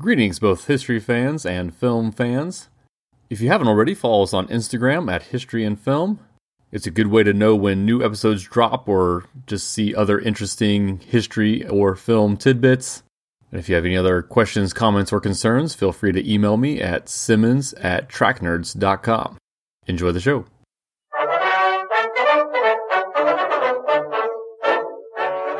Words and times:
Greetings, 0.00 0.38
both 0.38 0.68
history 0.68 1.00
fans 1.00 1.44
and 1.44 1.74
film 1.74 2.12
fans. 2.12 2.68
If 3.28 3.40
you 3.40 3.48
haven't 3.48 3.66
already, 3.66 3.94
follow 3.94 4.22
us 4.22 4.32
on 4.32 4.46
Instagram 4.46 5.12
at 5.12 5.24
History 5.24 5.64
and 5.64 5.76
Film. 5.76 6.20
It's 6.70 6.86
a 6.86 6.92
good 6.92 7.08
way 7.08 7.24
to 7.24 7.32
know 7.32 7.56
when 7.56 7.84
new 7.84 8.04
episodes 8.04 8.44
drop 8.44 8.88
or 8.88 9.24
just 9.48 9.68
see 9.72 9.96
other 9.96 10.20
interesting 10.20 11.00
history 11.00 11.66
or 11.66 11.96
film 11.96 12.36
tidbits. 12.36 13.02
And 13.50 13.58
if 13.58 13.68
you 13.68 13.74
have 13.74 13.84
any 13.84 13.96
other 13.96 14.22
questions, 14.22 14.72
comments, 14.72 15.12
or 15.12 15.18
concerns, 15.18 15.74
feel 15.74 15.90
free 15.90 16.12
to 16.12 16.32
email 16.32 16.56
me 16.56 16.80
at 16.80 17.08
simmons 17.08 17.72
at 17.74 18.08
tracknerds.com. 18.08 19.36
Enjoy 19.88 20.12
the 20.12 20.20
show. 20.20 20.44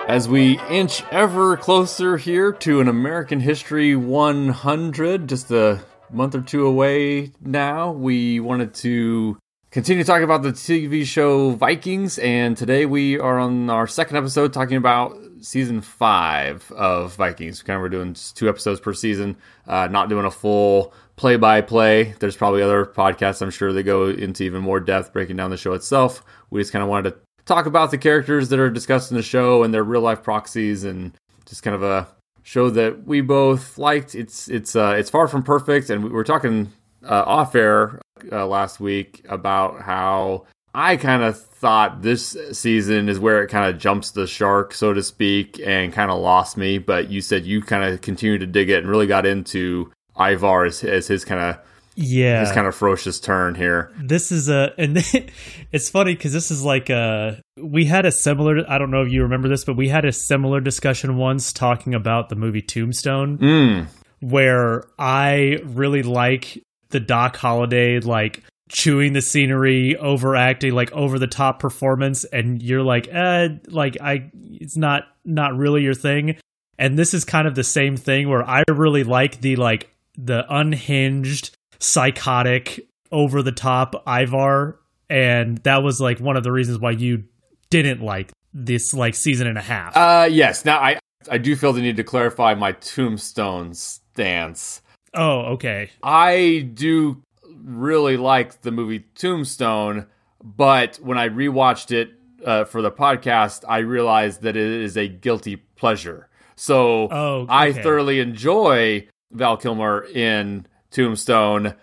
As 0.08 0.26
we 0.26 0.58
inch 0.70 1.04
ever 1.10 1.58
closer 1.58 2.16
here 2.16 2.50
to 2.50 2.80
an 2.80 2.88
American 2.88 3.40
History 3.40 3.94
100, 3.94 5.28
just 5.28 5.50
a 5.50 5.80
month 6.10 6.34
or 6.34 6.40
two 6.40 6.64
away 6.64 7.32
now, 7.42 7.92
we 7.92 8.40
wanted 8.40 8.72
to 8.76 9.36
continue 9.70 10.04
talking 10.04 10.24
about 10.24 10.42
the 10.42 10.52
TV 10.52 11.04
show 11.04 11.50
Vikings, 11.50 12.18
and 12.20 12.56
today 12.56 12.86
we 12.86 13.18
are 13.18 13.38
on 13.38 13.68
our 13.68 13.86
second 13.86 14.16
episode 14.16 14.54
talking 14.54 14.78
about 14.78 15.14
season 15.42 15.82
five 15.82 16.72
of 16.72 17.14
Vikings. 17.16 17.62
Kind 17.62 17.76
of 17.76 17.82
we're 17.82 17.90
doing 17.90 18.16
two 18.34 18.48
episodes 18.48 18.80
per 18.80 18.94
season, 18.94 19.36
uh, 19.66 19.88
not 19.88 20.08
doing 20.08 20.24
a 20.24 20.30
full 20.30 20.94
play 21.16 21.36
by 21.36 21.60
play. 21.60 22.14
There's 22.18 22.34
probably 22.34 22.62
other 22.62 22.86
podcasts 22.86 23.42
I'm 23.42 23.50
sure 23.50 23.74
that 23.74 23.82
go 23.82 24.06
into 24.06 24.44
even 24.44 24.62
more 24.62 24.80
depth 24.80 25.12
breaking 25.12 25.36
down 25.36 25.50
the 25.50 25.58
show 25.58 25.74
itself. 25.74 26.24
We 26.48 26.62
just 26.62 26.72
kind 26.72 26.82
of 26.82 26.88
wanted 26.88 27.10
to 27.10 27.18
talk 27.48 27.66
about 27.66 27.90
the 27.90 27.98
characters 27.98 28.50
that 28.50 28.60
are 28.60 28.70
discussed 28.70 29.10
in 29.10 29.16
the 29.16 29.22
show 29.22 29.62
and 29.62 29.72
their 29.72 29.82
real 29.82 30.02
life 30.02 30.22
proxies 30.22 30.84
and 30.84 31.12
just 31.46 31.62
kind 31.62 31.74
of 31.74 31.82
a 31.82 32.06
show 32.42 32.70
that 32.70 33.06
we 33.06 33.20
both 33.20 33.78
liked. 33.78 34.14
It's 34.14 34.48
it's 34.48 34.76
uh, 34.76 34.94
it's 34.96 35.10
far 35.10 35.26
from 35.26 35.42
perfect, 35.42 35.90
and 35.90 36.04
we 36.04 36.10
were 36.10 36.24
talking 36.24 36.70
uh, 37.02 37.24
off 37.26 37.54
air 37.54 38.00
uh, 38.30 38.46
last 38.46 38.78
week 38.78 39.24
about 39.28 39.80
how 39.80 40.46
I 40.74 40.96
kind 40.96 41.22
of 41.22 41.40
thought 41.40 42.02
this 42.02 42.36
season 42.52 43.08
is 43.08 43.18
where 43.18 43.42
it 43.42 43.48
kind 43.48 43.68
of 43.68 43.80
jumps 43.80 44.12
the 44.12 44.26
shark, 44.26 44.74
so 44.74 44.92
to 44.92 45.02
speak, 45.02 45.60
and 45.64 45.92
kind 45.92 46.10
of 46.10 46.20
lost 46.20 46.56
me. 46.56 46.78
But 46.78 47.10
you 47.10 47.20
said 47.20 47.46
you 47.46 47.62
kind 47.62 47.82
of 47.82 48.00
continued 48.02 48.40
to 48.40 48.46
dig 48.46 48.70
it 48.70 48.78
and 48.78 48.88
really 48.88 49.06
got 49.06 49.26
into 49.26 49.90
Ivar 50.18 50.66
as, 50.66 50.84
as 50.84 51.08
his 51.08 51.24
kind 51.24 51.40
of 51.40 51.58
yeah. 51.98 52.44
this 52.44 52.52
kind 52.52 52.66
of 52.66 52.74
ferocious 52.74 53.18
turn 53.20 53.54
here. 53.54 53.92
This 54.00 54.30
is 54.30 54.48
a 54.48 54.72
and 54.78 54.96
it's 55.72 55.90
funny 55.90 56.14
because 56.14 56.32
this 56.32 56.50
is 56.50 56.64
like 56.64 56.90
a 56.90 57.42
we 57.56 57.84
had 57.84 58.06
a 58.06 58.12
similar 58.12 58.64
i 58.70 58.78
don't 58.78 58.90
know 58.90 59.02
if 59.02 59.10
you 59.10 59.22
remember 59.22 59.48
this 59.48 59.64
but 59.64 59.76
we 59.76 59.88
had 59.88 60.04
a 60.04 60.12
similar 60.12 60.60
discussion 60.60 61.16
once 61.16 61.52
talking 61.52 61.94
about 61.94 62.28
the 62.28 62.36
movie 62.36 62.62
tombstone 62.62 63.36
mm. 63.38 63.86
where 64.20 64.84
i 64.98 65.58
really 65.64 66.02
like 66.02 66.62
the 66.90 67.00
doc 67.00 67.36
Holliday 67.36 68.00
like 68.00 68.42
chewing 68.68 69.12
the 69.12 69.22
scenery 69.22 69.96
overacting 69.96 70.72
like 70.72 70.92
over 70.92 71.18
the 71.18 71.26
top 71.26 71.58
performance 71.58 72.24
and 72.24 72.62
you're 72.62 72.82
like 72.82 73.08
eh 73.08 73.48
like 73.68 73.96
i 74.00 74.30
it's 74.34 74.76
not 74.76 75.04
not 75.24 75.56
really 75.56 75.82
your 75.82 75.94
thing. 75.94 76.36
And 76.80 76.96
this 76.96 77.12
is 77.12 77.24
kind 77.24 77.48
of 77.48 77.54
the 77.56 77.64
same 77.64 77.96
thing 77.96 78.28
where 78.28 78.48
i 78.48 78.62
really 78.68 79.04
like 79.04 79.40
the 79.40 79.56
like 79.56 79.90
the 80.16 80.44
unhinged 80.48 81.56
psychotic, 81.78 82.88
over 83.10 83.42
the 83.42 83.52
top 83.52 84.02
Ivar, 84.06 84.78
and 85.08 85.58
that 85.58 85.82
was 85.82 86.00
like 86.00 86.20
one 86.20 86.36
of 86.36 86.42
the 86.42 86.52
reasons 86.52 86.78
why 86.78 86.90
you 86.92 87.24
didn't 87.70 88.02
like 88.02 88.32
this 88.52 88.92
like 88.94 89.14
season 89.14 89.46
and 89.46 89.58
a 89.58 89.62
half. 89.62 89.96
Uh, 89.96 90.28
yes. 90.30 90.64
Now 90.64 90.78
I 90.78 90.98
I 91.30 91.38
do 91.38 91.56
feel 91.56 91.72
the 91.72 91.80
need 91.80 91.96
to 91.96 92.04
clarify 92.04 92.54
my 92.54 92.72
Tombstone 92.72 93.74
stance. 93.74 94.82
Oh, 95.14 95.40
okay. 95.54 95.90
I 96.02 96.68
do 96.74 97.22
really 97.62 98.16
like 98.16 98.62
the 98.62 98.70
movie 98.70 99.04
Tombstone, 99.14 100.06
but 100.42 100.96
when 100.96 101.18
I 101.18 101.28
rewatched 101.28 101.90
it 101.90 102.10
uh, 102.44 102.64
for 102.64 102.82
the 102.82 102.90
podcast, 102.90 103.64
I 103.68 103.78
realized 103.78 104.42
that 104.42 104.56
it 104.56 104.70
is 104.70 104.96
a 104.96 105.08
guilty 105.08 105.56
pleasure. 105.56 106.28
So 106.56 107.08
oh, 107.10 107.34
okay. 107.40 107.52
I 107.52 107.72
thoroughly 107.72 108.20
enjoy 108.20 109.08
Val 109.32 109.56
Kilmer 109.56 110.04
in 110.04 110.66
Tombstone. 110.90 111.74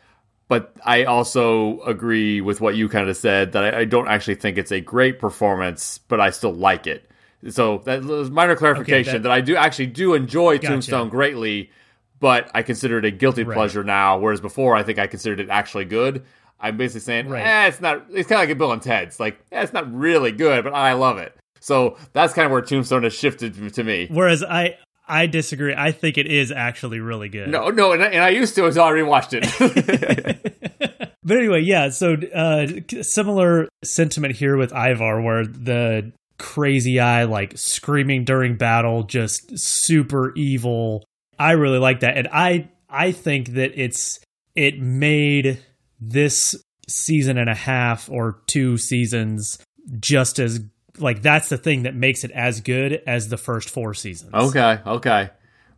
But 0.47 0.75
I 0.85 1.05
also 1.05 1.81
agree 1.81 2.39
with 2.39 2.61
what 2.61 2.75
you 2.75 2.87
kind 2.87 3.09
of 3.09 3.17
said 3.17 3.53
that 3.53 3.73
I, 3.73 3.79
I 3.79 3.85
don't 3.85 4.07
actually 4.07 4.35
think 4.35 4.57
it's 4.57 4.71
a 4.71 4.79
great 4.79 5.19
performance, 5.19 5.97
but 5.97 6.19
I 6.19 6.29
still 6.29 6.53
like 6.53 6.85
it. 6.85 7.09
So 7.49 7.79
that 7.85 8.03
was 8.03 8.29
minor 8.29 8.55
clarification 8.55 9.09
okay, 9.09 9.17
that, 9.17 9.23
that, 9.23 9.31
I 9.31 9.41
do 9.41 9.55
actually 9.55 9.87
do 9.87 10.13
enjoy 10.13 10.57
gotcha. 10.57 10.67
Tombstone 10.67 11.09
greatly, 11.09 11.71
but 12.19 12.49
I 12.53 12.61
consider 12.61 12.99
it 12.99 13.05
a 13.05 13.11
guilty 13.11 13.43
right. 13.43 13.55
pleasure 13.55 13.83
now, 13.83 14.17
whereas 14.19 14.41
before 14.41 14.75
I 14.75 14.83
think 14.83 14.99
I 14.99 15.07
considered 15.07 15.39
it 15.39 15.49
actually 15.49 15.85
good. 15.85 16.25
I'm 16.59 16.77
basically 16.77 17.01
saying, 17.01 17.29
right. 17.29 17.45
eh, 17.45 17.67
it's 17.67 17.81
not. 17.81 18.05
It's 18.09 18.29
kind 18.29 18.41
of 18.41 18.47
like 18.47 18.49
a 18.49 18.55
Bill 18.55 18.71
and 18.71 18.81
Ted's. 18.81 19.19
Like, 19.19 19.39
eh, 19.51 19.61
it's 19.61 19.73
not 19.73 19.93
really 19.93 20.31
good, 20.31 20.63
but 20.63 20.73
I 20.73 20.93
love 20.93 21.17
it. 21.17 21.35
So 21.59 21.97
that's 22.13 22.33
kind 22.33 22.45
of 22.45 22.51
where 22.51 22.61
Tombstone 22.61 23.03
has 23.03 23.13
shifted 23.13 23.73
to 23.73 23.83
me. 23.83 24.07
Whereas 24.09 24.43
I, 24.43 24.77
I 25.07 25.27
disagree. 25.27 25.73
I 25.75 25.91
think 25.91 26.17
it 26.17 26.27
is 26.27 26.51
actually 26.51 26.99
really 26.99 27.29
good. 27.29 27.49
No, 27.49 27.69
no, 27.69 27.91
and, 27.91 28.01
and 28.01 28.23
I 28.23 28.29
used 28.29 28.55
to 28.55 28.65
until 28.65 28.83
I 28.83 28.91
rewatched 28.91 29.39
it. 29.39 31.09
but 31.23 31.37
anyway, 31.37 31.61
yeah. 31.61 31.89
So 31.89 32.15
uh, 32.33 32.67
similar 33.03 33.67
sentiment 33.83 34.35
here 34.35 34.57
with 34.57 34.73
Ivar, 34.73 35.21
where 35.21 35.45
the 35.45 36.11
crazy 36.37 36.99
eye, 36.99 37.25
like 37.25 37.57
screaming 37.57 38.25
during 38.25 38.57
battle, 38.57 39.03
just 39.03 39.57
super 39.59 40.33
evil. 40.35 41.05
I 41.37 41.51
really 41.51 41.79
like 41.79 41.99
that, 41.99 42.17
and 42.17 42.27
I 42.31 42.69
I 42.89 43.11
think 43.11 43.49
that 43.53 43.71
it's 43.79 44.19
it 44.55 44.79
made 44.79 45.63
this 45.99 46.55
season 46.87 47.37
and 47.37 47.49
a 47.49 47.55
half 47.55 48.09
or 48.09 48.41
two 48.47 48.77
seasons 48.77 49.59
just 49.99 50.39
as 50.39 50.61
like 50.97 51.21
that's 51.21 51.49
the 51.49 51.57
thing 51.57 51.83
that 51.83 51.95
makes 51.95 52.23
it 52.23 52.31
as 52.31 52.61
good 52.61 53.01
as 53.05 53.29
the 53.29 53.37
first 53.37 53.69
four 53.69 53.93
seasons. 53.93 54.33
Okay, 54.33 54.79
okay. 54.85 55.29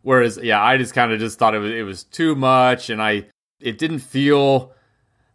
Whereas, 0.02 0.38
yeah, 0.42 0.62
I 0.62 0.76
just 0.76 0.94
kind 0.94 1.12
of 1.12 1.18
just 1.18 1.38
thought 1.38 1.54
it 1.54 1.58
was 1.58 1.72
it 1.72 1.82
was 1.82 2.04
too 2.04 2.34
much, 2.34 2.90
and 2.90 3.02
I 3.02 3.26
it 3.60 3.78
didn't 3.78 4.00
feel. 4.00 4.72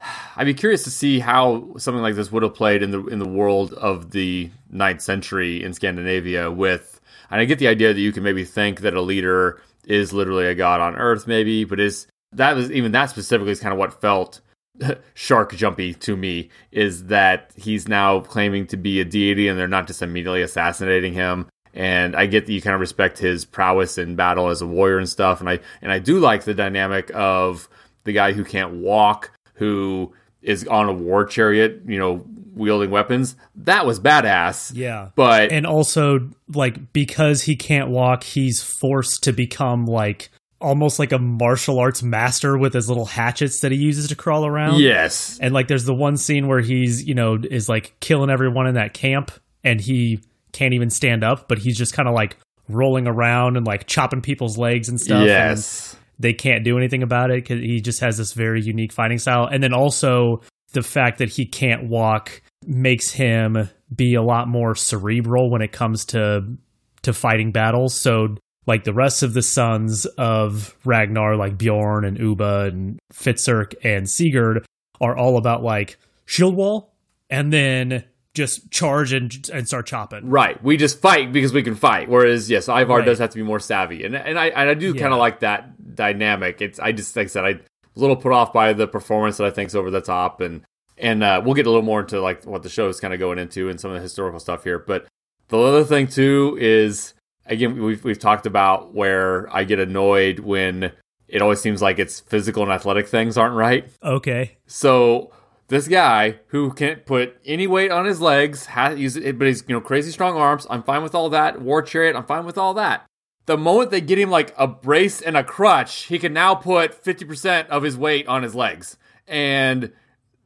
I'd 0.36 0.46
be 0.46 0.54
curious 0.54 0.84
to 0.86 0.92
see 0.92 1.20
how 1.20 1.76
something 1.78 2.02
like 2.02 2.16
this 2.16 2.32
would 2.32 2.44
have 2.44 2.56
played 2.56 2.84
in 2.84 2.92
the 2.92 3.06
in 3.08 3.20
the 3.20 3.28
world 3.28 3.74
of 3.74 4.12
the 4.12 4.50
ninth 4.70 5.02
century 5.02 5.64
in 5.64 5.74
Scandinavia. 5.74 6.52
With, 6.52 7.00
and 7.30 7.40
I 7.40 7.46
get 7.46 7.60
the 7.60 7.68
idea 7.68 7.94
that 7.94 8.00
you 8.00 8.12
can 8.12 8.24
maybe 8.24 8.46
think 8.46 8.82
that 8.82 8.96
a 8.96 9.02
leader 9.02 9.62
is 9.86 10.14
literally 10.14 10.48
a 10.48 10.56
god 10.56 10.82
on 10.82 10.96
earth, 10.96 11.28
maybe, 11.28 11.66
but 11.66 11.80
is 11.80 12.08
that 12.32 12.56
was 12.56 12.72
even 12.72 12.94
that 12.94 13.10
specifically 13.10 13.52
is 13.52 13.60
kind 13.60 13.74
of 13.74 13.80
what 13.80 14.02
felt 14.02 14.42
shark 15.14 15.56
jumpy 15.56 15.94
to 15.94 16.16
me 16.16 16.50
is 16.72 17.06
that 17.06 17.52
he's 17.56 17.88
now 17.88 18.20
claiming 18.20 18.66
to 18.68 18.78
be 18.78 19.00
a 19.00 19.06
deity 19.06 19.48
and 19.48 19.58
they're 19.58 19.68
not 19.68 19.88
just 19.88 20.02
immediately 20.02 20.42
assassinating 20.42 21.14
him 21.14 21.48
and 21.76 22.16
I 22.16 22.28
get 22.28 22.46
that 22.46 22.54
you 22.54 22.62
kind 22.62 22.74
of 22.76 22.80
respect 22.80 23.18
his 23.18 23.46
prowess 23.46 23.98
in 23.98 24.16
battle 24.16 24.50
as 24.50 24.62
a 24.62 24.68
warrior 24.68 24.98
and 24.98 25.10
stuff 25.10 25.40
and 25.40 25.50
I 25.50 25.60
and 25.82 25.92
I 25.92 26.00
do 26.00 26.20
like 26.20 26.44
the 26.44 26.54
dynamic 26.54 27.12
of 27.14 27.70
the 28.04 28.14
guy 28.14 28.34
who 28.34 28.44
can't 28.44 28.74
walk 28.76 29.32
who 29.56 30.14
is 30.44 30.68
on 30.68 30.90
a 30.90 30.94
war 30.94 31.26
chariot, 31.26 31.82
you 31.86 31.98
know, 31.98 32.26
wielding 32.54 32.92
weapons. 32.92 33.36
That 33.56 33.86
was 33.86 34.00
badass. 34.00 34.72
Yeah. 34.76 35.10
But 35.16 35.52
and 35.52 35.66
also 35.66 36.30
like 36.54 36.94
because 36.94 37.44
he 37.44 37.56
can't 37.56 37.90
walk, 37.90 38.24
he's 38.24 38.62
forced 38.62 39.24
to 39.24 39.32
become 39.32 39.86
like 39.86 40.30
almost 40.64 40.98
like 40.98 41.12
a 41.12 41.20
martial 41.20 41.78
arts 41.80 42.02
master 42.02 42.58
with 42.58 42.74
his 42.74 42.88
little 42.88 43.06
hatchets 43.06 43.60
that 43.60 43.72
he 43.72 43.78
uses 43.78 44.08
to 44.08 44.16
crawl 44.16 44.46
around. 44.46 44.80
Yes. 44.80 45.38
And 45.42 45.54
like 45.54 45.68
there's 45.68 45.86
the 45.86 45.94
one 45.94 46.18
scene 46.18 46.48
where 46.48 46.62
he's, 46.62 47.04
you 47.04 47.14
know, 47.14 47.38
is 47.38 47.68
like 47.68 47.94
killing 48.00 48.30
everyone 48.30 48.66
in 48.66 48.76
that 48.76 48.94
camp 48.94 49.32
and 49.64 49.80
he 49.82 50.22
can't 50.54 50.74
even 50.74 50.90
stand 50.90 51.24
up, 51.24 51.48
but 51.48 51.58
he's 51.58 51.78
just 51.78 51.94
kind 51.94 52.08
of 52.08 52.16
like 52.16 52.38
rolling 52.70 53.08
around 53.08 53.58
and 53.58 53.68
like 53.68 53.86
chopping 53.88 54.22
people's 54.22 54.58
legs 54.58 54.88
and 54.88 55.00
stuff. 55.00 55.26
Yes. 55.28 55.94
And 55.94 56.00
they 56.20 56.34
can't 56.34 56.64
do 56.64 56.78
anything 56.78 57.04
about 57.04 57.30
it 57.30 57.44
because 57.44 57.60
he 57.60 57.82
just 57.82 58.00
has 58.00 58.18
this 58.18 58.34
very 58.34 58.62
unique 58.62 58.94
fighting 58.94 59.20
style. 59.20 59.46
And 59.46 59.62
then 59.62 59.74
also 59.74 60.42
the 60.72 60.82
fact 60.82 61.20
that 61.20 61.30
he 61.30 61.46
can't 61.46 61.90
walk 61.90 62.42
makes 62.66 63.12
him 63.12 63.70
be 63.94 64.16
a 64.16 64.22
lot 64.22 64.48
more 64.48 64.76
cerebral 64.76 65.52
when 65.52 65.62
it 65.62 65.72
comes 65.72 66.06
to 66.06 66.58
to 67.04 67.14
fighting 67.14 67.52
battles. 67.52 67.94
So 67.94 68.38
like 68.66 68.84
the 68.84 68.94
rest 68.94 69.24
of 69.24 69.34
the 69.34 69.42
sons 69.42 70.06
of 70.06 70.76
Ragnar, 70.86 71.36
like 71.36 71.58
Bjorn 71.58 72.06
and 72.06 72.18
Ubbe 72.18 72.68
and 72.68 73.00
Hvitserk 73.14 73.76
and 73.84 74.10
Sigurd, 74.10 74.66
are 75.02 75.16
all 75.16 75.38
about 75.38 75.64
like 75.64 75.98
shield 76.26 76.56
wall 76.56 76.94
and 77.30 77.52
then 77.52 78.06
just 78.34 78.72
charge 78.72 79.14
and 79.14 79.50
and 79.54 79.68
start 79.68 79.86
chopping. 79.86 80.30
Right. 80.30 80.62
We 80.64 80.78
just 80.78 81.00
fight 81.00 81.32
because 81.32 81.54
we 81.54 81.64
can 81.64 81.76
fight. 81.76 82.10
Whereas 82.10 82.50
yes, 82.50 82.68
Ivar 82.68 82.98
right. 82.98 83.06
does 83.06 83.20
have 83.20 83.30
to 83.32 83.36
be 83.38 83.44
more 83.44 83.60
savvy, 83.60 84.04
and 84.04 84.16
and 84.16 84.40
I 84.40 84.48
and 84.48 84.70
I 84.70 84.74
do 84.74 84.94
yeah. 84.94 85.02
kind 85.02 85.14
of 85.14 85.20
like 85.20 85.42
that 85.42 85.96
dynamic. 85.96 86.62
It's 86.62 86.80
I 86.80 86.92
just 86.92 87.16
like 87.16 87.26
I 87.26 87.28
said 87.28 87.46
I 87.46 87.54
was 87.54 87.62
a 87.98 88.00
little 88.00 88.16
put 88.16 88.32
off 88.32 88.54
by 88.54 88.74
the 88.74 88.88
performance 88.88 89.38
that 89.38 89.46
I 89.46 89.52
think 89.52 89.68
is 89.68 89.76
over 89.76 89.92
the 89.92 90.02
top, 90.02 90.42
and 90.42 90.62
and 90.98 91.24
uh, 91.24 91.42
we'll 91.44 91.54
get 91.54 91.68
a 91.68 91.70
little 91.70 91.86
more 91.86 92.02
into 92.02 92.22
like 92.22 92.46
what 92.46 92.64
the 92.64 92.70
show 92.70 92.88
is 92.88 93.00
kind 93.00 93.14
of 93.14 93.20
going 93.20 93.38
into 93.38 93.70
and 93.70 93.80
some 93.80 93.92
of 93.92 93.96
the 93.96 94.02
historical 94.02 94.40
stuff 94.40 94.64
here. 94.64 94.80
But 94.80 95.06
the 95.50 95.60
other 95.60 95.84
thing 95.84 96.08
too 96.08 96.58
is 96.60 97.14
again 97.46 97.82
we've 97.82 98.04
we've 98.04 98.20
talked 98.20 98.46
about 98.46 98.94
where 98.94 99.54
I 99.54 99.64
get 99.64 99.80
annoyed 99.80 100.40
when 100.40 100.92
it 101.28 101.42
always 101.42 101.60
seems 101.60 101.82
like 101.82 102.00
it's 102.00 102.20
physical 102.20 102.64
and 102.64 102.72
athletic 102.72 103.08
things 103.08 103.38
aren't 103.38 103.56
right. 103.56 103.90
Okay. 104.04 104.58
So 104.68 105.32
this 105.68 105.88
guy 105.88 106.40
who 106.48 106.72
can't 106.74 107.06
put 107.06 107.38
any 107.46 107.68
weight 107.68 107.92
on 107.92 108.06
his 108.06 108.22
legs, 108.22 108.68
has, 108.68 108.94
but 109.18 109.48
he's 109.48 109.64
you 109.68 109.74
know 109.76 109.82
crazy 109.82 110.12
strong 110.12 110.38
arms. 110.38 110.68
I'm 110.70 110.84
fine 110.84 111.04
with 111.04 111.16
all 111.16 111.30
that. 111.30 111.62
War 111.62 111.82
chariot, 111.82 112.16
I'm 112.16 112.26
fine 112.26 112.46
with 112.46 112.58
all 112.58 112.74
that. 112.76 113.06
The 113.46 113.58
moment 113.58 113.92
they 113.92 114.02
get 114.02 114.20
him 114.20 114.30
like 114.30 114.54
a 114.58 114.68
brace 114.68 115.22
and 115.22 115.36
a 115.36 115.44
crutch, 115.44 116.04
he 116.04 116.20
can 116.20 116.32
now 116.32 116.56
put 116.56 117.04
50% 117.04 117.68
of 117.68 117.84
his 117.84 117.98
weight 117.98 118.28
on 118.28 118.44
his 118.44 118.56
legs, 118.56 118.98
and 119.28 119.92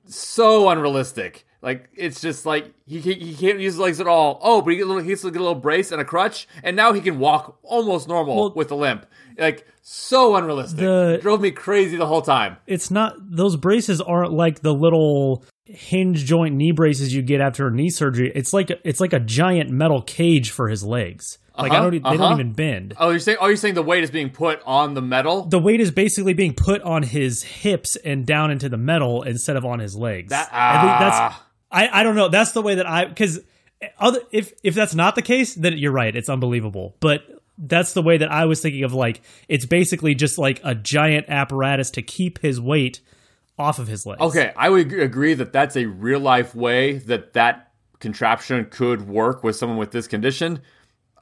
so 0.06 0.70
unrealistic. 0.70 1.46
Like 1.62 1.90
it's 1.96 2.22
just 2.22 2.46
like 2.46 2.72
he, 2.86 3.00
he, 3.00 3.14
he 3.16 3.36
can't 3.36 3.60
use 3.60 3.74
his 3.74 3.80
legs 3.80 4.00
at 4.00 4.08
all. 4.08 4.40
Oh, 4.44 4.62
but 4.62 4.70
he, 4.72 4.78
get 4.78 4.84
a 4.84 4.88
little, 4.88 5.02
he 5.02 5.10
gets 5.10 5.24
a 5.24 5.28
little 5.30 5.56
brace 5.56 5.92
and 5.92 6.00
a 6.00 6.06
crutch, 6.06 6.48
and 6.64 6.76
now 6.76 6.94
he 6.94 7.02
can 7.02 7.18
walk 7.20 7.58
almost 7.64 8.08
normal 8.08 8.36
Well- 8.36 8.54
with 8.56 8.72
a 8.72 8.76
limp. 8.76 9.06
Like 9.40 9.68
so 9.82 10.36
unrealistic. 10.36 10.80
The- 10.80 11.20
Drove 11.22 11.42
me 11.42 11.52
crazy 11.52 11.96
the 11.98 12.06
whole 12.08 12.22
time. 12.22 12.58
It's 12.68 12.90
not 12.92 13.16
those 13.20 13.56
braces 13.56 14.02
aren't 14.02 14.34
like 14.34 14.62
the 14.62 14.74
little 14.74 15.44
hinge 15.66 16.26
joint 16.26 16.56
knee 16.56 16.72
braces 16.72 17.14
you 17.14 17.22
get 17.22 17.42
after 17.42 17.68
a 17.68 17.72
knee 17.72 17.90
surgery. 17.90 18.32
It's 18.34 18.54
like 18.54 18.70
it's 18.84 19.00
like 19.00 19.14
a 19.14 19.20
giant 19.20 19.70
metal 19.70 20.02
cage 20.02 20.52
for 20.52 20.70
his 20.70 20.84
legs. 20.84 21.38
Like 21.58 21.72
I 21.72 21.76
Uh-huh, 21.78 21.84
don't 21.86 21.94
e- 21.96 22.00
they 22.00 22.04
uh-huh. 22.10 22.18
don't 22.18 22.40
even 22.40 22.54
bend. 22.54 22.94
Oh, 23.00 23.10
you're 23.10 23.20
saying? 23.20 23.40
Oh, 23.42 23.48
you're 23.48 23.56
saying 23.58 23.74
the 23.74 23.82
weight 23.82 24.04
is 24.04 24.12
being 24.12 24.30
put 24.30 24.62
on 24.66 24.94
the 24.94 25.02
metal? 25.02 25.46
The 25.46 25.58
weight 25.60 25.82
is 25.82 25.90
basically 25.90 26.34
being 26.34 26.54
put 26.54 26.82
on 26.84 27.02
his 27.02 27.42
hips 27.42 27.96
and 27.96 28.26
down 28.28 28.52
into 28.52 28.70
the 28.70 28.78
metal 28.78 29.24
instead 29.24 29.56
of 29.56 29.66
on 29.66 29.80
his 29.80 29.96
legs. 29.96 30.30
That- 30.30 30.50
I 30.54 31.00
that's 31.00 31.18
ah. 31.18 31.44
I, 31.78 32.00
I 32.00 32.04
don't 32.04 32.16
know. 32.16 32.28
That's 32.30 32.54
the 32.54 32.62
way 32.62 32.76
that 32.76 32.88
I 32.88 33.06
because 33.06 33.40
other 34.00 34.22
if 34.32 34.54
if 34.64 34.74
that's 34.74 34.96
not 34.96 35.16
the 35.16 35.22
case, 35.22 35.54
then 35.54 35.78
you're 35.78 35.92
right. 35.92 36.16
It's 36.16 36.30
unbelievable. 36.30 36.96
But 37.00 37.24
that's 37.58 37.94
the 37.94 38.02
way 38.02 38.18
that 38.18 38.32
I 38.32 38.46
was 38.46 38.62
thinking 38.62 38.84
of. 38.84 38.94
Like 38.94 39.22
it's 39.48 39.66
basically 39.66 40.16
just 40.16 40.38
like 40.38 40.60
a 40.64 40.74
giant 40.74 41.30
apparatus 41.30 41.92
to 41.92 42.02
keep 42.02 42.40
his 42.40 42.60
weight 42.60 43.02
off 43.60 43.78
of 43.78 43.88
his 43.88 44.06
legs. 44.06 44.22
Okay, 44.22 44.54
I 44.56 44.70
would 44.70 44.92
agree 44.92 45.36
that 45.36 45.54
that's 45.54 45.76
a 45.76 45.86
real 45.86 46.20
life 46.20 46.56
way 46.56 46.98
that 47.00 47.34
that 47.34 47.72
contraption 48.00 48.66
could 48.70 49.08
work 49.08 49.44
with 49.44 49.56
someone 49.56 49.78
with 49.78 49.92
this 49.92 50.08
condition. 50.08 50.62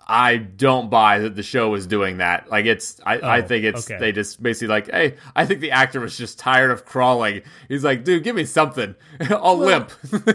I 0.08 0.38
don't 0.38 0.90
buy 0.90 1.20
that 1.20 1.36
the 1.36 1.42
show 1.44 1.74
is 1.74 1.88
doing 1.88 2.18
that. 2.18 2.50
Like 2.50 2.66
it's, 2.66 3.00
I, 3.06 3.18
I 3.18 3.40
Oh, 3.40 3.42
think 3.48 3.66
it's 3.66 3.90
okay. 3.90 4.00
they 4.00 4.12
just 4.12 4.42
basically 4.42 4.68
like, 4.68 4.92
hey, 4.92 5.16
I 5.36 5.46
think 5.46 5.62
the 5.62 5.72
actor 5.72 6.00
was 6.00 6.16
just 6.18 6.38
tired 6.38 6.70
of 6.72 6.86
crawling. 6.86 7.42
He's 7.68 7.84
like, 7.84 8.04
dude, 8.04 8.24
give 8.24 8.36
me 8.36 8.46
something. 8.46 8.94
I'll 9.30 9.58
limp. 9.58 9.92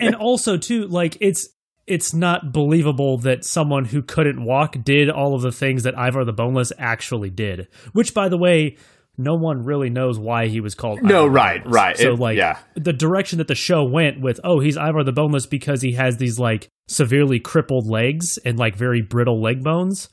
and 0.00 0.14
also 0.16 0.56
too 0.56 0.86
like 0.88 1.16
it's 1.20 1.48
it's 1.86 2.14
not 2.14 2.52
believable 2.52 3.18
that 3.18 3.44
someone 3.44 3.86
who 3.86 4.02
couldn't 4.02 4.44
walk 4.44 4.76
did 4.84 5.10
all 5.10 5.34
of 5.34 5.42
the 5.42 5.50
things 5.52 5.82
that 5.82 5.94
Ivar 5.94 6.24
the 6.24 6.32
Boneless 6.32 6.72
actually 6.78 7.30
did. 7.30 7.66
Which, 7.92 8.14
by 8.14 8.28
the 8.28 8.38
way, 8.38 8.76
no 9.18 9.34
one 9.34 9.64
really 9.64 9.90
knows 9.90 10.18
why 10.18 10.46
he 10.48 10.60
was 10.60 10.74
called. 10.74 11.02
No, 11.02 11.26
Ivar 11.26 11.30
right, 11.34 11.62
right. 11.66 11.96
So 11.98 12.12
It- 12.12 12.18
like, 12.18 12.36
yeah. 12.36 12.58
the 12.74 12.92
direction 12.92 13.38
that 13.38 13.48
the 13.48 13.54
show 13.54 13.84
went 13.84 14.20
with, 14.20 14.40
oh, 14.44 14.60
he's 14.60 14.76
Ivar 14.76 15.04
the 15.04 15.12
Boneless 15.12 15.46
because 15.46 15.82
he 15.82 15.92
has 15.92 16.16
these 16.16 16.38
like 16.38 16.68
severely 16.88 17.38
crippled 17.38 17.86
legs 17.86 18.38
and 18.44 18.58
like 18.58 18.74
very 18.76 19.02
brittle 19.02 19.40
leg 19.42 19.62
bones. 19.62 20.08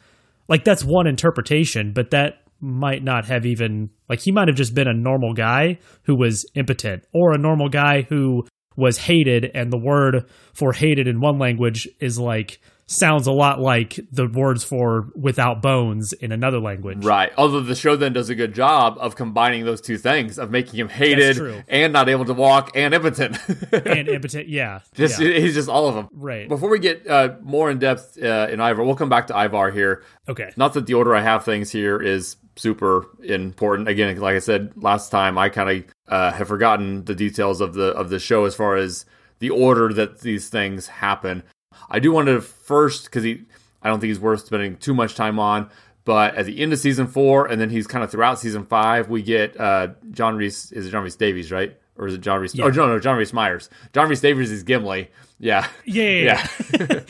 Like 0.48 0.64
that's 0.64 0.84
one 0.84 1.08
interpretation, 1.08 1.94
but 1.94 2.12
that 2.12 2.44
might 2.62 3.04
not 3.04 3.26
have 3.26 3.46
even 3.46 3.90
like 4.10 4.20
he 4.20 4.32
might 4.34 4.50
have 4.50 4.58
just 4.58 4.76
been 4.76 4.88
a 4.88 4.94
normal 4.94 5.34
guy 5.34 5.80
who 6.04 6.16
was 6.16 6.46
impotent 6.56 7.04
or 7.14 7.32
a 7.34 7.38
normal 7.38 7.70
guy 7.70 8.02
who 8.02 8.46
was 8.76 8.98
hated 8.98 9.50
and 9.54 9.72
the 9.72 9.78
word 9.78 10.26
for 10.54 10.74
hated 10.74 11.08
in 11.08 11.22
one 11.22 11.40
language 11.40 11.88
is 12.02 12.20
like 12.20 12.60
sounds 12.90 13.28
a 13.28 13.32
lot 13.32 13.62
like 13.62 14.00
the 14.12 14.28
words 14.28 14.64
for 14.64 15.10
without 15.16 15.62
bones 15.62 16.12
in 16.14 16.32
another 16.32 16.60
language. 16.60 17.06
Right. 17.06 17.32
Although 17.38 17.62
the 17.62 17.76
show 17.76 17.96
then 17.96 18.14
does 18.14 18.30
a 18.30 18.36
good 18.36 18.54
job 18.54 18.98
of 19.00 19.16
combining 19.16 19.64
those 19.64 19.80
two 19.80 19.98
things 19.98 20.40
of 20.40 20.50
making 20.50 20.80
him 20.80 20.90
hated 20.90 21.64
and 21.68 21.94
not 21.94 22.10
able 22.10 22.26
to 22.26 22.34
walk 22.34 22.72
and 22.76 22.94
impotent. 22.94 23.38
And 23.90 24.08
impotent, 24.08 24.48
yeah. 24.50 24.80
just 24.94 25.20
yeah. 25.20 25.40
he's 25.40 25.54
just 25.54 25.70
all 25.70 25.88
of 25.88 25.96
them. 25.96 26.10
Right. 26.12 26.48
Before 26.48 26.70
we 26.70 26.80
get 26.80 27.08
uh, 27.08 27.36
more 27.42 27.70
in 27.70 27.80
depth 27.80 28.18
uh, 28.22 28.48
in 28.50 28.60
Ivar, 28.60 28.84
we'll 28.84 28.96
come 28.96 29.10
back 29.10 29.28
to 29.28 29.34
Ivar 29.34 29.72
here. 29.72 30.04
Okay. 30.28 30.52
Not 30.58 30.74
that 30.74 30.86
the 30.86 30.96
order 30.96 31.16
I 31.16 31.22
have 31.22 31.46
things 31.46 31.72
here 31.72 32.02
is 32.02 32.38
super 32.56 33.06
important. 33.24 33.88
Again, 33.88 34.18
like 34.20 34.36
I 34.36 34.40
said 34.40 34.74
last 34.76 35.10
time, 35.10 35.38
I 35.38 35.50
kind 35.50 35.70
of 35.70 35.94
uh, 36.08 36.32
have 36.32 36.48
forgotten 36.48 37.06
the 37.06 37.16
details 37.16 37.62
of 37.62 37.74
the 37.74 37.92
of 37.92 38.10
the 38.10 38.20
show 38.20 38.46
as 38.46 38.56
far 38.56 38.76
as 38.76 39.06
the 39.40 39.50
order 39.50 39.94
that 39.94 40.22
these 40.22 40.50
things 40.50 40.88
happen. 40.88 41.44
I 41.90 42.00
do 42.00 42.12
want 42.12 42.28
to 42.28 42.42
first 42.42 43.06
because 43.06 43.24
he, 43.24 43.44
I 43.82 43.90
don't 43.90 44.00
think 44.00 44.10
he's 44.10 44.20
worth 44.20 44.46
spending 44.46 44.78
too 44.78 44.94
much 44.94 45.16
time 45.16 45.40
on. 45.40 45.70
But 46.06 46.36
at 46.36 46.46
the 46.46 46.60
end 46.60 46.74
of 46.74 46.80
season 46.80 47.08
four, 47.08 47.46
and 47.46 47.62
then 47.62 47.70
he's 47.70 47.86
kind 47.86 48.04
of 48.04 48.10
throughout 48.10 48.40
season 48.40 48.66
five, 48.66 49.10
we 49.10 49.22
get 49.22 49.60
uh, 49.60 49.90
John 50.12 50.38
Rhys. 50.38 50.72
Is 50.72 50.88
it 50.88 50.92
John 50.92 51.04
Rhys 51.04 51.16
Davies, 51.16 51.52
right? 51.52 51.78
Or 51.98 52.08
is 52.08 52.14
it 52.14 52.22
John 52.22 52.40
Rhys? 52.40 52.56
Yeah. 52.56 52.66
Oh, 52.66 52.70
no, 52.70 52.88
no, 52.88 53.00
John 53.00 53.18
Rhys 53.18 53.34
Meyers. 53.34 53.70
John 53.94 54.10
Rhys 54.10 54.22
Davies 54.22 54.50
is 54.50 54.64
Gimli. 54.64 55.12
Yeah. 55.38 55.68
Yeah, 55.86 56.04
yeah, 56.04 56.48
Yeah. 56.74 57.02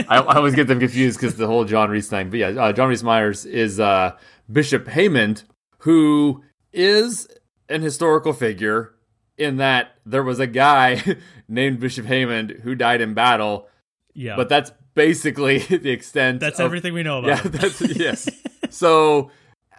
I, 0.08 0.18
I 0.18 0.36
always 0.36 0.54
get 0.54 0.66
them 0.66 0.80
confused 0.80 1.18
because 1.18 1.36
the 1.36 1.46
whole 1.46 1.64
John 1.64 1.90
Rhys 1.90 2.08
thing. 2.08 2.28
But 2.28 2.40
yeah, 2.40 2.48
uh, 2.48 2.72
John 2.72 2.88
Rhys 2.88 3.04
Meyers 3.04 3.46
is 3.46 3.80
uh, 3.80 4.16
Bishop 4.50 4.86
Heahmund, 4.86 5.44
who 5.78 6.42
is 6.72 7.28
an 7.68 7.82
historical 7.82 8.32
figure 8.32 8.94
in 9.38 9.56
that 9.56 9.92
there 10.04 10.22
was 10.22 10.40
a 10.40 10.46
guy 10.46 11.02
named 11.48 11.80
Bishop 11.80 12.06
Heahmund 12.06 12.60
who 12.62 12.74
died 12.74 13.00
in 13.00 13.14
battle, 13.14 13.68
yeah. 14.14 14.36
but 14.36 14.48
that's 14.48 14.72
basically 14.94 15.58
the 15.58 15.90
extent. 15.90 16.40
that's 16.40 16.58
of- 16.58 16.64
everything 16.66 16.92
we 16.94 17.02
know 17.02 17.18
about. 17.18 17.44
Yeah, 17.44 17.50
that's 17.50 17.80
yes. 17.96 18.28
so. 18.70 19.30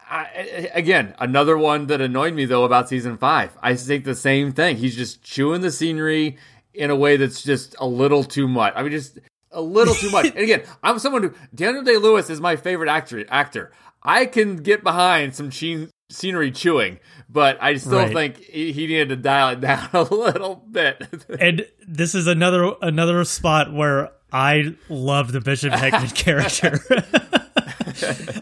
I, 0.09 0.69
again, 0.75 1.15
another 1.17 1.57
one 1.57 1.87
that 1.87 1.99
annoyed 1.99 2.35
me 2.35 2.45
though 2.45 2.65
about 2.65 2.87
season 2.87 3.17
five. 3.17 3.57
I 3.63 3.73
think 3.75 4.05
the 4.05 4.13
same 4.13 4.51
thing. 4.51 4.77
He's 4.77 4.95
just 4.95 5.23
chewing 5.23 5.61
the 5.61 5.71
scenery 5.71 6.37
in 6.73 6.91
a 6.91 6.95
way 6.95 7.17
that's 7.17 7.41
just 7.41 7.75
a 7.79 7.87
little 7.87 8.23
too 8.23 8.47
much. 8.47 8.73
I 8.75 8.83
mean, 8.83 8.91
just 8.91 9.17
a 9.51 9.61
little 9.61 9.95
too 9.95 10.11
much. 10.11 10.25
and 10.27 10.37
again, 10.37 10.63
I'm 10.83 10.99
someone 10.99 11.23
who 11.23 11.33
Daniel 11.55 11.83
Day 11.83 11.97
Lewis 11.97 12.29
is 12.29 12.39
my 12.39 12.57
favorite 12.57 12.89
actor. 12.89 13.25
Actor, 13.29 13.71
I 14.03 14.27
can 14.27 14.57
get 14.57 14.83
behind 14.83 15.33
some 15.35 15.49
che- 15.49 15.87
scenery 16.11 16.51
chewing, 16.51 16.99
but 17.27 17.57
I 17.59 17.75
still 17.77 17.97
Right. 17.99 18.13
think 18.13 18.37
he, 18.37 18.71
he 18.71 18.85
needed 18.85 19.09
to 19.09 19.15
dial 19.15 19.49
it 19.53 19.61
down 19.61 19.89
a 19.93 20.03
little 20.03 20.63
bit. 20.69 21.07
and 21.39 21.65
this 21.87 22.13
is 22.13 22.27
another 22.27 22.73
another 22.83 23.23
spot 23.23 23.73
where 23.73 24.11
I 24.33 24.75
love 24.89 25.31
the 25.31 25.39
Bishop 25.39 25.71
Heahmund 25.73 26.15
character. 26.15 26.79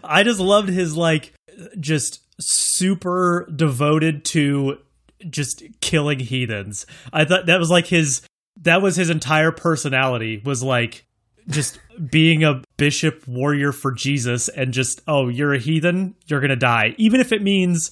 I 0.02 0.22
just 0.22 0.40
loved 0.40 0.70
his 0.70 0.96
like 0.96 1.34
just 1.78 2.20
super 2.40 3.48
devoted 3.54 4.24
to 4.24 4.78
just 5.28 5.62
killing 5.80 6.18
heathens. 6.18 6.86
I 7.12 7.26
thought 7.26 7.46
that 7.46 7.60
was 7.60 7.70
like 7.70 7.86
his 7.86 8.22
that 8.62 8.82
was 8.82 8.96
his 8.96 9.10
entire 9.10 9.52
personality 9.52 10.40
was 10.44 10.62
like 10.62 11.04
just 11.48 11.78
being 12.10 12.44
a 12.44 12.62
bishop 12.76 13.26
warrior 13.26 13.72
for 13.72 13.92
Jesus 13.92 14.48
and 14.48 14.72
just 14.72 15.02
oh 15.06 15.28
you're 15.28 15.52
a 15.52 15.58
heathen 15.58 16.14
you're 16.26 16.40
going 16.40 16.50
to 16.50 16.56
die 16.56 16.94
even 16.98 17.20
if 17.20 17.32
it 17.32 17.42
means 17.42 17.90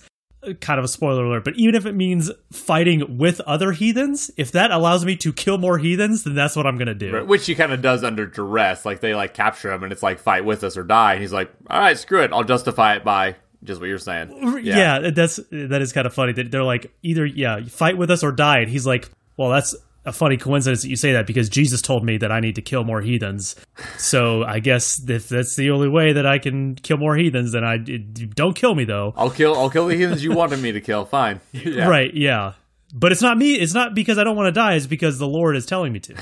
kind 0.60 0.78
of 0.78 0.84
a 0.84 0.88
spoiler 0.88 1.24
alert, 1.24 1.44
but 1.44 1.54
even 1.56 1.74
if 1.74 1.86
it 1.86 1.92
means 1.94 2.30
fighting 2.50 3.18
with 3.18 3.40
other 3.40 3.72
heathens, 3.72 4.30
if 4.36 4.52
that 4.52 4.70
allows 4.70 5.04
me 5.04 5.16
to 5.16 5.32
kill 5.32 5.58
more 5.58 5.78
heathens, 5.78 6.24
then 6.24 6.34
that's 6.34 6.56
what 6.56 6.66
I'm 6.66 6.78
gonna 6.78 6.94
do. 6.94 7.24
Which 7.24 7.46
he 7.46 7.54
kind 7.54 7.72
of 7.72 7.82
does 7.82 8.02
under 8.04 8.26
duress. 8.26 8.84
Like 8.84 9.00
they 9.00 9.14
like 9.14 9.34
capture 9.34 9.72
him 9.72 9.82
and 9.82 9.92
it's 9.92 10.02
like 10.02 10.18
fight 10.18 10.44
with 10.44 10.64
us 10.64 10.76
or 10.76 10.82
die. 10.82 11.12
And 11.12 11.20
he's 11.20 11.32
like, 11.32 11.52
all 11.68 11.80
right, 11.80 11.98
screw 11.98 12.22
it. 12.22 12.32
I'll 12.32 12.44
justify 12.44 12.96
it 12.96 13.04
by 13.04 13.36
just 13.62 13.80
what 13.80 13.88
you're 13.88 13.98
saying. 13.98 14.60
Yeah. 14.62 15.10
that's 15.10 15.40
that 15.50 15.82
is 15.82 15.92
kind 15.92 16.06
of 16.06 16.14
funny. 16.14 16.32
That 16.32 16.50
they're 16.50 16.64
like 16.64 16.92
either 17.02 17.26
yeah, 17.26 17.60
fight 17.64 17.98
with 17.98 18.10
us 18.10 18.22
or 18.22 18.32
die. 18.32 18.60
And 18.60 18.70
he's 18.70 18.86
like, 18.86 19.10
well, 19.36 19.50
that's 19.50 19.74
a 20.04 20.12
funny 20.12 20.36
coincidence 20.36 20.82
that 20.82 20.88
you 20.88 20.96
say 20.96 21.12
that 21.12 21.26
because 21.26 21.48
Jesus 21.48 21.82
told 21.82 22.04
me 22.04 22.16
that 22.18 22.32
I 22.32 22.40
need 22.40 22.54
to 22.54 22.62
kill 22.62 22.84
more 22.84 23.00
heathens. 23.00 23.56
So 23.98 24.44
I 24.44 24.60
guess 24.60 25.00
if 25.08 25.28
that's 25.28 25.56
the 25.56 25.70
only 25.70 25.88
way 25.88 26.12
that 26.14 26.26
I 26.26 26.38
can 26.38 26.74
kill 26.74 26.96
more 26.96 27.16
heathens, 27.16 27.52
then 27.52 27.64
I 27.64 27.78
don't 27.78 28.56
kill 28.56 28.74
me 28.74 28.84
though. 28.84 29.12
I'll 29.16 29.30
kill 29.30 29.54
I'll 29.54 29.70
kill 29.70 29.86
the 29.86 29.96
heathens 29.96 30.24
you 30.24 30.32
wanted 30.32 30.60
me 30.60 30.72
to 30.72 30.80
kill. 30.80 31.04
Fine. 31.04 31.40
Yeah. 31.52 31.88
Right? 31.88 32.12
Yeah. 32.14 32.54
But 32.92 33.12
it's 33.12 33.22
not 33.22 33.36
me. 33.38 33.54
It's 33.54 33.74
not 33.74 33.94
because 33.94 34.18
I 34.18 34.24
don't 34.24 34.36
want 34.36 34.48
to 34.48 34.52
die. 34.52 34.74
It's 34.74 34.86
because 34.86 35.18
the 35.18 35.28
Lord 35.28 35.56
is 35.56 35.66
telling 35.66 35.92
me 35.92 36.00
to. 36.00 36.16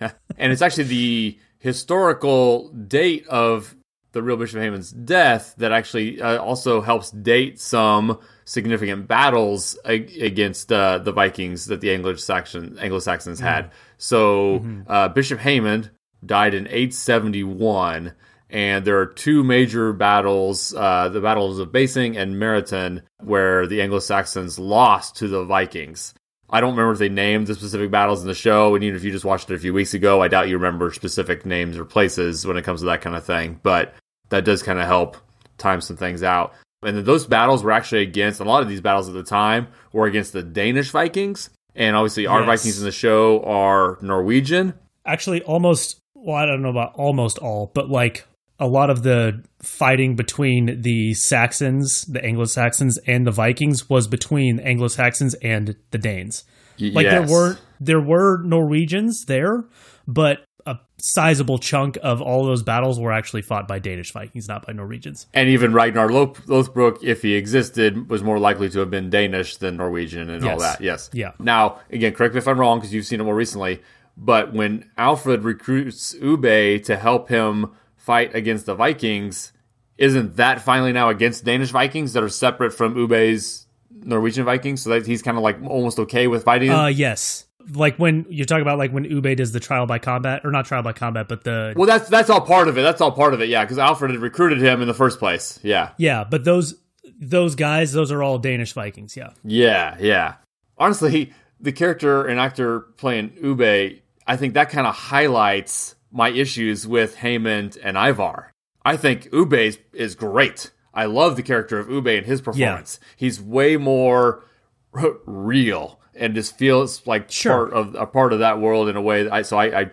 And 0.38 0.52
it's 0.52 0.62
actually 0.62 0.84
the 0.84 1.38
historical 1.58 2.68
date 2.68 3.26
of 3.26 3.74
the 4.12 4.22
real 4.22 4.36
Bishop 4.36 4.60
Heahmund's 4.60 4.92
death 4.92 5.54
that 5.58 5.72
actually 5.72 6.22
uh, 6.22 6.38
also 6.38 6.80
helps 6.80 7.10
date 7.10 7.60
some 7.60 8.18
significant 8.48 9.06
battles 9.06 9.78
ag- 9.84 10.22
against 10.22 10.72
uh, 10.72 10.96
the 10.98 11.12
Vikings 11.12 11.66
that 11.66 11.82
the 11.82 11.92
Anglo-Saxon 11.92 12.78
Anglo-Saxons 12.80 13.38
had. 13.38 13.70
So 13.98 14.64
uh, 14.86 15.08
Bishop 15.10 15.38
Heahmund 15.38 15.90
died 16.24 16.54
in 16.54 16.66
871, 16.66 18.14
and 18.48 18.84
there 18.84 18.98
are 18.98 19.06
two 19.06 19.44
major 19.44 19.92
battles: 19.92 20.74
uh, 20.74 21.10
the 21.10 21.20
battles 21.20 21.58
of 21.58 21.72
Basing 21.72 22.16
and 22.16 22.36
Meretun, 22.36 23.02
where 23.22 23.66
the 23.66 23.82
Anglo-Saxons 23.82 24.58
lost 24.58 25.16
to 25.16 25.28
the 25.28 25.44
Vikings. 25.44 26.14
I 26.50 26.62
don't 26.62 26.70
remember 26.70 26.92
if 26.92 26.98
they 26.98 27.10
named 27.10 27.48
the 27.48 27.54
specific 27.54 27.90
battles 27.90 28.22
in 28.22 28.28
the 28.28 28.34
show, 28.34 28.74
and 28.74 28.82
even 28.82 28.96
if 28.96 29.04
you 29.04 29.12
just 29.12 29.26
watched 29.26 29.50
it 29.50 29.54
a 29.54 29.58
few 29.58 29.74
weeks 29.74 29.92
ago, 29.92 30.22
I 30.22 30.28
doubt 30.28 30.48
you 30.48 30.56
remember 30.56 30.90
specific 30.94 31.44
names 31.44 31.76
or 31.76 31.84
places 31.84 32.46
when 32.46 32.56
it 32.56 32.64
comes 32.64 32.80
to 32.80 32.86
that 32.86 33.02
kind 33.02 33.14
of 33.14 33.24
thing. 33.26 33.60
But 33.62 33.94
that 34.30 34.46
does 34.46 34.62
kind 34.62 34.78
of 34.78 34.86
help 34.86 35.18
time 35.58 35.82
some 35.82 35.98
things 35.98 36.22
out. 36.22 36.54
And 36.82 36.96
then 36.96 37.04
those 37.04 37.26
battles 37.26 37.62
were 37.64 37.72
actually 37.72 38.02
against 38.02 38.40
a 38.40 38.44
lot 38.44 38.62
of 38.62 38.68
these 38.68 38.80
battles 38.80 39.08
at 39.08 39.14
the 39.14 39.22
time 39.24 39.68
were 39.92 40.06
against 40.06 40.32
the 40.32 40.42
Danish 40.42 40.90
Vikings. 40.90 41.50
And 41.74 41.96
obviously, 41.96 42.26
our 42.26 42.40
Yes. 42.40 42.46
Vikings 42.46 42.78
in 42.78 42.84
the 42.84 42.92
show 42.92 43.42
are 43.44 43.98
Norwegian. 44.00 44.74
Actually, 45.06 45.42
almost, 45.42 46.00
well, 46.14 46.36
I 46.36 46.46
don't 46.46 46.62
know 46.62 46.70
about 46.70 46.92
almost 46.94 47.38
all, 47.38 47.70
but 47.74 47.88
like 47.88 48.26
a 48.60 48.66
lot 48.66 48.90
of 48.90 49.02
the 49.02 49.44
fighting 49.62 50.16
between 50.16 50.82
the 50.82 51.14
Saxons, 51.14 52.02
the 52.06 52.24
Anglo 52.24 52.44
Saxons, 52.44 52.98
and 53.06 53.26
the 53.26 53.30
Vikings 53.30 53.88
was 53.88 54.08
between 54.08 54.58
Anglo 54.60 54.88
Saxons 54.88 55.34
and 55.34 55.76
the 55.92 55.98
Danes. 55.98 56.44
Y- 56.80 56.90
Like 56.92 57.04
yes. 57.04 57.28
there 57.28 57.36
were 57.36 57.58
there 57.80 58.00
were 58.00 58.42
Norwegians 58.42 59.24
there, 59.26 59.64
but 60.08 60.38
a 60.68 60.80
sizable 60.98 61.58
chunk 61.58 61.96
of 62.02 62.20
all 62.20 62.44
those 62.44 62.62
battles 62.62 63.00
were 63.00 63.12
actually 63.12 63.42
fought 63.42 63.66
by 63.66 63.78
Danish 63.78 64.12
Vikings, 64.12 64.48
not 64.48 64.66
by 64.66 64.72
Norwegians. 64.72 65.26
And 65.32 65.48
even 65.48 65.72
Ragnar 65.72 66.10
Loth- 66.10 66.46
Lothbrok, 66.46 67.02
if 67.02 67.22
he 67.22 67.34
existed, 67.34 68.10
was 68.10 68.22
more 68.22 68.38
likely 68.38 68.68
to 68.70 68.80
have 68.80 68.90
been 68.90 69.08
Danish 69.10 69.56
than 69.56 69.76
Norwegian 69.76 70.28
and 70.28 70.44
all 70.44 70.58
that. 70.58 70.80
Yes. 70.80 71.08
Yeah. 71.12 71.32
Now, 71.38 71.80
again, 71.90 72.12
correct 72.12 72.34
me 72.34 72.38
if 72.38 72.48
I'm 72.48 72.60
wrong 72.60 72.78
because 72.78 72.92
you've 72.92 73.06
seen 73.06 73.20
it 73.20 73.24
more 73.24 73.34
recently, 73.34 73.80
but 74.16 74.52
when 74.52 74.90
Alfred 74.98 75.44
recruits 75.44 76.14
Ubbe 76.16 76.82
to 76.84 76.96
help 76.96 77.28
him 77.28 77.70
fight 77.96 78.34
against 78.34 78.66
the 78.66 78.74
Vikings, 78.74 79.52
isn't 79.96 80.36
that 80.36 80.60
finally 80.60 80.92
now 80.92 81.08
against 81.08 81.44
Danish 81.44 81.70
Vikings 81.70 82.12
that 82.12 82.22
are 82.22 82.28
separate 82.28 82.72
from 82.72 82.94
Ubbe's 82.94 83.66
Norwegian 83.90 84.44
Vikings? 84.44 84.82
So 84.82 84.90
that 84.90 85.06
he's 85.06 85.22
kind 85.22 85.36
of 85.36 85.42
like 85.42 85.58
almost 85.64 85.98
okay 85.98 86.26
with 86.26 86.44
fighting? 86.44 86.70
Uh, 86.70 86.86
yes. 86.86 87.46
Like 87.70 87.96
when 87.96 88.24
you're 88.28 88.46
talking 88.46 88.62
about 88.62 88.78
like 88.78 88.92
when 88.92 89.04
Ubbe 89.04 89.36
does 89.36 89.52
the 89.52 89.60
trial 89.60 89.86
by 89.86 89.98
combat, 89.98 90.42
or 90.44 90.50
not 90.50 90.66
trial 90.66 90.82
by 90.82 90.92
combat, 90.92 91.28
but 91.28 91.44
the 91.44 91.74
well, 91.76 91.86
that's 91.86 92.08
that's 92.08 92.30
all 92.30 92.40
part 92.40 92.68
of 92.68 92.78
it. 92.78 92.82
That's 92.82 93.00
all 93.00 93.12
part 93.12 93.34
of 93.34 93.42
it. 93.42 93.48
Yeah, 93.48 93.64
because 93.64 93.78
Alfred 93.78 94.12
had 94.12 94.20
recruited 94.20 94.60
him 94.62 94.80
in 94.80 94.88
the 94.88 94.94
first 94.94 95.18
place. 95.18 95.58
Yeah. 95.62 95.90
yeah, 95.98 96.24
but 96.24 96.44
those 96.44 96.76
those 97.20 97.54
guys, 97.56 97.92
those 97.92 98.12
are 98.12 98.22
all 98.22 98.38
Danish 98.38 98.72
Vikings. 98.72 99.16
Yeah, 99.16 99.30
Yeah, 99.44 99.96
yeah. 99.98 100.34
Honestly, 100.78 101.32
the 101.60 101.72
character 101.72 102.24
and 102.24 102.38
actor 102.38 102.80
playing 102.96 103.30
Ubbe, 103.42 104.00
I 104.26 104.36
think 104.36 104.54
that 104.54 104.70
kind 104.70 104.86
of 104.86 104.94
highlights 104.94 105.96
my 106.12 106.30
issues 106.30 106.86
with 106.86 107.16
Heahmund 107.16 107.76
and 107.82 107.96
Ivar. 107.96 108.52
I 108.84 108.96
think 108.96 109.30
Ubbe 109.30 109.58
is, 109.58 109.78
is 109.92 110.14
great. 110.14 110.70
I 110.94 111.04
love 111.06 111.36
the 111.36 111.42
character 111.42 111.78
of 111.78 111.88
Ubbe 111.88 112.16
and 112.18 112.26
his 112.26 112.40
performance. 112.40 112.98
He's 113.16 113.40
way 113.40 113.76
more 113.76 114.44
real 115.26 116.00
and 116.18 116.34
just 116.34 116.56
feels 116.58 117.06
like 117.06 117.30
Sure. 117.30 117.68
part 117.68 117.72
of 117.72 117.94
a 117.94 118.06
part 118.06 118.32
of 118.32 118.40
that 118.40 118.60
world 118.60 118.88
in 118.88 118.96
a 118.96 119.02
way 119.02 119.22
that 119.24 119.32
I 119.32 119.42
so 119.42 119.56
I, 119.58 119.80
I 119.80 119.90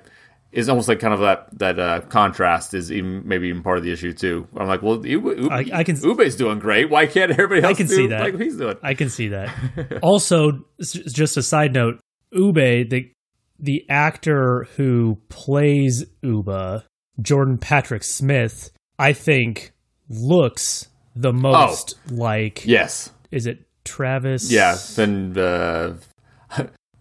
is 0.51 0.69
almost 0.69 0.87
like 0.87 0.99
kind 0.99 1.13
of 1.13 1.19
that 1.19 1.47
that 1.59 1.79
uh, 1.79 2.01
contrast 2.07 2.73
is 2.73 2.91
even 2.91 3.27
maybe 3.27 3.49
even 3.49 3.61
part 3.61 3.77
of 3.77 3.83
the 3.83 3.91
issue 3.91 4.13
too. 4.13 4.47
I'm 4.55 4.67
like, 4.67 4.81
well, 4.81 4.99
Ubbe, 4.99 5.37
Ubbe, 5.37 5.51
I- 5.51 5.79
I 5.79 5.83
can- 5.83 5.97
Ubbe's 5.97 6.35
doing 6.37 6.59
great. 6.59 6.89
Why 6.89 7.07
can't 7.07 7.31
everybody 7.31 7.61
else 7.61 7.71
I 7.71 7.77
can 7.77 7.87
do 7.87 7.95
see 7.95 8.07
that. 8.07 8.21
like 8.21 8.39
he's 8.39 8.55
doing? 8.55 8.77
I 8.81 8.93
can 8.93 9.09
see 9.09 9.27
that. 9.29 9.99
also, 10.01 10.63
just 10.79 11.35
a 11.37 11.41
side 11.43 11.73
note, 11.73 11.99
Ubbe, 12.33 12.89
the 12.89 13.11
the 13.59 13.85
actor 13.89 14.67
who 14.77 15.17
plays 15.29 16.05
Ubbe, 16.23 16.83
Jordan 17.21 17.57
Patrick 17.57 18.03
Smith, 18.03 18.71
I 18.99 19.11
think 19.13 19.71
looks 20.09 20.87
the 21.15 21.33
most 21.33 21.95
like 22.11 22.65
Yes. 22.65 23.11
is 23.31 23.45
it 23.45 23.59
Travis? 23.85 24.51
Yeah, 24.51 24.77
then 24.95 25.37
uh, 25.37 25.95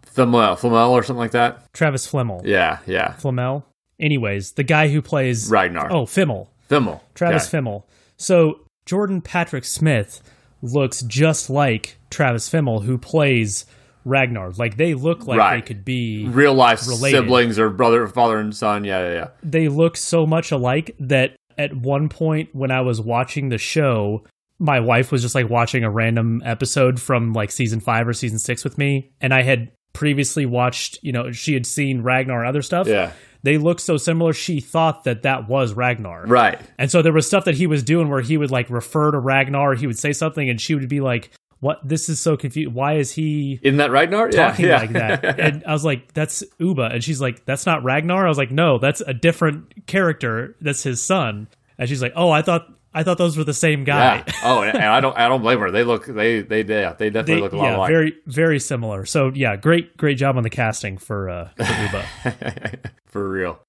Flamel, 0.05 0.57
Flamel 0.57 0.93
or 0.93 1.03
something 1.03 1.19
like 1.21 1.33
that. 1.33 1.73
Travis 1.73 2.11
Flemel. 2.11 2.43
Yeah, 2.45 2.79
yeah. 2.87 3.13
Flamel. 3.15 3.65
Anyways, 3.99 4.53
the 4.53 4.63
guy 4.65 4.89
who 4.89 5.01
plays 5.03 5.49
Ragnar. 5.51 5.91
Oh, 5.93 6.05
Fimmel. 6.05 6.49
Fimmel. 6.69 7.01
Travis 7.15 7.47
Okay. 7.49 7.59
Fimmel. 7.59 7.85
So 8.17 8.61
Jordan 8.87 9.21
Patrick 9.21 9.65
Smith 9.65 10.21
looks 10.63 11.03
just 11.03 11.51
like 11.51 11.97
Travis 12.11 12.49
Fimmel, 12.51 12.85
who 12.85 12.99
plays 12.99 13.67
Ragnar. 14.05 14.51
Like 14.53 14.77
they 14.77 14.95
look 14.95 15.27
like 15.27 15.39
Right. 15.39 15.57
they 15.57 15.63
could 15.67 15.85
be. 15.85 16.27
Real 16.29 16.55
life 16.55 16.87
Related. 16.87 17.17
siblings 17.19 17.59
or 17.59 17.71
brother, 17.71 18.07
father 18.09 18.39
and 18.39 18.55
son. 18.55 18.85
Yeah, 18.85 19.07
yeah, 19.09 19.15
yeah. 19.15 19.29
They 19.43 19.69
look 19.69 19.97
so 19.97 20.27
much 20.27 20.51
alike 20.53 20.95
that 21.01 21.37
at 21.57 21.77
one 21.77 22.09
point 22.09 22.51
when 22.53 22.71
I 22.71 22.81
was 22.81 23.01
watching 23.01 23.49
the 23.49 23.59
show, 23.59 24.25
my 24.59 24.81
wife 24.81 25.11
was 25.11 25.23
just 25.23 25.35
like 25.35 25.49
watching 25.49 25.85
a 25.85 25.91
random 25.91 26.43
episode 26.45 27.01
from 27.01 27.33
like 27.33 27.51
season 27.51 27.81
five 27.81 28.07
or 28.07 28.13
season 28.13 28.39
six 28.39 28.65
with 28.65 28.79
me, 28.79 29.13
and 29.21 29.35
I 29.35 29.43
had 29.43 29.73
previously 29.93 30.47
watched. 30.47 30.99
You 31.03 31.13
know, 31.13 31.33
she 31.33 31.55
had 31.55 31.67
seen 31.67 32.03
Ragnar 32.03 32.41
and 32.41 32.49
other 32.49 32.63
stuff. 32.63 32.87
Yeah. 32.87 33.13
They 33.43 33.59
looked 33.59 33.83
so 33.83 33.99
similar. 33.99 34.33
She 34.33 34.61
thought 34.61 35.05
that 35.05 35.23
that 35.23 35.49
was 35.49 35.75
Ragnar. 35.75 36.25
Right. 36.27 36.59
And 36.79 36.91
so 36.91 37.03
there 37.03 37.13
was 37.13 37.27
stuff 37.27 37.45
that 37.45 37.55
he 37.55 37.67
was 37.67 37.83
doing 37.83 38.09
where 38.09 38.23
he 38.23 38.39
would 38.39 38.51
like 38.51 38.71
refer 38.71 39.11
to 39.11 39.19
Ragnar, 39.19 39.75
he 39.75 39.87
would 39.87 39.99
say 39.99 40.15
something, 40.15 40.49
and 40.49 40.59
she 40.59 40.75
would 40.75 40.89
be 40.89 41.01
like, 41.01 41.31
"What? 41.61 41.87
This 41.87 42.09
is 42.09 42.19
so 42.21 42.39
confused. 42.39 42.73
Why 42.73 42.95
is 42.95 43.13
he 43.13 43.61
Isn't 43.63 43.77
that 43.77 43.91
Ragnar? 43.91 44.31
Yeah, 44.33 44.49
talking 44.49 44.67
yeah. 44.67 44.79
like 44.79 44.93
that?" 44.93 45.39
And 45.41 45.65
I 45.67 45.73
was 45.73 45.85
like, 45.85 46.15
"That's 46.15 46.43
Ubbe," 46.59 46.91
and 46.91 47.05
she's 47.05 47.21
like, 47.21 47.45
"That's 47.45 47.67
not 47.67 47.85
Ragnar." 47.85 48.25
I 48.25 48.29
was 48.29 48.39
like, 48.39 48.51
"No, 48.51 48.79
that's 48.79 49.03
a 49.03 49.13
different 49.13 49.87
character. 49.87 50.57
That's 50.63 50.83
his 50.83 51.03
son." 51.03 51.49
And 51.77 51.87
she's 51.87 52.01
like, 52.01 52.15
"Oh, 52.17 52.31
I 52.31 52.41
thought 52.41 52.67
I 52.95 53.03
thought 53.03 53.19
those 53.19 53.37
were 53.37 53.45
the 53.45 53.53
same 53.55 53.85
guy." 53.85 54.25
yeah. 54.27 54.33
Oh, 54.45 54.63
and, 54.63 54.75
and 54.77 54.85
I 54.87 55.01
don't, 55.01 55.17
I 55.19 55.29
don't 55.29 55.43
blame 55.43 55.59
her. 55.61 55.71
They 55.71 55.85
look, 55.85 56.07
they, 56.07 56.41
they, 56.43 56.63
yeah, 56.63 56.93
they 56.93 57.11
definitely 57.11 57.35
They- 57.37 57.41
look 57.41 57.53
a 57.53 57.57
lot 57.57 57.65
yeah, 57.65 57.77
alike. 57.77 57.91
very 57.91 58.15
very 58.27 58.61
similar. 58.61 59.05
So 59.05 59.31
yeah, 59.35 59.57
great 59.57 59.97
great 59.97 60.17
job 60.19 60.37
on 60.37 60.43
the 60.43 60.51
casting 60.51 60.97
for 60.99 61.29
uh, 61.29 61.49
for 61.57 61.63
Ubbe. 61.65 62.91
For 63.09 63.29
real. 63.29 63.61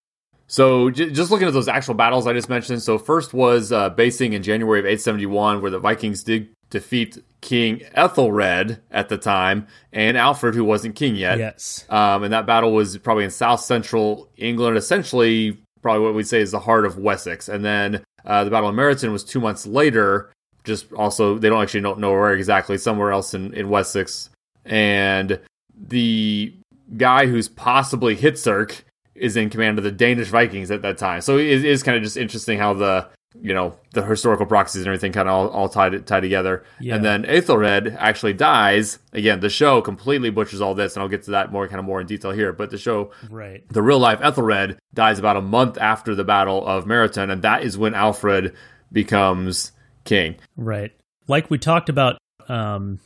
So 0.47 0.89
j- 0.89 1.09
just 1.11 1.31
looking 1.31 1.47
at 1.47 1.53
those 1.53 1.67
actual 1.67 1.93
battles 1.95 2.27
I 2.27 2.33
just 2.33 2.49
mentioned. 2.49 2.81
So 2.81 2.97
first 2.97 3.33
was 3.33 3.71
uh, 3.71 3.89
basing 3.89 4.33
in 4.33 4.43
January 4.43 4.79
of 4.79 4.85
871, 4.85 5.61
where 5.61 5.71
the 5.71 5.79
Vikings 5.79 6.23
did 6.23 6.49
defeat 6.69 7.17
King 7.41 7.81
Ethelred 7.93 8.79
at 8.91 9.09
the 9.09 9.17
time 9.17 9.67
and 9.93 10.17
Alfred, 10.17 10.55
who 10.55 10.63
wasn't 10.63 10.95
king 10.95 11.15
yet. 11.15 11.37
yes. 11.37 11.85
Um, 11.89 12.23
and 12.23 12.33
that 12.33 12.45
battle 12.47 12.73
was 12.73 12.97
probably 12.97 13.23
in 13.23 13.29
south 13.31 13.61
central 13.61 14.29
England, 14.37 14.77
essentially 14.77 15.59
probably 15.81 16.03
what 16.05 16.15
we'd 16.15 16.27
say 16.27 16.41
is 16.41 16.51
the 16.51 16.59
heart 16.59 16.85
of 16.85 16.97
Wessex. 16.97 17.47
And 17.49 17.63
then 17.63 18.03
uh, 18.25 18.43
the 18.43 18.51
Battle 18.51 18.69
of 18.69 18.75
Meretun 18.75 19.11
was 19.11 19.23
two 19.23 19.39
months 19.39 19.65
later. 19.65 20.31
Just 20.63 20.91
also, 20.93 21.37
they 21.37 21.49
don't 21.49 21.61
actually 21.61 21.81
know 21.81 22.11
where 22.11 22.33
exactly, 22.33 22.77
somewhere 22.77 23.11
else 23.11 23.33
in, 23.33 23.53
in 23.53 23.69
Wessex. 23.69 24.29
And 24.65 25.39
the 25.87 26.53
guy 26.97 27.27
who's 27.27 27.47
possibly 27.47 28.15
Hvitserk 28.15 28.81
is 29.13 29.37
in 29.37 29.49
command 29.49 29.77
of 29.77 29.83
the 29.83 29.91
Danish 29.91 30.27
Vikings 30.27 30.71
at 30.71 30.81
that 30.81 30.97
time. 30.97 31.21
So 31.21 31.37
it 31.37 31.63
is 31.63 31.83
kind 31.83 31.97
of 31.97 32.03
just 32.03 32.17
interesting 32.17 32.57
how 32.57 32.73
the 32.73 33.07
you 33.41 33.53
know 33.53 33.77
the 33.93 34.03
historical 34.03 34.45
proxies 34.45 34.81
and 34.81 34.87
everything 34.87 35.11
kind 35.11 35.27
of 35.29 35.33
all, 35.35 35.47
all 35.49 35.69
tied 35.69 36.05
tied 36.07 36.21
together. 36.21 36.63
Yeah. 36.79 36.95
And 36.95 37.05
then 37.05 37.25
Aethelred 37.25 37.95
actually 37.99 38.33
dies. 38.33 38.99
Again, 39.13 39.39
the 39.39 39.49
show 39.49 39.81
completely 39.81 40.29
butchers 40.29 40.61
all 40.61 40.73
this, 40.75 40.95
and 40.95 41.03
I'll 41.03 41.09
get 41.09 41.23
to 41.23 41.31
that 41.31 41.51
more 41.51 41.67
kind 41.67 41.79
of 41.79 41.85
more 41.85 42.01
in 42.01 42.07
detail 42.07 42.31
here. 42.31 42.51
But 42.53 42.69
the 42.71 42.77
show 42.77 43.11
Right. 43.29 43.67
the 43.69 43.81
real 43.81 43.99
life 43.99 44.19
Ethelred 44.21 44.77
dies 44.93 45.19
about 45.19 45.37
a 45.37 45.41
month 45.41 45.77
after 45.77 46.15
the 46.15 46.23
Battle 46.23 46.65
of 46.65 46.85
Meretun, 46.85 47.31
and 47.31 47.41
that 47.41 47.63
is 47.63 47.77
when 47.77 47.93
Alfred 47.93 48.53
becomes 48.91 49.71
king. 50.03 50.35
Right. 50.55 50.91
Like 51.27 51.49
we 51.49 51.57
talked 51.57 51.89
about 51.89 52.17
um 52.47 52.99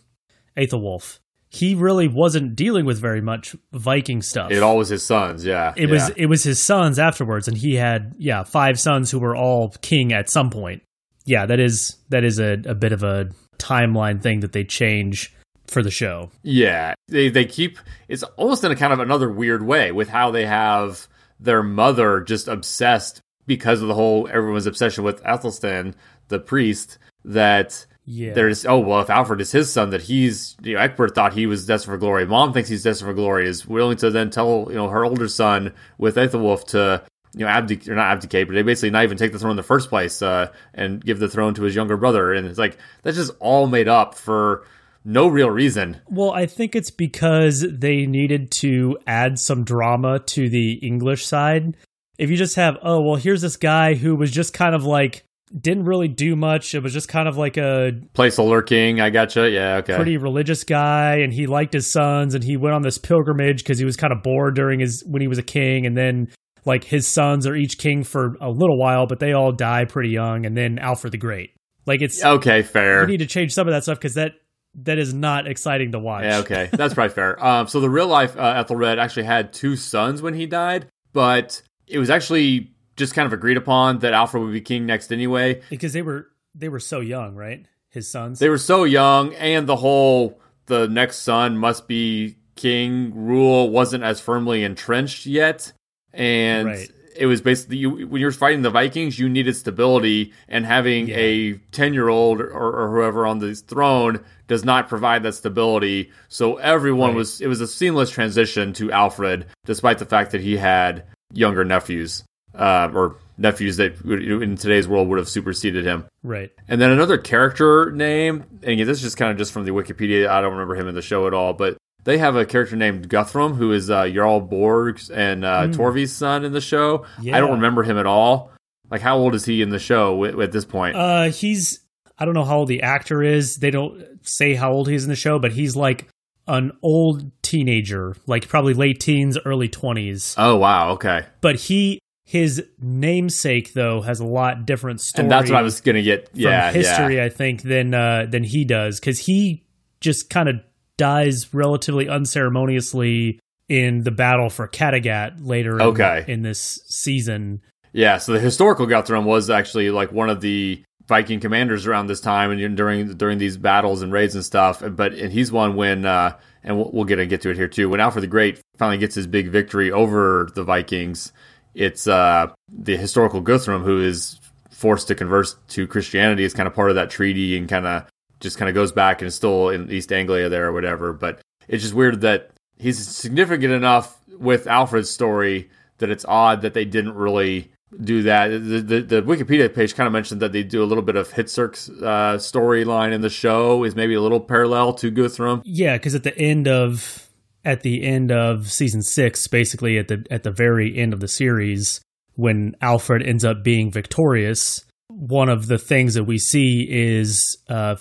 Aethelwulf. 0.58 1.20
He 1.52 1.74
really 1.74 2.08
wasn't 2.08 2.56
dealing 2.56 2.86
with 2.86 3.00
very 3.00 3.22
much 3.22 3.56
Viking 3.74 4.22
stuff. 4.22 4.52
It 4.52 4.62
all 4.62 4.78
was 4.78 4.90
his 4.90 5.04
sons, 5.04 5.44
yeah. 5.44 5.74
it 5.76 5.88
yeah. 5.88 5.94
was 5.94 6.10
it 6.10 6.26
was 6.28 6.44
his 6.44 6.62
sons 6.62 7.00
afterwards 7.00 7.48
and 7.48 7.58
he 7.58 7.76
had 7.76 8.14
yeah, 8.18 8.44
five 8.44 8.80
sons 8.80 9.10
who 9.10 9.20
were 9.20 9.36
all 9.36 9.70
king 9.82 10.14
at 10.14 10.30
some 10.30 10.50
point. 10.50 10.84
Yeah, 11.26 11.46
that 11.48 11.60
is 11.60 11.98
that 12.10 12.24
is 12.24 12.40
a, 12.40 12.62
a 12.66 12.76
bit 12.76 12.92
of 12.92 13.04
a 13.04 13.30
timeline 13.58 14.22
thing 14.22 14.40
that 14.42 14.52
they 14.52 14.64
change 14.64 15.34
for 15.68 15.84
the 15.84 15.92
show. 15.92 16.32
Yeah, 16.44 16.94
they 17.08 17.30
they 17.30 17.46
keep 17.46 17.78
it's 18.08 18.24
almost 18.24 18.64
in 18.64 18.72
a 18.72 18.76
kind 18.76 18.94
of 18.94 19.00
another 19.00 19.30
weird 19.30 19.66
way 19.66 19.92
with 19.92 20.10
how 20.10 20.32
they 20.32 20.46
have 20.46 21.08
their 21.40 21.64
mother 21.64 22.22
just 22.22 22.48
obsessed 22.48 23.22
because 23.46 23.82
of 23.82 23.88
the 23.88 23.96
whole 23.96 24.28
everyone's 24.32 24.68
obsession 24.68 25.04
with 25.04 25.24
Ethelstan, 25.24 25.96
the 26.28 26.40
priest, 26.40 26.98
that 27.26 27.86
Yeah. 28.12 28.34
there's 28.34 28.66
oh 28.66 28.80
well 28.80 29.02
if 29.02 29.10
Alfred 29.12 29.40
is 29.40 29.52
his 29.52 29.72
son 29.72 29.92
that 29.92 30.02
he's 30.02 30.58
you 30.64 30.74
know 30.74 30.80
Egbert 30.80 31.14
thought 31.14 31.34
he 31.34 31.46
was 31.46 31.68
destined 31.68 31.94
for 31.94 31.98
glory. 32.00 32.26
Mom 32.26 32.54
thinks 32.54 32.68
he's 32.68 32.82
destined 32.82 33.08
for 33.08 33.14
glory. 33.14 33.48
Is 33.48 33.68
willing 33.68 33.98
to 33.98 34.10
then 34.10 34.32
tell 34.32 34.66
you 34.70 34.76
know 34.76 34.90
her 34.90 35.06
older 35.06 35.28
son 35.28 35.74
with 36.00 36.16
Aethelwulf 36.16 36.66
to 36.70 37.04
you 37.36 37.42
know 37.42 37.48
abdicate 37.48 37.88
or 37.88 37.94
not 37.94 38.12
abdicate, 38.12 38.48
but 38.48 38.56
they 38.56 38.64
basically 38.64 38.90
not 38.90 39.04
even 39.04 39.16
take 39.16 39.32
the 39.32 39.38
throne 39.38 39.52
in 39.52 39.58
the 39.58 39.64
first 39.64 39.90
place 39.90 40.24
uh, 40.24 40.52
and 40.74 41.06
give 41.06 41.20
the 41.20 41.30
throne 41.30 41.54
to 41.54 41.62
his 41.62 41.76
younger 41.76 41.98
brother. 41.98 42.34
And 42.34 42.48
it's 42.48 42.58
like 42.58 42.80
that's 43.04 43.16
just 43.18 43.32
all 43.40 43.68
made 43.68 43.88
up 43.88 44.16
for 44.16 44.66
no 45.06 45.28
real 45.28 45.52
reason. 45.52 46.02
Well, 46.10 46.32
I 46.32 46.46
think 46.46 46.76
it's 46.76 46.92
because 46.92 47.64
they 47.70 48.06
needed 48.08 48.52
to 48.54 48.98
add 49.06 49.40
some 49.40 49.64
drama 49.64 50.20
to 50.20 50.50
the 50.50 50.74
English 50.74 51.26
side. 51.26 51.78
If 52.18 52.30
you 52.30 52.38
just 52.38 52.56
have, 52.58 52.78
oh, 52.82 53.02
well, 53.02 53.16
here's 53.16 53.42
this 53.42 53.56
guy 53.56 53.94
who 53.94 54.16
was 54.16 54.30
just 54.32 54.54
kind 54.54 54.76
of 54.76 54.84
like, 54.84 55.24
didn't 55.58 55.86
really 55.86 56.08
do 56.08 56.36
much. 56.36 56.76
It 56.76 56.84
was 56.84 56.94
just 56.94 57.08
kind 57.08 57.28
of 57.28 57.38
like 57.38 57.58
a 57.58 57.92
place 58.14 58.36
Placeholder 58.38 58.66
king, 58.66 59.02
I 59.02 59.10
gotcha. 59.10 59.50
Yeah, 59.50 59.78
okay. 59.78 59.96
pretty 59.96 60.18
religious 60.18 60.64
guy 60.64 61.18
and 61.18 61.34
he 61.34 61.48
liked 61.48 61.74
his 61.74 61.92
sons 61.92 62.36
and 62.36 62.44
he 62.44 62.58
went 62.58 62.76
on 62.76 62.82
this 62.82 62.98
pilgrimage 62.98 63.60
because 63.64 63.80
he 63.80 63.86
was 63.86 63.96
kind 63.98 64.14
of 64.14 64.22
bored 64.24 64.56
during 64.56 64.80
his 64.80 65.04
when 65.08 65.22
he 65.22 65.28
was 65.28 65.38
a 65.38 65.44
king 65.44 65.86
and 65.86 65.98
then 65.98 66.28
like 66.66 66.84
his 66.84 67.08
sons 67.08 67.48
are 67.48 67.56
each 67.56 67.78
king 67.78 68.04
for 68.04 68.36
a 68.42 68.50
little 68.50 68.78
while 68.78 69.08
but 69.08 69.20
they 69.20 69.34
all 69.34 69.52
die 69.52 69.86
pretty 69.86 70.10
young 70.10 70.46
and 70.46 70.56
then 70.58 70.78
alfred 70.78 71.12
the 71.14 71.18
great 71.18 71.52
Like 71.86 72.02
it's 72.02 72.24
Okay, 72.24 72.62
fair. 72.62 73.02
you 73.02 73.08
need 73.08 73.20
to 73.20 73.26
change 73.26 73.54
some 73.54 73.68
of 73.68 73.74
that 73.74 73.84
stuff 73.84 73.98
because 73.98 74.14
that 74.16 74.34
that 74.76 75.00
is 75.00 75.14
not 75.16 75.48
exciting 75.48 75.94
to 75.94 76.00
watch. 76.00 76.24
Yeah, 76.26 76.38
okay, 76.40 76.70
that's 76.72 76.94
probably 76.96 77.14
fair. 77.14 77.44
Um, 77.44 77.68
so 77.68 77.80
the 77.80 77.90
real 77.90 78.06
life 78.08 78.38
uh, 78.38 78.54
Ethelred 78.58 79.00
actually 79.00 79.24
had 79.26 79.52
two 79.52 79.76
sons 79.76 80.22
when 80.22 80.36
he 80.36 80.46
died, 80.46 80.86
but 81.12 81.62
it 81.88 81.98
was 81.98 82.12
actually 82.12 82.72
just 83.00 83.16
kind 83.16 83.26
of 83.26 83.34
agreed 83.34 83.58
upon 83.58 84.00
that 84.00 84.14
Alfred 84.14 84.44
would 84.44 84.54
be 84.54 84.62
king 84.62 84.86
next 84.86 85.12
anyway. 85.12 85.62
because 85.72 85.94
they 85.94 86.04
were 86.04 86.28
they 86.54 86.70
were 86.70 86.80
so 86.80 87.00
young, 87.00 87.36
right? 87.36 87.66
His 87.90 88.08
sons. 88.08 88.38
They 88.38 88.50
were 88.50 88.58
so 88.60 88.84
young, 88.84 89.34
and 89.36 89.66
the 89.68 89.78
whole 89.78 90.40
the 90.68 90.88
next 90.88 91.20
son 91.24 91.58
must 91.58 91.88
be 91.88 92.36
king 92.56 93.12
rule 93.16 93.70
wasn't 93.72 94.04
as 94.04 94.20
firmly 94.20 94.64
entrenched 94.64 95.26
yet, 95.26 95.72
and 96.14 96.68
Right. 96.68 96.92
it 97.16 97.26
was 97.26 97.42
basically 97.42 97.78
you, 97.78 98.08
when 98.08 98.22
you're 98.22 98.32
fighting 98.32 98.62
the 98.62 98.70
Vikings, 98.70 99.18
you 99.18 99.28
needed 99.30 99.56
stability, 99.56 100.34
and 100.48 100.66
having 100.66 101.08
Yeah. 101.08 101.16
a 101.18 101.54
ten 101.72 101.94
year 101.94 102.10
old 102.10 102.42
or, 102.42 102.50
or 102.52 102.92
whoever 102.92 103.26
on 103.26 103.40
the 103.40 103.56
throne 103.56 104.20
does 104.48 104.64
not 104.66 104.90
provide 104.90 105.24
that 105.24 105.34
stability. 105.34 106.12
So 106.28 106.58
everyone 106.58 107.10
Right. 107.12 107.18
was 107.18 107.42
it 107.42 107.48
was 107.48 107.62
a 107.62 107.68
seamless 107.68 108.10
transition 108.12 108.74
to 108.74 108.92
Alfred, 108.92 109.46
despite 109.66 109.98
the 110.00 110.06
fact 110.06 110.32
that 110.32 110.42
he 110.42 110.58
had 110.58 111.04
younger 111.34 111.64
nephews 111.64 112.24
uh, 112.60 112.92
or 112.94 113.16
nephews 113.38 113.78
that 113.78 114.00
in 114.04 114.56
today's 114.58 114.88
world 114.88 115.08
would 115.08 115.18
have 115.18 115.30
superseded 115.30 115.86
him. 115.86 116.06
right. 116.24 116.52
And 116.68 116.80
then 116.82 116.92
another 116.92 117.18
character 117.18 117.92
name, 117.92 118.44
and 118.62 118.72
again, 118.72 118.86
this 118.86 118.98
is 118.98 119.04
just 119.04 119.18
kind 119.18 119.32
of 119.32 119.38
just 119.38 119.52
from 119.54 119.64
the 119.66 119.72
Wikipedia. 119.72 120.28
I 120.28 120.42
don't 120.42 120.52
remember 120.52 120.76
him 120.76 120.88
in 120.88 120.96
the 120.96 121.02
show 121.02 121.26
at 121.28 121.34
all, 121.34 121.54
but 121.54 121.78
they 122.04 122.18
have 122.18 122.36
a 122.36 122.46
character 122.46 122.76
named 122.76 123.08
Guthrum, 123.10 123.54
who 123.56 123.72
is 123.72 123.90
uh, 123.90 124.08
Jarl 124.10 124.42
Borg's 124.42 125.10
and 125.10 125.46
uh, 125.46 125.68
Torvi's 125.68 126.12
son 126.14 126.44
in 126.46 126.52
the 126.54 126.62
show. 126.62 127.06
I 127.20 127.40
don't 127.40 127.52
remember 127.54 127.84
him 127.84 127.98
at 127.98 128.06
all. 128.06 128.52
Like, 128.92 129.02
how 129.02 129.18
old 129.18 129.36
is 129.36 129.46
he 129.46 129.62
in 129.62 129.70
the 129.70 129.80
show 129.80 130.12
wi- 130.12 130.44
at 130.44 130.52
this 130.52 130.66
point? 130.66 130.96
Uh, 130.96 131.26
he's 131.30 131.80
I 132.18 132.26
don't 132.26 132.34
know 132.34 132.44
how 132.44 132.58
old 132.60 132.68
the 132.68 132.82
actor 132.82 133.24
is. 133.24 133.58
They 133.58 133.72
don't 133.72 134.04
say 134.24 134.56
how 134.56 134.72
old 134.74 134.90
he 134.90 134.96
is 134.96 135.04
in 135.06 135.10
the 135.10 135.16
show, 135.16 135.40
but 135.40 135.52
he's 135.54 135.76
like 135.76 136.08
an 136.48 136.72
old 136.82 137.32
teenager, 137.42 138.16
like 138.28 138.48
probably 138.48 138.74
late 138.74 139.00
teens, 139.00 139.38
early 139.46 139.70
twenties. 139.70 140.36
oh, 140.38 140.56
wow. 140.58 140.92
Okay. 140.92 141.26
But 141.42 141.56
he 141.58 142.00
his 142.30 142.64
namesake 142.80 143.74
though 143.74 144.02
has 144.02 144.20
a 144.20 144.24
lot 144.26 144.68
different 144.68 145.02
story. 145.02 145.24
And 145.24 145.32
that's 145.32 145.50
what 145.50 145.58
I 145.58 145.64
was 145.64 145.82
going 145.82 145.96
to 145.96 146.04
get. 146.04 146.30
from 146.30 146.42
Yeah. 146.42 146.72
history, 146.72 147.16
yeah. 147.16 147.26
I 147.26 147.30
think, 147.30 147.64
than 147.64 147.92
uh, 147.96 148.28
than 148.30 148.44
he 148.44 148.66
does 148.66 149.00
because 149.00 149.18
he 149.18 149.66
just 150.00 150.30
kind 150.30 150.48
of 150.48 150.58
dies 150.96 151.52
relatively 151.56 152.08
unceremoniously 152.08 153.40
in 153.68 154.04
the 154.04 154.12
battle 154.12 154.52
for 154.52 154.68
Kattegat 154.68 155.38
later 155.40 155.76
in, 155.78 155.82
Okay. 155.82 156.24
in 156.28 156.44
this 156.44 156.80
season. 156.88 157.62
Yeah, 157.94 158.20
so 158.20 158.34
the 158.34 158.40
historical 158.40 158.86
Guthrum 158.86 159.26
was 159.26 159.50
actually 159.50 159.90
like 159.90 160.12
one 160.12 160.30
of 160.30 160.40
the 160.42 160.84
Viking 161.08 161.40
commanders 161.40 161.88
around 161.88 162.06
this 162.06 162.22
time 162.22 162.52
and 162.52 162.78
during 162.78 163.16
during 163.16 163.40
these 163.40 163.58
battles 163.58 164.04
and 164.04 164.14
raids 164.14 164.36
and 164.36 164.46
stuff. 164.46 164.84
But 164.88 165.14
and 165.14 165.34
he's 165.34 165.52
one 165.52 165.76
when 165.76 166.06
uh, 166.06 166.38
and 166.64 166.78
we'll, 166.78 166.92
we'll 166.94 167.06
get 167.06 167.16
to 167.16 167.26
get 167.26 167.42
to 167.42 167.50
it 167.50 167.56
here 167.58 167.68
too. 167.68 167.90
When 167.90 168.00
Alfred 168.00 168.22
the 168.22 168.28
Great 168.28 168.62
finally 168.78 169.00
gets 169.00 169.16
his 169.16 169.26
big 169.26 169.50
victory 169.50 169.92
over 169.92 170.50
the 170.54 170.64
Vikings, 170.64 171.34
it's 171.80 172.08
uh, 172.08 172.48
the 172.68 172.98
historical 172.98 173.40
Guthrum 173.40 173.84
who 173.84 174.02
is 174.02 174.38
forced 174.70 175.08
to 175.08 175.16
convert 175.16 175.56
to 175.70 175.88
Christianity 175.88 176.44
is 176.44 176.54
kind 176.54 176.68
of 176.68 176.76
part 176.76 176.90
of 176.90 176.96
that 176.96 177.10
treaty 177.10 177.58
and 177.58 177.70
kind 177.70 177.88
of 177.88 178.06
just 178.42 178.58
kind 178.58 178.68
of 178.68 178.76
goes 178.76 178.92
back 178.92 179.22
and 179.22 179.28
is 179.28 179.36
still 179.36 179.70
in 179.70 179.90
East 179.90 180.12
Anglia 180.12 180.50
there 180.50 180.68
or 180.68 180.74
whatever. 180.74 181.14
But 181.14 181.40
it's 181.70 181.82
just 181.82 181.96
weird 181.96 182.20
that 182.22 182.52
he's 182.78 183.08
significant 183.08 183.72
enough 183.72 184.20
with 184.38 184.68
Alfred's 184.68 185.10
story 185.10 185.70
that 186.00 186.10
it's 186.10 186.26
odd 186.26 186.62
that 186.64 186.74
they 186.74 186.84
didn't 186.84 187.16
really 187.16 187.72
do 188.04 188.24
that. 188.24 188.50
The, 188.50 188.82
the, 188.82 189.02
the 189.02 189.22
Wikipedia 189.22 189.74
page 189.74 189.96
kind 189.96 190.06
of 190.06 190.12
mentioned 190.12 190.42
that 190.42 190.52
they 190.52 190.64
do 190.64 190.84
a 190.84 190.86
little 190.86 191.04
bit 191.04 191.16
of 191.16 191.30
Hvitserk's 191.30 191.90
uh, 191.90 192.38
storyline 192.38 193.14
in 193.14 193.22
the 193.22 193.30
show 193.30 193.86
is 193.86 193.96
maybe 193.96 194.16
a 194.16 194.22
little 194.22 194.42
parallel 194.42 194.94
to 194.96 195.10
Guthrum. 195.12 195.62
Yeah, 195.64 195.96
because 195.96 196.14
at 196.14 196.24
the 196.24 196.38
end 196.38 196.68
of 196.68 197.29
at 197.66 197.82
the 197.82 198.04
end 198.04 198.32
of 198.32 198.72
season 198.72 199.02
six, 199.02 199.48
basically 199.48 199.98
at 199.98 200.08
the 200.08 200.26
at 200.32 200.44
the 200.44 200.52
very 200.52 200.98
end 200.98 201.14
of 201.14 201.20
the 201.20 201.28
series, 201.28 202.02
when 202.36 202.76
Alfred 202.82 203.22
ends 203.22 203.44
up 203.44 203.64
being 203.64 203.92
victorious, 203.92 204.84
one 205.08 205.50
of 205.50 205.68
the 205.68 205.78
things 205.78 206.14
that 206.14 206.24
we 206.24 206.38
see 206.38 206.88
is 206.90 207.58
uh, 207.68 207.96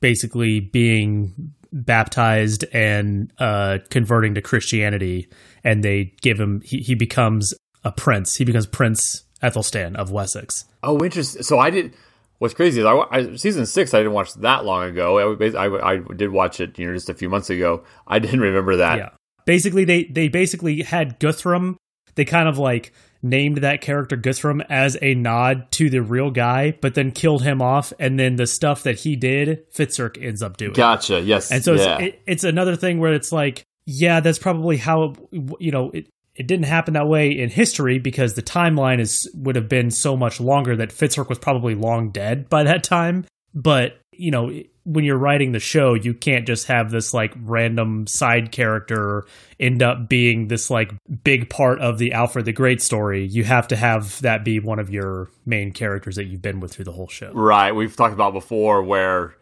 basically 0.00 0.60
being 0.60 1.54
baptized 1.72 2.64
and 2.72 3.32
uh, 3.38 3.78
converting 3.90 4.34
to 4.34 4.42
Christianity, 4.42 5.28
and 5.64 5.82
they 5.82 6.12
give 6.20 6.38
him 6.38 6.60
he, 6.64 6.78
he 6.78 6.94
becomes 6.94 7.54
a 7.84 7.92
prince. 7.92 8.36
He 8.36 8.44
becomes 8.44 8.66
Prince 8.66 9.24
Ethelstan 9.42 9.96
of 9.96 10.10
Wessex. 10.10 10.64
Oh, 10.82 11.02
interesting. 11.02 11.42
So 11.42 11.58
I 11.58 11.70
did. 11.70 11.94
What's 12.42 12.54
crazy 12.54 12.80
is 12.80 12.86
I, 12.86 13.06
I 13.08 13.36
season 13.36 13.66
six 13.66 13.94
I 13.94 13.98
didn't 13.98 14.14
watch 14.14 14.34
that 14.34 14.64
long 14.64 14.88
ago. 14.88 15.36
I, 15.36 15.46
I, 15.50 15.92
I 15.92 16.00
did 16.16 16.32
watch 16.32 16.58
it, 16.58 16.76
you 16.76 16.88
know, 16.88 16.92
just 16.92 17.08
a 17.08 17.14
few 17.14 17.28
months 17.28 17.50
ago. 17.50 17.84
I 18.04 18.18
didn't 18.18 18.40
remember 18.40 18.78
that. 18.78 18.98
Yeah. 18.98 19.10
Basically, 19.44 19.84
they 19.84 20.06
they 20.06 20.26
basically 20.26 20.82
had 20.82 21.20
Guthrum. 21.20 21.76
They 22.16 22.24
kind 22.24 22.48
of 22.48 22.58
like 22.58 22.92
named 23.22 23.58
that 23.58 23.80
character 23.80 24.16
Guthrum 24.16 24.60
as 24.62 24.98
a 25.00 25.14
nod 25.14 25.70
to 25.72 25.88
the 25.88 26.02
real 26.02 26.32
guy, 26.32 26.76
but 26.80 26.96
then 26.96 27.12
killed 27.12 27.44
him 27.44 27.62
off. 27.62 27.92
And 28.00 28.18
then 28.18 28.34
the 28.34 28.48
stuff 28.48 28.82
that 28.82 28.98
he 28.98 29.14
did, 29.14 29.70
Hvitserk 29.72 30.20
ends 30.20 30.42
up 30.42 30.56
doing. 30.56 30.72
Gotcha. 30.72 31.20
Yes. 31.20 31.52
And 31.52 31.62
so 31.62 31.74
yeah. 31.74 31.98
it's, 31.98 32.02
it, 32.02 32.22
it's 32.26 32.44
another 32.44 32.74
thing 32.74 32.98
where 32.98 33.12
it's 33.12 33.30
like, 33.30 33.62
yeah, 33.86 34.18
that's 34.18 34.40
probably 34.40 34.78
how 34.78 35.14
you 35.30 35.70
know 35.70 35.92
it. 35.92 36.08
It 36.34 36.46
didn't 36.46 36.64
happen 36.64 36.94
that 36.94 37.08
way 37.08 37.30
in 37.30 37.50
history 37.50 37.98
because 37.98 38.34
the 38.34 38.42
timeline 38.42 39.00
is 39.00 39.30
would 39.34 39.56
have 39.56 39.68
been 39.68 39.90
so 39.90 40.16
much 40.16 40.40
longer 40.40 40.76
that 40.76 40.90
Hvitserk 40.90 41.28
was 41.28 41.38
probably 41.38 41.74
long 41.74 42.10
dead 42.10 42.48
by 42.48 42.62
that 42.62 42.82
time. 42.84 43.26
But 43.54 43.98
you 44.12 44.30
know, 44.30 44.52
when 44.84 45.04
you're 45.04 45.18
writing 45.18 45.52
the 45.52 45.60
show, 45.60 45.94
you 45.94 46.14
can't 46.14 46.46
just 46.46 46.66
have 46.66 46.90
this 46.90 47.14
like 47.14 47.32
random 47.42 48.06
side 48.06 48.50
character 48.52 49.24
end 49.60 49.82
up 49.82 50.08
being 50.08 50.48
this 50.48 50.70
like 50.70 50.92
big 51.22 51.48
part 51.48 51.80
of 51.80 51.98
the 51.98 52.12
Alfred 52.12 52.44
the 52.44 52.52
Great 52.52 52.82
story. 52.82 53.26
You 53.26 53.44
have 53.44 53.68
to 53.68 53.76
have 53.76 54.20
that 54.22 54.44
be 54.44 54.58
one 54.58 54.78
of 54.78 54.90
your 54.90 55.30
main 55.46 55.72
characters 55.72 56.16
that 56.16 56.24
you've 56.24 56.42
been 56.42 56.60
with 56.60 56.72
through 56.72 56.86
the 56.86 56.92
whole 56.92 57.08
show. 57.08 57.32
Right. 57.32 57.72
We've 57.72 57.94
talked 57.94 58.14
about 58.14 58.32
before 58.32 58.82
where 58.82 59.34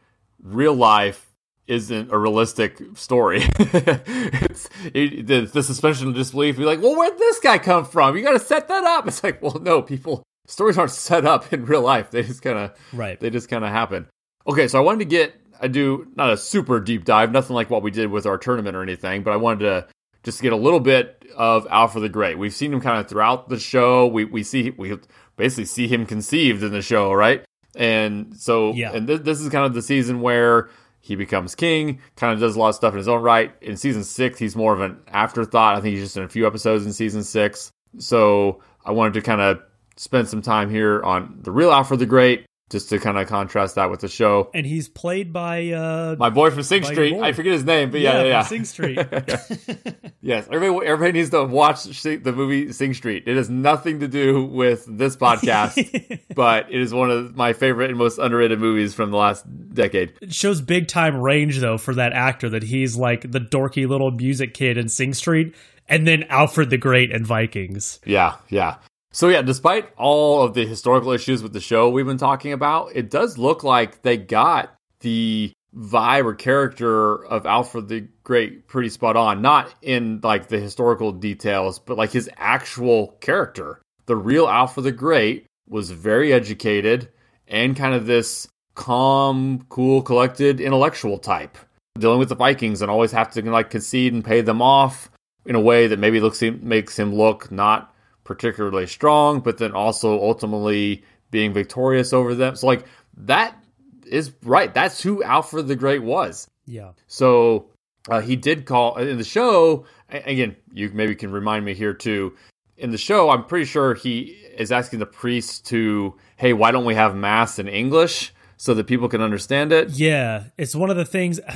real 0.42 0.74
life 0.74 1.29
isn't 1.70 2.10
a 2.12 2.18
realistic 2.18 2.80
story. 2.94 3.40
it's 3.58 4.68
it, 4.92 5.26
the, 5.26 5.42
the 5.42 5.62
suspension 5.62 6.08
of 6.08 6.14
disbelief. 6.14 6.58
You're 6.58 6.66
like, 6.66 6.82
well, 6.82 6.96
where'd 6.96 7.18
this 7.18 7.38
guy 7.40 7.58
come 7.58 7.84
from? 7.84 8.16
You 8.16 8.22
got 8.24 8.32
to 8.32 8.38
set 8.40 8.68
that 8.68 8.84
up. 8.84 9.06
It's 9.08 9.22
like, 9.24 9.40
well, 9.42 9.58
no, 9.60 9.82
people 9.82 10.22
stories 10.46 10.76
aren't 10.78 10.90
set 10.90 11.24
up 11.24 11.52
in 11.52 11.64
real 11.64 11.82
life. 11.82 12.10
They 12.10 12.22
just 12.22 12.42
kind 12.42 12.58
of 12.58 12.72
Right. 12.92 13.18
they 13.20 13.30
just 13.30 13.48
kind 13.48 13.64
of 13.64 13.70
happen. 13.70 14.06
Okay, 14.46 14.68
so 14.68 14.78
I 14.78 14.82
wanted 14.82 14.98
to 15.00 15.04
get 15.06 15.34
I 15.60 15.68
do 15.68 16.06
not 16.16 16.30
a 16.32 16.36
super 16.36 16.80
deep 16.80 17.04
dive, 17.04 17.32
nothing 17.32 17.54
like 17.54 17.70
what 17.70 17.82
we 17.82 17.90
did 17.90 18.10
with 18.10 18.26
our 18.26 18.38
tournament 18.38 18.76
or 18.76 18.82
anything, 18.82 19.22
but 19.22 19.32
I 19.32 19.36
wanted 19.36 19.60
to 19.64 19.86
just 20.22 20.42
get 20.42 20.52
a 20.52 20.56
little 20.56 20.80
bit 20.80 21.24
of 21.36 21.66
Alfred 21.70 22.02
the 22.04 22.08
Great. 22.08 22.38
We've 22.38 22.52
seen 22.52 22.72
him 22.72 22.80
kind 22.80 22.98
of 22.98 23.08
throughout 23.08 23.48
the 23.48 23.58
show. 23.58 24.06
We 24.06 24.24
we 24.24 24.42
see 24.42 24.70
we 24.70 24.98
basically 25.36 25.66
see 25.66 25.86
him 25.88 26.04
conceived 26.06 26.62
in 26.62 26.72
the 26.72 26.82
show, 26.82 27.12
right? 27.12 27.44
And 27.76 28.34
so 28.36 28.72
Yeah. 28.74 28.92
and 28.92 29.06
th- 29.06 29.20
this 29.22 29.40
is 29.40 29.48
kind 29.50 29.64
of 29.66 29.74
the 29.74 29.82
season 29.82 30.20
where 30.20 30.68
he 31.00 31.16
becomes 31.16 31.54
king, 31.54 32.00
kind 32.16 32.32
of 32.34 32.40
does 32.40 32.56
a 32.56 32.58
lot 32.58 32.68
of 32.68 32.74
stuff 32.74 32.92
in 32.92 32.98
his 32.98 33.08
own 33.08 33.22
right. 33.22 33.52
In 33.60 33.76
season 33.76 34.04
six, 34.04 34.38
he's 34.38 34.54
more 34.54 34.72
of 34.72 34.80
an 34.80 34.98
afterthought. 35.08 35.76
I 35.76 35.80
think 35.80 35.94
he's 35.94 36.04
just 36.04 36.16
in 36.16 36.24
a 36.24 36.28
few 36.28 36.46
episodes 36.46 36.86
in 36.86 36.92
season 36.92 37.22
six. 37.22 37.70
So 37.98 38.62
I 38.84 38.92
wanted 38.92 39.14
to 39.14 39.22
kind 39.22 39.40
of 39.40 39.60
spend 39.96 40.28
some 40.28 40.42
time 40.42 40.70
here 40.70 41.02
on 41.02 41.38
the 41.42 41.50
real 41.50 41.72
Alfred 41.72 42.00
the 42.00 42.06
Great, 42.06 42.46
just 42.70 42.88
to 42.88 42.98
kind 42.98 43.18
of 43.18 43.28
contrast 43.28 43.74
that 43.74 43.90
with 43.90 44.00
the 44.00 44.08
show. 44.08 44.48
And 44.54 44.64
he's 44.64 44.88
played 44.88 45.32
by 45.32 45.70
uh 45.70 46.16
My 46.18 46.30
boy 46.30 46.50
from 46.50 46.62
Sing 46.62 46.84
Street. 46.84 47.16
I 47.20 47.32
forget 47.32 47.52
his 47.52 47.64
name, 47.64 47.90
but 47.90 48.00
yeah, 48.00 48.22
yeah, 48.22 48.24
yeah. 48.24 48.42
from 48.42 48.48
Sing 48.48 48.64
Street. 48.64 48.98
yes, 50.22 50.46
everybody, 50.50 50.86
everybody 50.86 51.18
needs 51.18 51.30
to 51.30 51.44
watch 51.44 51.84
the 51.84 52.32
movie 52.34 52.72
Sing 52.72 52.94
Street. 52.94 53.24
It 53.26 53.36
has 53.36 53.50
nothing 53.50 54.00
to 54.00 54.08
do 54.08 54.44
with 54.44 54.86
this 54.88 55.16
podcast, 55.16 56.20
but 56.34 56.72
it 56.72 56.80
is 56.80 56.94
one 56.94 57.10
of 57.10 57.36
my 57.36 57.52
favorite 57.52 57.90
and 57.90 57.98
most 57.98 58.18
underrated 58.18 58.60
movies 58.60 58.94
from 58.94 59.10
the 59.10 59.16
last 59.16 59.44
decade. 59.74 60.14
It 60.22 60.32
shows 60.32 60.60
big 60.60 60.86
time 60.88 61.16
range 61.16 61.58
though 61.58 61.78
for 61.78 61.94
that 61.94 62.12
actor 62.12 62.48
that 62.50 62.62
he's 62.62 62.96
like 62.96 63.30
the 63.30 63.40
dorky 63.40 63.88
little 63.88 64.12
music 64.12 64.54
kid 64.54 64.78
in 64.78 64.88
Sing 64.88 65.12
Street 65.12 65.54
and 65.88 66.06
then 66.06 66.22
Alfred 66.28 66.70
the 66.70 66.78
Great 66.78 67.12
and 67.12 67.26
Vikings. 67.26 67.98
Yeah, 68.04 68.36
yeah. 68.48 68.76
So 69.12 69.28
yeah, 69.28 69.42
despite 69.42 69.92
all 69.96 70.42
of 70.42 70.54
the 70.54 70.66
historical 70.66 71.10
issues 71.10 71.42
with 71.42 71.52
the 71.52 71.60
show 71.60 71.90
we've 71.90 72.06
been 72.06 72.16
talking 72.16 72.52
about, 72.52 72.92
it 72.94 73.10
does 73.10 73.38
look 73.38 73.64
like 73.64 74.02
they 74.02 74.16
got 74.16 74.74
the 75.00 75.52
vibe 75.76 76.24
or 76.24 76.34
character 76.34 77.24
of 77.24 77.46
Alfred 77.46 77.88
the 77.88 78.08
Great 78.22 78.68
pretty 78.68 78.88
spot 78.88 79.16
on. 79.16 79.42
Not 79.42 79.72
in 79.82 80.20
like 80.22 80.46
the 80.46 80.60
historical 80.60 81.10
details, 81.10 81.78
but 81.78 81.98
like 81.98 82.12
his 82.12 82.30
actual 82.36 83.08
character. 83.20 83.80
The 84.06 84.16
real 84.16 84.48
Alfred 84.48 84.84
the 84.84 84.92
Great 84.92 85.46
was 85.68 85.90
very 85.90 86.32
educated 86.32 87.08
and 87.48 87.76
kind 87.76 87.94
of 87.94 88.06
this 88.06 88.46
calm, 88.74 89.66
cool, 89.68 90.02
collected 90.02 90.60
intellectual 90.60 91.18
type. 91.18 91.58
Dealing 91.98 92.20
with 92.20 92.28
the 92.28 92.36
Vikings 92.36 92.80
and 92.82 92.90
always 92.90 93.12
have 93.12 93.32
to 93.32 93.42
like 93.50 93.70
concede 93.70 94.12
and 94.12 94.24
pay 94.24 94.40
them 94.40 94.62
off 94.62 95.10
in 95.44 95.56
a 95.56 95.60
way 95.60 95.88
that 95.88 95.98
maybe 95.98 96.20
looks 96.20 96.42
makes 96.42 96.96
him 96.96 97.12
look 97.12 97.50
not 97.50 97.89
particularly 98.30 98.86
strong, 98.86 99.40
but 99.40 99.58
then 99.58 99.72
also 99.72 100.12
ultimately 100.22 101.02
being 101.32 101.52
victorious 101.52 102.12
over 102.12 102.32
them. 102.32 102.54
So 102.54 102.68
like 102.68 102.84
that 103.16 103.60
is 104.06 104.30
right. 104.44 104.72
That's 104.72 105.02
who 105.02 105.20
Alfred 105.24 105.66
the 105.66 105.74
Great 105.74 106.04
was. 106.04 106.48
Yeah. 106.64 106.92
So 107.08 107.70
uh, 108.08 108.20
he 108.20 108.36
did 108.36 108.66
call 108.66 108.96
in 108.98 109.18
the 109.18 109.24
show. 109.24 109.84
Again, 110.10 110.54
you 110.72 110.92
maybe 110.94 111.16
can 111.16 111.32
remind 111.32 111.64
me 111.64 111.74
here 111.74 111.92
too. 111.92 112.36
In 112.76 112.92
the 112.92 112.98
show, 112.98 113.30
I'm 113.30 113.46
pretty 113.46 113.64
sure 113.64 113.94
he 113.94 114.36
is 114.56 114.70
asking 114.70 115.00
the 115.00 115.06
priest 115.06 115.66
to, 115.66 116.14
hey, 116.36 116.52
why 116.52 116.70
don't 116.70 116.84
we 116.84 116.94
have 116.94 117.16
mass 117.16 117.58
in 117.58 117.66
English 117.66 118.32
so 118.56 118.74
that 118.74 118.86
people 118.86 119.08
can 119.08 119.22
understand 119.22 119.72
it? 119.72 119.90
Yeah, 119.90 120.44
it's 120.56 120.76
one 120.76 120.88
of 120.88 120.96
the 120.96 121.04
things. 121.04 121.40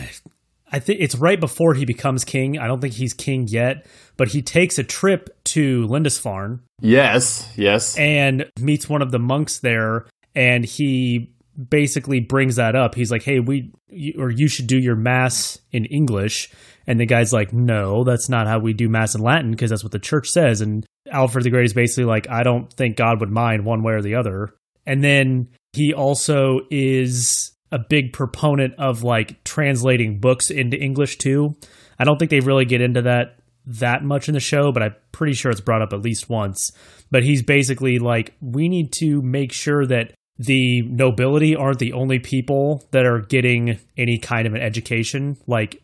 I 0.72 0.80
think 0.80 1.00
it's 1.00 1.14
right 1.14 1.38
before 1.38 1.74
he 1.74 1.84
becomes 1.84 2.24
king. 2.24 2.58
I 2.58 2.66
don't 2.66 2.80
think 2.80 2.94
he's 2.94 3.14
king 3.14 3.46
yet, 3.46 3.86
but 4.16 4.28
he 4.28 4.42
takes 4.42 4.78
a 4.78 4.84
trip 4.84 5.36
to 5.44 5.86
Lindisfarne. 5.86 6.60
Yes, 6.80 7.48
yes. 7.56 7.96
And 7.96 8.46
meets 8.58 8.88
one 8.88 9.02
of 9.02 9.10
the 9.10 9.18
monks 9.18 9.58
there, 9.58 10.06
and 10.34 10.64
he 10.64 11.34
basically 11.68 12.20
brings 12.20 12.56
that 12.56 12.74
up. 12.74 12.94
He's 12.94 13.10
like, 13.10 13.22
"Hey, 13.22 13.40
we 13.40 13.72
or 14.18 14.30
you 14.30 14.48
should 14.48 14.66
do 14.66 14.78
your 14.78 14.96
mass 14.96 15.58
in 15.72 15.84
English." 15.84 16.50
And 16.86 17.00
the 17.00 17.06
guy's 17.06 17.32
like, 17.32 17.52
"No, 17.52 18.04
that's 18.04 18.28
not 18.28 18.46
how 18.46 18.58
we 18.58 18.72
do 18.72 18.88
mass 18.88 19.14
in 19.14 19.22
Latin 19.22 19.50
because 19.50 19.70
that's 19.70 19.84
what 19.84 19.92
the 19.92 19.98
church 19.98 20.28
says." 20.28 20.60
And 20.60 20.84
Alfred 21.10 21.44
the 21.44 21.50
Great 21.50 21.66
is 21.66 21.72
basically 21.72 22.04
like, 22.04 22.28
"I 22.28 22.42
don't 22.42 22.72
think 22.72 22.96
God 22.96 23.20
would 23.20 23.30
mind 23.30 23.64
one 23.64 23.82
way 23.82 23.94
or 23.94 24.02
the 24.02 24.16
other." 24.16 24.54
And 24.86 25.02
then 25.02 25.48
he 25.72 25.94
also 25.94 26.60
is 26.70 27.52
a 27.72 27.78
big 27.78 28.12
proponent 28.12 28.74
of 28.78 29.02
like 29.02 29.42
translating 29.44 30.20
books 30.20 30.50
into 30.50 30.76
English 30.76 31.18
too. 31.18 31.56
I 31.98 32.04
don't 32.04 32.18
think 32.18 32.30
they 32.30 32.40
really 32.40 32.64
get 32.64 32.80
into 32.80 33.02
that 33.02 33.38
that 33.66 34.04
much 34.04 34.28
in 34.28 34.34
the 34.34 34.40
show, 34.40 34.72
but 34.72 34.82
I'm 34.82 34.94
pretty 35.12 35.32
sure 35.34 35.50
it's 35.50 35.60
brought 35.60 35.82
up 35.82 35.92
at 35.92 36.02
least 36.02 36.28
once. 36.28 36.72
But 37.10 37.22
he's 37.22 37.42
basically 37.42 37.98
like, 37.98 38.34
we 38.40 38.68
need 38.68 38.92
to 38.94 39.22
make 39.22 39.52
sure 39.52 39.86
that 39.86 40.12
the 40.38 40.82
nobility 40.82 41.54
aren't 41.54 41.78
the 41.78 41.92
only 41.92 42.18
people 42.18 42.84
that 42.90 43.06
are 43.06 43.20
getting 43.20 43.78
any 43.96 44.18
kind 44.18 44.46
of 44.46 44.54
an 44.54 44.60
education. 44.60 45.36
Like 45.46 45.82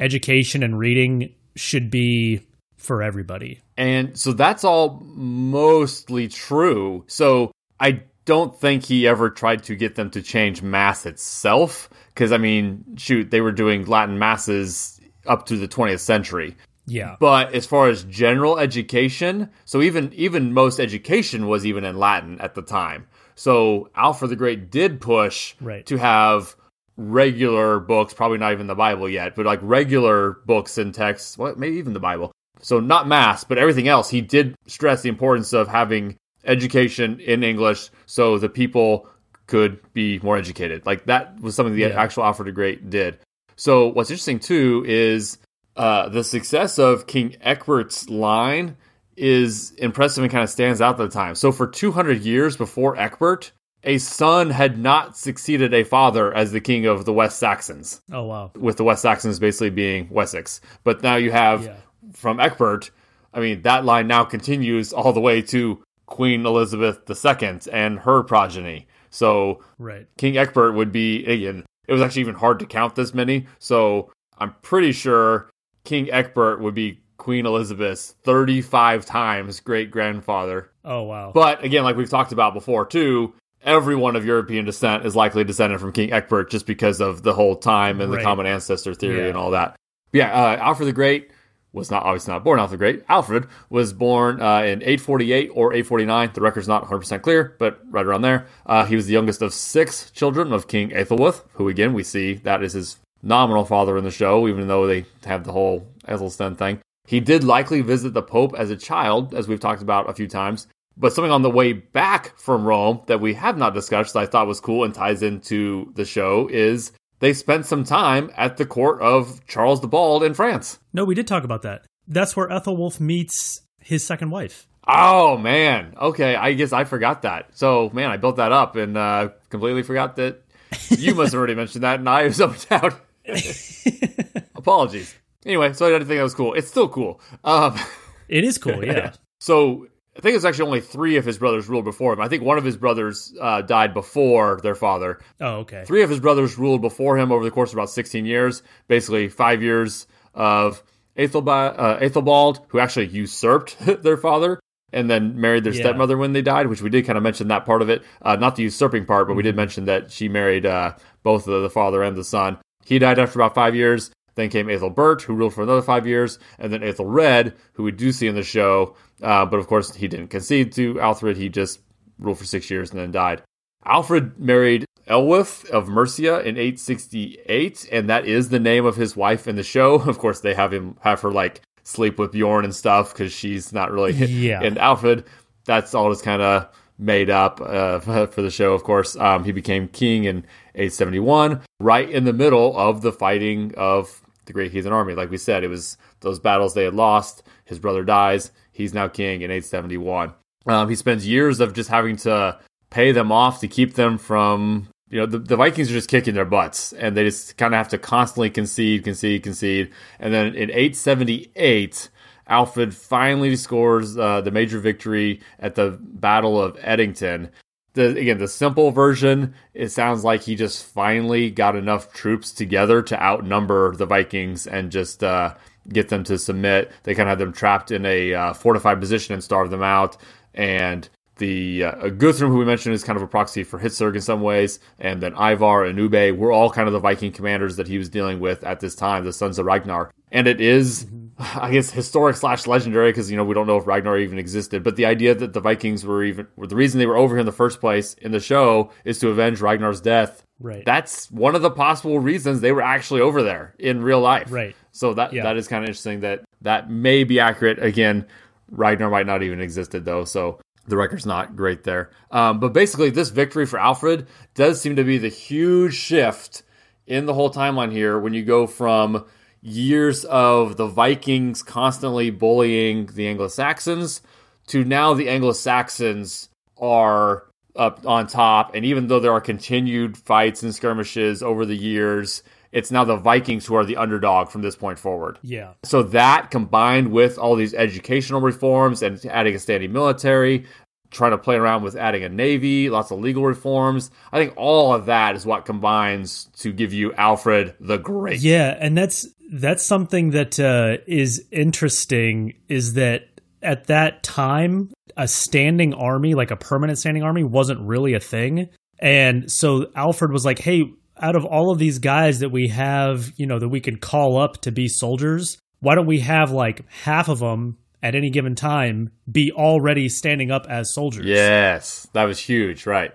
education 0.00 0.62
and 0.62 0.78
reading 0.78 1.34
should 1.54 1.90
be 1.90 2.40
for 2.76 3.02
everybody. 3.02 3.60
And 3.76 4.18
so 4.18 4.32
that's 4.32 4.64
all 4.64 5.00
mostly 5.04 6.28
true. 6.28 7.04
So 7.06 7.52
I 7.78 8.02
don't 8.24 8.58
think 8.58 8.84
he 8.84 9.06
ever 9.06 9.30
tried 9.30 9.62
to 9.64 9.76
get 9.76 9.94
them 9.94 10.10
to 10.10 10.22
change 10.22 10.62
mass 10.62 11.06
itself 11.06 11.88
because 12.08 12.32
I 12.32 12.38
mean, 12.38 12.84
shoot, 12.96 13.30
they 13.30 13.40
were 13.40 13.52
doing 13.52 13.84
Latin 13.84 14.18
masses 14.18 15.00
up 15.26 15.46
to 15.46 15.56
the 15.56 15.68
20th 15.68 16.00
century. 16.00 16.56
Yeah. 16.86 17.16
But 17.20 17.54
as 17.54 17.66
far 17.66 17.88
as 17.88 18.04
general 18.04 18.58
education, 18.58 19.50
so 19.64 19.82
even 19.82 20.12
even 20.14 20.52
most 20.52 20.80
education 20.80 21.46
was 21.46 21.64
even 21.64 21.84
in 21.84 21.98
Latin 21.98 22.40
at 22.40 22.54
the 22.54 22.62
time. 22.62 23.06
So 23.34 23.90
Alfred 23.94 24.30
the 24.30 24.36
Great 24.36 24.70
did 24.70 25.00
push 25.00 25.54
right. 25.60 25.86
to 25.86 25.96
have 25.96 26.56
regular 26.96 27.80
books, 27.80 28.12
probably 28.12 28.38
not 28.38 28.52
even 28.52 28.66
the 28.66 28.74
Bible 28.74 29.08
yet, 29.08 29.34
but 29.34 29.46
like 29.46 29.60
regular 29.62 30.38
books 30.46 30.78
and 30.78 30.94
texts, 30.94 31.38
well, 31.38 31.54
maybe 31.56 31.76
even 31.76 31.92
the 31.92 32.00
Bible. 32.00 32.32
So 32.60 32.78
not 32.80 33.08
mass, 33.08 33.44
but 33.44 33.58
everything 33.58 33.88
else. 33.88 34.08
He 34.08 34.20
did 34.20 34.54
stress 34.66 35.02
the 35.02 35.08
importance 35.08 35.52
of 35.52 35.68
having 35.68 36.16
education 36.44 37.20
in 37.20 37.42
English 37.42 37.90
so 38.06 38.38
the 38.38 38.48
people 38.48 39.08
could 39.46 39.80
be 39.92 40.18
more 40.20 40.36
educated. 40.36 40.86
Like 40.86 41.06
that 41.06 41.40
was 41.40 41.54
something 41.54 41.74
the 41.74 41.82
yeah. 41.82 42.00
actual 42.00 42.24
Alfred 42.24 42.48
the 42.48 42.52
Great 42.52 42.90
did. 42.90 43.18
So 43.56 43.88
what's 43.88 44.10
interesting 44.10 44.38
too 44.38 44.84
is 44.86 45.38
uh, 45.76 46.08
the 46.08 46.24
success 46.24 46.78
of 46.78 47.06
King 47.06 47.36
Ecbert's 47.40 48.08
line 48.08 48.76
is 49.16 49.72
impressive 49.72 50.22
and 50.22 50.32
kind 50.32 50.44
of 50.44 50.50
stands 50.50 50.80
out 50.80 50.98
at 51.00 51.04
the 51.04 51.08
time. 51.08 51.34
So 51.34 51.52
for 51.52 51.66
200 51.66 52.22
years 52.22 52.56
before 52.56 52.98
Egbert, 52.98 53.52
a 53.84 53.98
son 53.98 54.50
had 54.50 54.78
not 54.78 55.16
succeeded 55.16 55.74
a 55.74 55.84
father 55.84 56.32
as 56.32 56.52
the 56.52 56.60
king 56.60 56.86
of 56.86 57.04
the 57.04 57.12
West 57.12 57.38
Saxons. 57.38 58.00
Oh 58.12 58.24
wow! 58.24 58.52
With 58.56 58.76
the 58.76 58.84
West 58.84 59.02
Saxons 59.02 59.38
basically 59.38 59.70
being 59.70 60.08
Wessex, 60.08 60.60
but 60.84 61.02
now 61.02 61.16
you 61.16 61.32
have 61.32 61.64
yeah. 61.64 61.76
from 62.12 62.38
Egbert. 62.38 62.90
I 63.34 63.40
mean, 63.40 63.62
that 63.62 63.84
line 63.84 64.06
now 64.06 64.24
continues 64.24 64.92
all 64.92 65.12
the 65.12 65.20
way 65.20 65.42
to 65.42 65.82
Queen 66.06 66.46
Elizabeth 66.46 67.00
II 67.08 67.58
and 67.72 67.98
her 68.00 68.22
progeny. 68.22 68.86
So 69.10 69.62
right. 69.78 70.06
King 70.16 70.36
Egbert 70.36 70.74
would 70.74 70.92
be 70.92 71.24
again. 71.24 71.64
It 71.88 71.92
was 71.92 72.02
actually 72.02 72.22
even 72.22 72.36
hard 72.36 72.60
to 72.60 72.66
count 72.66 72.94
this 72.94 73.12
many. 73.12 73.46
So 73.58 74.12
I'm 74.38 74.54
pretty 74.62 74.92
sure 74.92 75.50
King 75.84 76.10
Egbert 76.10 76.60
would 76.60 76.74
be 76.74 77.00
Queen 77.16 77.46
Elizabeth's 77.46 78.14
35 78.24 79.06
times 79.06 79.60
great 79.60 79.90
grandfather. 79.90 80.70
Oh, 80.84 81.02
wow. 81.02 81.32
But 81.32 81.62
again, 81.64 81.84
like 81.84 81.96
we've 81.96 82.10
talked 82.10 82.32
about 82.32 82.54
before, 82.54 82.86
too, 82.86 83.34
everyone 83.62 84.16
of 84.16 84.24
European 84.24 84.64
descent 84.64 85.06
is 85.06 85.14
likely 85.14 85.44
descended 85.44 85.80
from 85.80 85.92
King 85.92 86.12
Egbert 86.12 86.50
just 86.50 86.66
because 86.66 87.00
of 87.00 87.22
the 87.22 87.34
whole 87.34 87.56
time 87.56 88.00
and 88.00 88.10
right. 88.10 88.18
the 88.18 88.24
common 88.24 88.46
ancestor 88.46 88.94
theory 88.94 89.22
yeah. 89.22 89.28
and 89.28 89.36
all 89.36 89.52
that. 89.52 89.76
Yeah, 90.12 90.32
uh, 90.32 90.56
Alfred 90.56 90.88
the 90.88 90.92
Great 90.92 91.30
was 91.72 91.90
not 91.90 92.02
obviously 92.02 92.32
not 92.32 92.44
born 92.44 92.58
Alfred 92.58 92.78
the 92.78 92.84
Great. 92.84 93.04
Alfred 93.08 93.46
was 93.70 93.92
born 93.92 94.42
uh, 94.42 94.62
in 94.62 94.82
848 94.82 95.50
or 95.54 95.72
849. 95.72 96.30
The 96.34 96.40
record's 96.40 96.68
not 96.68 96.84
100% 96.84 97.22
clear, 97.22 97.56
but 97.58 97.80
right 97.88 98.04
around 98.04 98.22
there. 98.22 98.46
Uh, 98.66 98.84
he 98.84 98.96
was 98.96 99.06
the 99.06 99.14
youngest 99.14 99.40
of 99.40 99.54
six 99.54 100.10
children 100.10 100.52
of 100.52 100.68
King 100.68 100.90
Aethelwulf, 100.90 101.42
who 101.54 101.68
again 101.68 101.94
we 101.94 102.02
see 102.02 102.34
that 102.34 102.62
is 102.62 102.74
his 102.74 102.98
nominal 103.22 103.64
father 103.64 103.96
in 103.96 104.04
the 104.04 104.10
show, 104.10 104.48
even 104.48 104.68
though 104.68 104.86
they 104.86 105.06
have 105.24 105.44
the 105.44 105.52
whole 105.52 105.86
Athelstan 106.06 106.56
thing. 106.56 106.80
He 107.06 107.20
did 107.20 107.44
likely 107.44 107.80
visit 107.80 108.14
the 108.14 108.22
Pope 108.22 108.54
as 108.56 108.70
a 108.70 108.76
child, 108.76 109.34
as 109.34 109.48
we've 109.48 109.60
talked 109.60 109.82
about 109.82 110.08
a 110.08 110.14
few 110.14 110.28
times. 110.28 110.66
But 110.96 111.12
something 111.12 111.32
on 111.32 111.42
the 111.42 111.50
way 111.50 111.72
back 111.72 112.38
from 112.38 112.64
Rome 112.64 113.02
that 113.06 113.20
we 113.20 113.34
have 113.34 113.56
not 113.56 113.74
discussed 113.74 114.14
that 114.14 114.20
I 114.20 114.26
thought 114.26 114.46
was 114.46 114.60
cool 114.60 114.84
and 114.84 114.94
ties 114.94 115.22
into 115.22 115.90
the 115.94 116.04
show 116.04 116.48
is 116.48 116.92
they 117.20 117.32
spent 117.32 117.66
some 117.66 117.84
time 117.84 118.30
at 118.36 118.56
the 118.56 118.66
court 118.66 119.00
of 119.00 119.44
Charles 119.46 119.80
the 119.80 119.88
Bald 119.88 120.22
in 120.22 120.34
France. 120.34 120.78
No, 120.92 121.04
we 121.04 121.14
did 121.14 121.26
talk 121.26 121.44
about 121.44 121.62
that. 121.62 121.84
That's 122.06 122.36
where 122.36 122.48
Ethelwulf 122.48 123.00
meets 123.00 123.62
his 123.80 124.04
second 124.04 124.30
wife. 124.30 124.66
Oh 124.86 125.38
man. 125.38 125.94
Okay, 126.00 126.34
I 126.34 126.52
guess 126.52 126.72
I 126.72 126.84
forgot 126.84 127.22
that. 127.22 127.56
So 127.56 127.90
man, 127.92 128.10
I 128.10 128.16
built 128.16 128.36
that 128.36 128.52
up 128.52 128.76
and 128.76 128.96
uh, 128.96 129.30
completely 129.48 129.82
forgot 129.82 130.16
that 130.16 130.42
you 130.90 131.14
must 131.14 131.32
have 131.32 131.38
already 131.38 131.54
mentioned 131.54 131.84
that, 131.84 132.00
and 132.00 132.08
I 132.08 132.24
was 132.24 132.40
up 132.40 132.52
and 132.52 132.68
down. 132.68 132.94
Apologies. 134.54 135.14
Anyway, 135.44 135.72
so 135.72 135.86
I 135.86 135.90
didn't 135.90 136.08
think 136.08 136.18
that 136.18 136.24
was 136.24 136.34
cool. 136.34 136.54
It's 136.54 136.68
still 136.68 136.88
cool. 136.88 137.20
Um, 137.44 137.78
it 138.28 138.44
is 138.44 138.58
cool, 138.58 138.84
yeah. 138.84 139.12
so 139.40 139.86
I 140.16 140.20
think 140.20 140.36
it's 140.36 140.44
actually 140.44 140.66
only 140.66 140.80
three 140.80 141.16
of 141.16 141.24
his 141.24 141.38
brothers 141.38 141.68
ruled 141.68 141.84
before 141.84 142.12
him. 142.12 142.20
I 142.20 142.28
think 142.28 142.42
one 142.42 142.58
of 142.58 142.64
his 142.64 142.76
brothers 142.76 143.34
uh, 143.40 143.62
died 143.62 143.94
before 143.94 144.60
their 144.62 144.74
father. 144.74 145.20
Oh, 145.40 145.60
okay. 145.60 145.84
Three 145.86 146.02
of 146.02 146.10
his 146.10 146.20
brothers 146.20 146.58
ruled 146.58 146.82
before 146.82 147.18
him 147.18 147.32
over 147.32 147.44
the 147.44 147.50
course 147.50 147.70
of 147.70 147.76
about 147.76 147.90
16 147.90 148.26
years, 148.26 148.62
basically 148.88 149.28
five 149.28 149.62
years 149.62 150.06
of 150.34 150.82
uh, 151.16 151.98
Aethelbald, 152.00 152.60
who 152.68 152.78
actually 152.78 153.06
usurped 153.06 153.76
their 154.02 154.16
father 154.16 154.60
and 154.92 155.08
then 155.08 155.40
married 155.40 155.64
their 155.64 155.72
yeah. 155.72 155.82
stepmother 155.82 156.18
when 156.18 156.32
they 156.32 156.42
died, 156.42 156.66
which 156.66 156.82
we 156.82 156.90
did 156.90 157.06
kind 157.06 157.16
of 157.16 157.22
mention 157.22 157.48
that 157.48 157.64
part 157.64 157.82
of 157.82 157.88
it. 157.88 158.02
Uh, 158.20 158.36
not 158.36 158.56
the 158.56 158.62
usurping 158.64 159.06
part, 159.06 159.26
but 159.26 159.34
we 159.34 159.42
did 159.42 159.50
mm-hmm. 159.50 159.56
mention 159.56 159.84
that 159.86 160.12
she 160.12 160.28
married 160.28 160.66
uh, 160.66 160.94
both 161.22 161.46
the, 161.46 161.60
the 161.60 161.70
father 161.70 162.02
and 162.02 162.16
the 162.16 162.24
son. 162.24 162.58
He 162.84 162.98
died 162.98 163.18
after 163.18 163.38
about 163.38 163.54
five 163.54 163.74
years. 163.74 164.10
Then 164.34 164.48
came 164.48 164.70
Aethelbert, 164.70 165.22
who 165.22 165.34
ruled 165.34 165.52
for 165.52 165.62
another 165.62 165.82
five 165.82 166.06
years, 166.06 166.38
and 166.58 166.72
then 166.72 166.82
Aethelred, 166.82 167.52
who 167.74 167.82
we 167.82 167.92
do 167.92 168.12
see 168.12 168.26
in 168.26 168.34
the 168.34 168.42
show. 168.42 168.96
Uh, 169.22 169.44
but 169.44 169.58
of 169.58 169.66
course, 169.66 169.94
he 169.94 170.08
didn't 170.08 170.28
concede 170.28 170.72
to 170.72 170.98
Alfred. 171.00 171.36
He 171.36 171.50
just 171.50 171.80
ruled 172.18 172.38
for 172.38 172.46
six 172.46 172.70
years 172.70 172.90
and 172.90 172.98
then 172.98 173.10
died. 173.10 173.42
Alfred 173.84 174.38
married 174.38 174.86
Elwith 175.08 175.68
of 175.70 175.88
Mercia 175.88 176.40
in 176.40 176.56
868, 176.56 177.88
and 177.90 178.08
that 178.08 178.26
is 178.26 178.48
the 178.48 178.60
name 178.60 178.86
of 178.86 178.96
his 178.96 179.16
wife 179.16 179.46
in 179.46 179.56
the 179.56 179.62
show. 179.62 179.94
Of 180.08 180.18
course, 180.18 180.40
they 180.40 180.54
have 180.54 180.72
him 180.72 180.96
have 181.00 181.20
her 181.20 181.30
like 181.30 181.60
sleep 181.84 182.18
with 182.18 182.32
Bjorn 182.32 182.64
and 182.64 182.74
stuff 182.74 183.12
because 183.12 183.32
she's 183.32 183.72
not 183.72 183.90
really. 183.90 184.12
Yeah. 184.26 184.62
And 184.62 184.78
Alfred, 184.78 185.24
that's 185.64 185.94
all 185.94 186.10
just 186.10 186.24
kind 186.24 186.42
of 186.42 186.68
made 186.98 187.30
up 187.30 187.60
uh, 187.60 187.98
for 188.26 188.42
the 188.42 188.50
show, 188.50 188.72
of 188.72 188.84
course. 188.84 189.16
Um, 189.16 189.44
he 189.44 189.52
became 189.52 189.88
king 189.88 190.24
in 190.24 190.44
871, 190.74 191.60
right 191.80 192.08
in 192.08 192.24
the 192.24 192.32
middle 192.32 192.76
of 192.76 193.02
the 193.02 193.12
fighting 193.12 193.74
of 193.76 194.22
the 194.46 194.52
Great 194.52 194.72
Heathen 194.72 194.92
Army. 194.92 195.14
Like 195.14 195.30
we 195.30 195.38
said, 195.38 195.64
it 195.64 195.68
was 195.68 195.96
those 196.20 196.38
battles 196.38 196.74
they 196.74 196.84
had 196.84 196.94
lost. 196.94 197.42
His 197.64 197.78
brother 197.78 198.04
dies. 198.04 198.50
He's 198.72 198.94
now 198.94 199.08
king 199.08 199.42
in 199.42 199.50
871. 199.50 200.32
Um, 200.66 200.88
he 200.88 200.94
spends 200.94 201.26
years 201.26 201.60
of 201.60 201.74
just 201.74 201.90
having 201.90 202.16
to 202.18 202.58
pay 202.90 203.12
them 203.12 203.32
off 203.32 203.60
to 203.60 203.68
keep 203.68 203.94
them 203.94 204.18
from, 204.18 204.88
you 205.10 205.18
know, 205.18 205.26
the, 205.26 205.38
the 205.38 205.56
Vikings 205.56 205.90
are 205.90 205.94
just 205.94 206.10
kicking 206.10 206.34
their 206.34 206.44
butts 206.44 206.92
and 206.92 207.16
they 207.16 207.24
just 207.24 207.56
kind 207.56 207.74
of 207.74 207.78
have 207.78 207.88
to 207.88 207.98
constantly 207.98 208.50
concede, 208.50 209.04
concede, 209.04 209.42
concede. 209.42 209.90
And 210.18 210.32
then 210.32 210.48
in 210.48 210.70
878, 210.70 212.10
Alfred 212.48 212.94
finally 212.94 213.56
scores 213.56 214.16
uh, 214.18 214.40
the 214.40 214.50
major 214.50 214.78
victory 214.78 215.40
at 215.58 215.74
the 215.74 215.98
Battle 216.00 216.60
of 216.60 216.76
Edington. 216.78 217.50
The, 217.94 218.16
again, 218.16 218.38
the 218.38 218.48
simple 218.48 218.90
version, 218.90 219.54
it 219.74 219.90
sounds 219.90 220.24
like 220.24 220.42
he 220.42 220.54
just 220.54 220.84
finally 220.84 221.50
got 221.50 221.76
enough 221.76 222.12
troops 222.12 222.50
together 222.50 223.02
to 223.02 223.22
outnumber 223.22 223.94
the 223.94 224.06
Vikings 224.06 224.66
and 224.66 224.90
just 224.90 225.22
uh, 225.22 225.54
get 225.88 226.08
them 226.08 226.24
to 226.24 226.38
submit. 226.38 226.90
They 227.02 227.14
kind 227.14 227.28
of 227.28 227.32
had 227.32 227.38
them 227.38 227.52
trapped 227.52 227.90
in 227.90 228.06
a 228.06 228.32
uh, 228.32 228.52
fortified 228.54 228.98
position 228.98 229.34
and 229.34 229.44
starve 229.44 229.70
them 229.70 229.82
out. 229.82 230.16
And 230.54 231.06
the 231.36 231.84
uh, 231.84 232.08
Guthrum, 232.10 232.50
who 232.50 232.58
we 232.58 232.64
mentioned, 232.64 232.94
is 232.94 233.04
kind 233.04 233.16
of 233.16 233.22
a 233.22 233.26
proxy 233.26 233.64
for 233.64 233.78
Hvitserk 233.78 234.14
in 234.14 234.20
some 234.20 234.42
ways, 234.42 234.78
and 234.98 235.22
then 235.22 235.32
Ivar 235.32 235.84
and 235.84 235.98
Ubbe 235.98 236.36
were 236.36 236.52
all 236.52 236.70
kind 236.70 236.86
of 236.86 236.92
the 236.92 237.00
Viking 237.00 237.32
commanders 237.32 237.76
that 237.76 237.88
he 237.88 237.98
was 237.98 238.08
dealing 238.08 238.38
with 238.38 238.62
at 238.64 238.80
this 238.80 238.94
time, 238.94 239.24
the 239.24 239.32
sons 239.32 239.58
of 239.58 239.66
Ragnar. 239.66 240.12
And 240.30 240.46
it 240.46 240.60
is, 240.60 241.06
I 241.38 241.70
guess, 241.72 241.90
historic 241.90 242.36
slash 242.36 242.66
legendary 242.66 243.10
because 243.10 243.30
you 243.30 243.36
know 243.36 243.44
we 243.44 243.54
don't 243.54 243.66
know 243.66 243.76
if 243.78 243.86
Ragnar 243.86 244.18
even 244.18 244.38
existed, 244.38 244.82
but 244.82 244.96
the 244.96 245.06
idea 245.06 245.34
that 245.34 245.52
the 245.54 245.60
Vikings 245.60 246.04
were 246.04 246.22
even 246.22 246.46
were 246.56 246.66
the 246.66 246.76
reason 246.76 246.98
they 246.98 247.06
were 247.06 247.16
over 247.16 247.34
here 247.34 247.40
in 247.40 247.46
the 247.46 247.52
first 247.52 247.80
place 247.80 248.14
in 248.14 248.32
the 248.32 248.40
show 248.40 248.90
is 249.04 249.18
to 249.20 249.28
avenge 249.28 249.60
Ragnar's 249.60 250.00
death. 250.00 250.42
Right. 250.60 250.84
That's 250.84 251.30
one 251.30 251.54
of 251.54 251.62
the 251.62 251.70
possible 251.70 252.18
reasons 252.20 252.60
they 252.60 252.72
were 252.72 252.82
actually 252.82 253.20
over 253.22 253.42
there 253.42 253.74
in 253.78 254.02
real 254.02 254.20
life. 254.20 254.52
Right. 254.52 254.76
So 254.92 255.14
that 255.14 255.32
Yeah. 255.32 255.44
that 255.44 255.56
is 255.56 255.66
kind 255.68 255.82
of 255.82 255.88
interesting 255.88 256.20
that 256.20 256.44
that 256.60 256.90
may 256.90 257.24
be 257.24 257.40
accurate. 257.40 257.82
Again, 257.82 258.26
Ragnar 258.70 259.10
might 259.10 259.26
not 259.26 259.42
even 259.42 259.60
existed 259.60 260.04
though, 260.04 260.24
so 260.24 260.60
the 260.86 260.96
record's 260.96 261.26
not 261.26 261.56
great 261.56 261.84
there. 261.84 262.10
Um, 262.30 262.60
but 262.60 262.72
basically, 262.72 263.10
this 263.10 263.30
victory 263.30 263.66
for 263.66 263.78
Alfred 263.78 264.26
does 264.54 264.80
seem 264.80 264.96
to 264.96 265.04
be 265.04 265.16
the 265.18 265.28
huge 265.28 265.94
shift 265.94 266.62
in 267.06 267.26
the 267.26 267.34
whole 267.34 267.50
timeline 267.50 267.90
here 267.92 268.18
when 268.18 268.34
you 268.34 268.44
go 268.44 268.66
from 268.66 269.24
years 269.62 270.24
of 270.24 270.76
the 270.76 270.88
Vikings 270.88 271.62
constantly 271.62 272.30
bullying 272.30 273.06
the 273.06 273.28
Anglo 273.28 273.48
Saxons 273.48 274.20
to 274.66 274.84
now 274.84 275.14
the 275.14 275.28
Anglo 275.28 275.52
Saxons 275.52 276.48
are 276.76 277.46
up 277.76 278.04
on 278.06 278.26
top. 278.26 278.74
And 278.74 278.84
even 278.84 279.06
though 279.06 279.20
there 279.20 279.32
are 279.32 279.40
continued 279.40 280.16
fights 280.16 280.62
and 280.62 280.74
skirmishes 280.74 281.42
over 281.42 281.64
the 281.64 281.76
years, 281.76 282.42
it's 282.72 282.90
now 282.90 283.04
the 283.04 283.16
Vikings 283.16 283.66
who 283.66 283.74
are 283.74 283.84
the 283.84 283.96
underdog 283.96 284.48
from 284.48 284.62
this 284.62 284.76
point 284.76 284.98
forward. 284.98 285.38
Yeah. 285.42 285.74
So 285.84 286.02
that 286.04 286.50
combined 286.50 287.12
with 287.12 287.38
all 287.38 287.54
these 287.54 287.74
educational 287.74 288.40
reforms 288.40 289.02
and 289.02 289.24
adding 289.26 289.54
a 289.54 289.58
standing 289.58 289.92
military, 289.92 290.66
trying 291.10 291.32
to 291.32 291.38
play 291.38 291.56
around 291.56 291.82
with 291.82 291.96
adding 291.96 292.24
a 292.24 292.28
navy, 292.28 292.88
lots 292.90 293.10
of 293.10 293.20
legal 293.20 293.44
reforms, 293.44 294.10
I 294.32 294.38
think 294.38 294.54
all 294.56 294.94
of 294.94 295.06
that 295.06 295.36
is 295.36 295.46
what 295.46 295.66
combines 295.66 296.48
to 296.58 296.72
give 296.72 296.92
you 296.92 297.12
Alfred 297.14 297.74
the 297.78 297.98
Great. 297.98 298.40
Yeah, 298.40 298.76
and 298.80 298.96
that's 298.96 299.28
that's 299.52 299.84
something 299.84 300.30
that 300.30 300.58
uh, 300.58 301.02
is 301.06 301.46
interesting. 301.52 302.54
Is 302.68 302.94
that 302.94 303.28
at 303.62 303.86
that 303.86 304.22
time 304.22 304.90
a 305.16 305.28
standing 305.28 305.92
army, 305.94 306.34
like 306.34 306.50
a 306.50 306.56
permanent 306.56 306.98
standing 306.98 307.22
army, 307.22 307.44
wasn't 307.44 307.80
really 307.80 308.14
a 308.14 308.20
thing, 308.20 308.70
and 308.98 309.52
so 309.52 309.90
Alfred 309.94 310.32
was 310.32 310.44
like, 310.44 310.58
"Hey, 310.58 310.90
out 311.20 311.36
of 311.36 311.44
all 311.44 311.70
of 311.70 311.78
these 311.78 311.98
guys 311.98 312.40
that 312.40 312.48
we 312.48 312.68
have, 312.68 313.30
you 313.36 313.46
know, 313.46 313.58
that 313.58 313.68
we 313.68 313.80
can 313.80 313.98
call 313.98 314.38
up 314.38 314.62
to 314.62 314.72
be 314.72 314.88
soldiers, 314.88 315.58
why 315.80 315.94
don't 315.94 316.06
we 316.06 316.20
have 316.20 316.50
like 316.50 316.88
half 316.90 317.28
of 317.28 317.38
them?" 317.38 317.76
At 318.04 318.16
any 318.16 318.30
given 318.30 318.56
time, 318.56 319.12
be 319.30 319.52
already 319.52 320.08
standing 320.08 320.50
up 320.50 320.66
as 320.68 320.92
soldiers. 320.92 321.24
Yes, 321.24 322.08
that 322.14 322.24
was 322.24 322.40
huge, 322.40 322.84
right? 322.84 323.12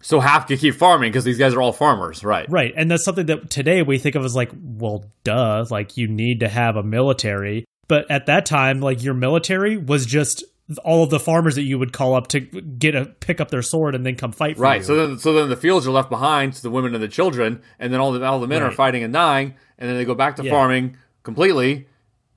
So 0.00 0.20
half 0.20 0.46
could 0.46 0.58
keep 0.60 0.74
farming 0.74 1.10
because 1.10 1.24
these 1.24 1.38
guys 1.38 1.54
are 1.54 1.60
all 1.62 1.72
farmers, 1.72 2.22
right? 2.22 2.46
Right. 2.48 2.72
And 2.76 2.90
that's 2.90 3.04
something 3.04 3.26
that 3.26 3.50
today 3.50 3.82
we 3.82 3.98
think 3.98 4.14
of 4.14 4.24
as 4.24 4.34
like, 4.36 4.50
well, 4.62 5.04
duh, 5.24 5.64
like 5.70 5.96
you 5.96 6.06
need 6.06 6.40
to 6.40 6.48
have 6.48 6.76
a 6.76 6.82
military. 6.82 7.64
But 7.88 8.10
at 8.10 8.26
that 8.26 8.46
time, 8.46 8.80
like 8.80 9.02
your 9.02 9.14
military 9.14 9.76
was 9.76 10.06
just 10.06 10.44
all 10.84 11.02
of 11.02 11.08
the 11.10 11.18
farmers 11.18 11.54
that 11.54 11.62
you 11.62 11.78
would 11.78 11.92
call 11.94 12.14
up 12.14 12.28
to 12.28 12.40
get 12.40 12.94
a 12.94 13.06
pick 13.06 13.40
up 13.40 13.50
their 13.50 13.62
sword 13.62 13.94
and 13.94 14.04
then 14.04 14.14
come 14.16 14.32
fight 14.32 14.56
for 14.56 14.62
Right. 14.62 14.80
you. 14.80 14.84
So 14.84 14.94
then, 14.94 15.18
so 15.18 15.32
then 15.32 15.48
the 15.48 15.56
fields 15.56 15.86
are 15.86 15.90
left 15.90 16.10
behind 16.10 16.52
to 16.52 16.62
the 16.62 16.70
women 16.70 16.94
and 16.94 17.02
the 17.02 17.08
children, 17.08 17.62
and 17.78 17.90
then 17.92 18.00
all 18.00 18.12
the 18.12 18.22
all 18.24 18.38
the 18.38 18.46
men 18.46 18.62
are 18.62 18.70
fighting 18.70 19.02
and 19.02 19.10
dying, 19.12 19.54
and 19.78 19.88
then 19.88 19.96
they 19.96 20.04
go 20.04 20.14
back 20.14 20.36
to 20.36 20.44
Yeah. 20.44 20.50
farming 20.50 20.96
completely, 21.22 21.86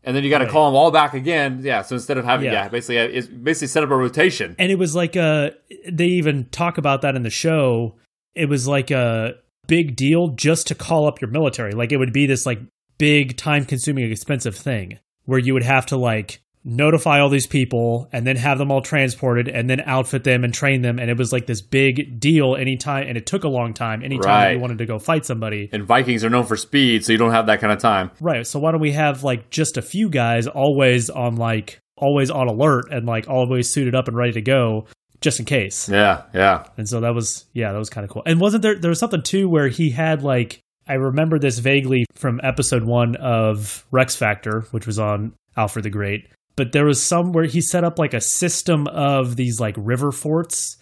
and 0.03 0.15
then 0.15 0.23
you 0.23 0.29
got 0.29 0.39
to 0.39 0.45
Right. 0.45 0.51
call 0.51 0.69
them 0.71 0.75
all 0.75 0.91
back 0.91 1.13
again. 1.13 1.59
Yeah. 1.63 1.81
So 1.83 1.95
instead 1.95 2.17
of 2.17 2.25
having 2.25 2.45
yeah, 2.47 2.63
Yeah. 2.63 2.69
basically 2.69 2.97
it's 2.97 3.27
basically 3.27 3.67
set 3.67 3.83
up 3.83 3.91
a 3.91 3.95
rotation. 3.95 4.55
and 4.59 4.71
it 4.71 4.77
was 4.79 4.95
like 4.95 5.15
a 5.15 5.51
they 5.91 6.05
even 6.07 6.45
talk 6.45 6.77
about 6.77 7.01
that 7.01 7.15
in 7.15 7.23
the 7.23 7.29
show 7.29 7.95
it 8.35 8.47
was 8.49 8.67
like 8.67 8.91
a 8.91 9.33
big 9.67 9.95
deal 9.95 10.29
just 10.29 10.67
to 10.67 10.75
call 10.75 11.07
up 11.07 11.21
your 11.21 11.29
military 11.29 11.71
like 11.73 11.91
it 11.91 11.97
would 11.97 12.13
be 12.13 12.25
this 12.25 12.45
like 12.45 12.59
big 12.97 13.37
time 13.37 13.63
consuming 13.65 14.09
expensive 14.11 14.55
thing 14.55 14.99
where 15.25 15.39
you 15.39 15.53
would 15.53 15.63
have 15.63 15.85
to 15.85 15.97
like 15.97 16.41
notify 16.63 17.19
all 17.19 17.29
these 17.29 17.47
people 17.47 18.07
and 18.13 18.25
then 18.27 18.35
have 18.35 18.57
them 18.59 18.71
all 18.71 18.81
transported 18.81 19.47
and 19.47 19.69
then 19.69 19.81
outfit 19.85 20.23
them 20.23 20.43
and 20.43 20.53
train 20.53 20.81
them 20.83 20.99
and 20.99 21.09
it 21.09 21.17
was 21.17 21.33
like 21.33 21.47
this 21.47 21.61
big 21.61 22.19
deal 22.19 22.55
anytime 22.55 23.07
and 23.07 23.17
it 23.17 23.25
took 23.25 23.43
a 23.43 23.47
long 23.49 23.73
time 23.73 24.03
anytime 24.03 24.29
Right. 24.29 24.51
you 24.53 24.59
wanted 24.59 24.77
to 24.77 24.85
go 24.85 24.99
fight 24.99 25.25
somebody 25.25 25.69
And 25.71 25.83
Vikings 25.85 26.23
are 26.23 26.29
known 26.29 26.45
for 26.45 26.55
speed, 26.55 27.03
so 27.03 27.11
you 27.11 27.17
don't 27.17 27.31
have 27.31 27.47
that 27.47 27.59
kind 27.59 27.73
of 27.73 27.79
time. 27.79 28.11
right 28.19 28.45
so 28.45 28.59
why 28.59 28.71
don't 28.71 28.81
we 28.81 28.91
have 28.91 29.23
like 29.23 29.49
just 29.49 29.77
a 29.77 29.81
few 29.81 30.09
guys 30.09 30.45
always 30.47 31.09
on 31.09 31.35
like 31.35 31.79
always 31.97 32.29
on 32.29 32.47
alert 32.47 32.85
and 32.91 33.05
like 33.07 33.27
always 33.27 33.71
suited 33.73 33.95
up 33.95 34.07
and 34.07 34.15
ready 34.15 34.33
to 34.33 34.41
go 34.41 34.85
just 35.19 35.39
in 35.39 35.45
case 35.45 35.89
Yeah. 35.89 36.23
Yeah. 36.33 36.65
And 36.77 36.87
so 36.87 36.99
that 37.01 37.13
was 37.15 37.45
yeah, 37.53 37.71
that 37.71 37.77
was 37.79 37.89
kind 37.89 38.05
of 38.05 38.11
cool. 38.11 38.23
And 38.25 38.39
wasn't 38.39 38.61
there 38.61 38.77
there 38.79 38.89
was 38.89 38.99
something 38.99 39.21
too 39.23 39.49
where 39.49 39.67
he 39.67 39.89
had 39.91 40.21
like 40.23 40.59
I 40.87 40.93
remember 40.95 41.37
this 41.39 41.59
vaguely 41.59 42.05
from 42.15 42.39
episode 42.43 42.83
1 42.83 43.15
of 43.17 43.85
Rex 43.91 44.15
Factor, 44.15 44.61
which 44.71 44.87
was 44.87 44.97
on 44.99 45.33
Alfred 45.55 45.85
the 45.85 45.89
Great. 45.91 46.27
But 46.55 46.71
there 46.71 46.85
was 46.85 47.01
some 47.01 47.31
where 47.31 47.45
he 47.45 47.61
set 47.61 47.83
up 47.83 47.97
like 47.97 48.13
a 48.13 48.21
system 48.21 48.87
of 48.87 49.35
these 49.35 49.59
like 49.59 49.75
river 49.77 50.11
forts 50.11 50.77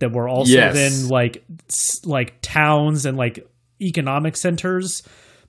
that 0.00 0.12
were 0.12 0.28
also 0.28 0.52
Yes. 0.52 0.74
then 0.74 1.08
like 1.08 1.44
like 2.04 2.40
towns 2.42 3.06
and 3.06 3.16
like 3.16 3.46
economic 3.80 4.36
centers. 4.36 5.02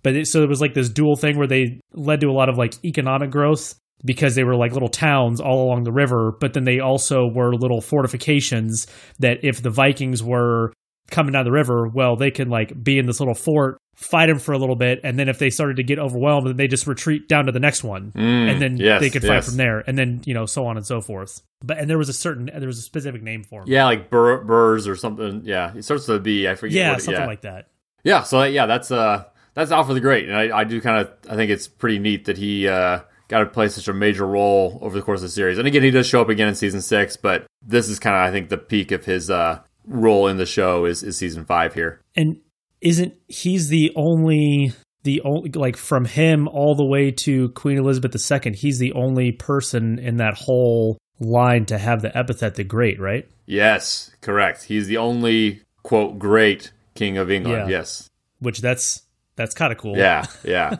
But 0.03 0.15
it, 0.15 0.27
so 0.27 0.43
it 0.43 0.49
was 0.49 0.61
like 0.61 0.73
this 0.73 0.89
dual 0.89 1.15
thing 1.15 1.37
where 1.37 1.47
they 1.47 1.79
led 1.93 2.21
to 2.21 2.27
a 2.27 2.33
lot 2.33 2.49
of 2.49 2.57
like 2.57 2.73
economic 2.83 3.31
growth 3.31 3.75
because 4.05 4.35
they 4.35 4.43
were 4.43 4.55
like 4.55 4.73
little 4.73 4.89
towns 4.89 5.39
all 5.39 5.65
along 5.65 5.85
the 5.85 5.91
river, 5.91 6.33
but 6.39 6.53
then 6.53 6.65
they 6.65 6.79
also 6.79 7.25
were 7.25 7.55
little 7.55 7.79
fortifications 7.79 8.85
that 9.19 9.39
if 9.43 9.61
the 9.61 9.69
Vikings 9.69 10.21
were 10.21 10.73
coming 11.09 11.31
down 11.31 11.45
the 11.45 11.51
river, 11.51 11.87
well, 11.87 12.15
they 12.17 12.29
can 12.31 12.49
like 12.49 12.73
be 12.83 12.97
in 12.99 13.05
this 13.05 13.19
little 13.21 13.33
fort, 13.33 13.77
fight 13.95 14.27
them 14.27 14.39
for 14.39 14.53
a 14.53 14.57
little 14.57 14.75
bit, 14.75 15.01
and 15.03 15.17
then 15.19 15.29
if 15.29 15.39
they 15.39 15.49
started 15.49 15.77
to 15.77 15.83
get 15.83 15.99
overwhelmed, 15.99 16.47
then 16.47 16.57
they 16.57 16.67
just 16.67 16.87
retreat 16.87 17.27
down 17.29 17.45
to 17.45 17.51
the 17.51 17.59
next 17.59 17.83
one, 17.83 18.11
and 18.15 18.61
then 18.61 18.77
Mm, 18.77 18.81
yes, 18.81 18.99
they 19.01 19.09
could 19.09 19.21
fight 19.21 19.35
yes. 19.35 19.47
from 19.47 19.57
there, 19.57 19.83
and 19.85 19.97
then 19.97 20.21
you 20.25 20.33
know 20.33 20.45
so 20.45 20.65
on 20.65 20.77
and 20.77 20.85
so 20.85 20.99
forth. 21.01 21.41
But 21.63 21.77
and 21.77 21.89
there 21.89 21.97
was 21.97 22.09
a 22.09 22.13
certain 22.13 22.49
there 22.53 22.67
was 22.67 22.79
a 22.79 22.81
specific 22.83 23.21
name 23.23 23.43
for 23.43 23.61
them. 23.61 23.69
Yeah, 23.71 23.85
like 23.85 24.09
Bur- 24.09 24.43
Burrs 24.43 24.87
or 24.87 24.95
something. 24.95 25.41
Yeah, 25.45 25.73
it 25.75 25.83
starts 25.83 26.07
with 26.07 26.17
a 26.17 26.19
B. 26.19 26.47
I 26.47 26.55
forget. 26.55 26.75
yeah, 26.75 26.89
what 26.91 26.99
it- 26.99 27.03
something 27.03 27.21
yeah. 27.21 27.27
like 27.27 27.41
that. 27.41 27.67
Yeah, 28.03 28.23
so 28.23 28.43
yeah, 28.43 28.65
that's 28.65 28.91
uh 28.91 29.25
that's 29.53 29.71
Alfred 29.71 29.95
the 29.95 30.01
Great, 30.01 30.27
and 30.27 30.35
I, 30.35 30.59
I 30.59 30.63
do 30.63 30.81
kind 30.81 30.97
of 31.05 31.13
I 31.29 31.35
think 31.35 31.51
it's 31.51 31.67
pretty 31.67 31.99
neat 31.99 32.25
that 32.25 32.37
he 32.37 32.67
uh 32.67 32.99
got 33.29 33.39
to 33.39 33.45
play 33.45 33.69
such 33.69 33.87
a 33.87 33.93
major 33.93 34.27
role 34.27 34.77
over 34.81 34.97
the 34.97 35.01
course 35.03 35.19
of 35.19 35.23
the 35.23 35.29
series. 35.29 35.57
And 35.57 35.65
again, 35.67 35.81
he 35.83 35.91
does 35.91 36.05
show 36.05 36.21
up 36.21 36.29
again 36.29 36.47
in 36.49 36.55
season 36.55 36.81
six, 36.81 37.15
but 37.15 37.45
this 37.65 37.87
is 37.87 37.97
kind 37.99 38.15
of 38.15 38.21
I 38.21 38.31
think 38.31 38.49
the 38.49 38.57
peak 38.57 38.91
of 38.91 39.05
his 39.05 39.29
uh 39.29 39.59
role 39.85 40.27
in 40.27 40.37
the 40.37 40.45
show 40.45 40.85
is 40.85 41.03
is 41.03 41.17
season 41.17 41.45
five 41.45 41.73
here. 41.73 42.01
And 42.15 42.37
isn't 42.83 43.13
he's 43.27 43.69
the 43.69 43.91
only 43.95 44.73
the 45.03 45.21
only 45.21 45.49
like 45.51 45.77
from 45.77 46.05
him 46.05 46.47
all 46.47 46.75
the 46.75 46.85
way 46.85 47.11
to 47.11 47.49
Queen 47.49 47.77
Elizabeth 47.77 48.15
II, 48.15 48.53
he's 48.53 48.79
the 48.79 48.93
only 48.93 49.31
person 49.31 49.99
in 49.99 50.17
that 50.17 50.35
whole 50.35 50.97
line 51.19 51.65
to 51.65 51.77
have 51.77 52.01
the 52.01 52.15
epithet 52.17 52.55
the 52.55 52.63
Great, 52.63 52.99
right? 52.99 53.27
Yes, 53.45 54.11
correct. 54.21 54.63
He's 54.63 54.87
the 54.87 54.97
only 54.97 55.61
quote 55.83 56.19
great 56.19 56.71
king 56.95 57.17
of 57.17 57.29
England. 57.31 57.69
Yeah. 57.69 57.79
Yes. 57.79 58.09
Which 58.39 58.61
that's 58.61 59.03
that's 59.35 59.53
kind 59.53 59.71
of 59.71 59.79
cool. 59.79 59.97
Yeah, 59.97 60.25
yeah. 60.43 60.77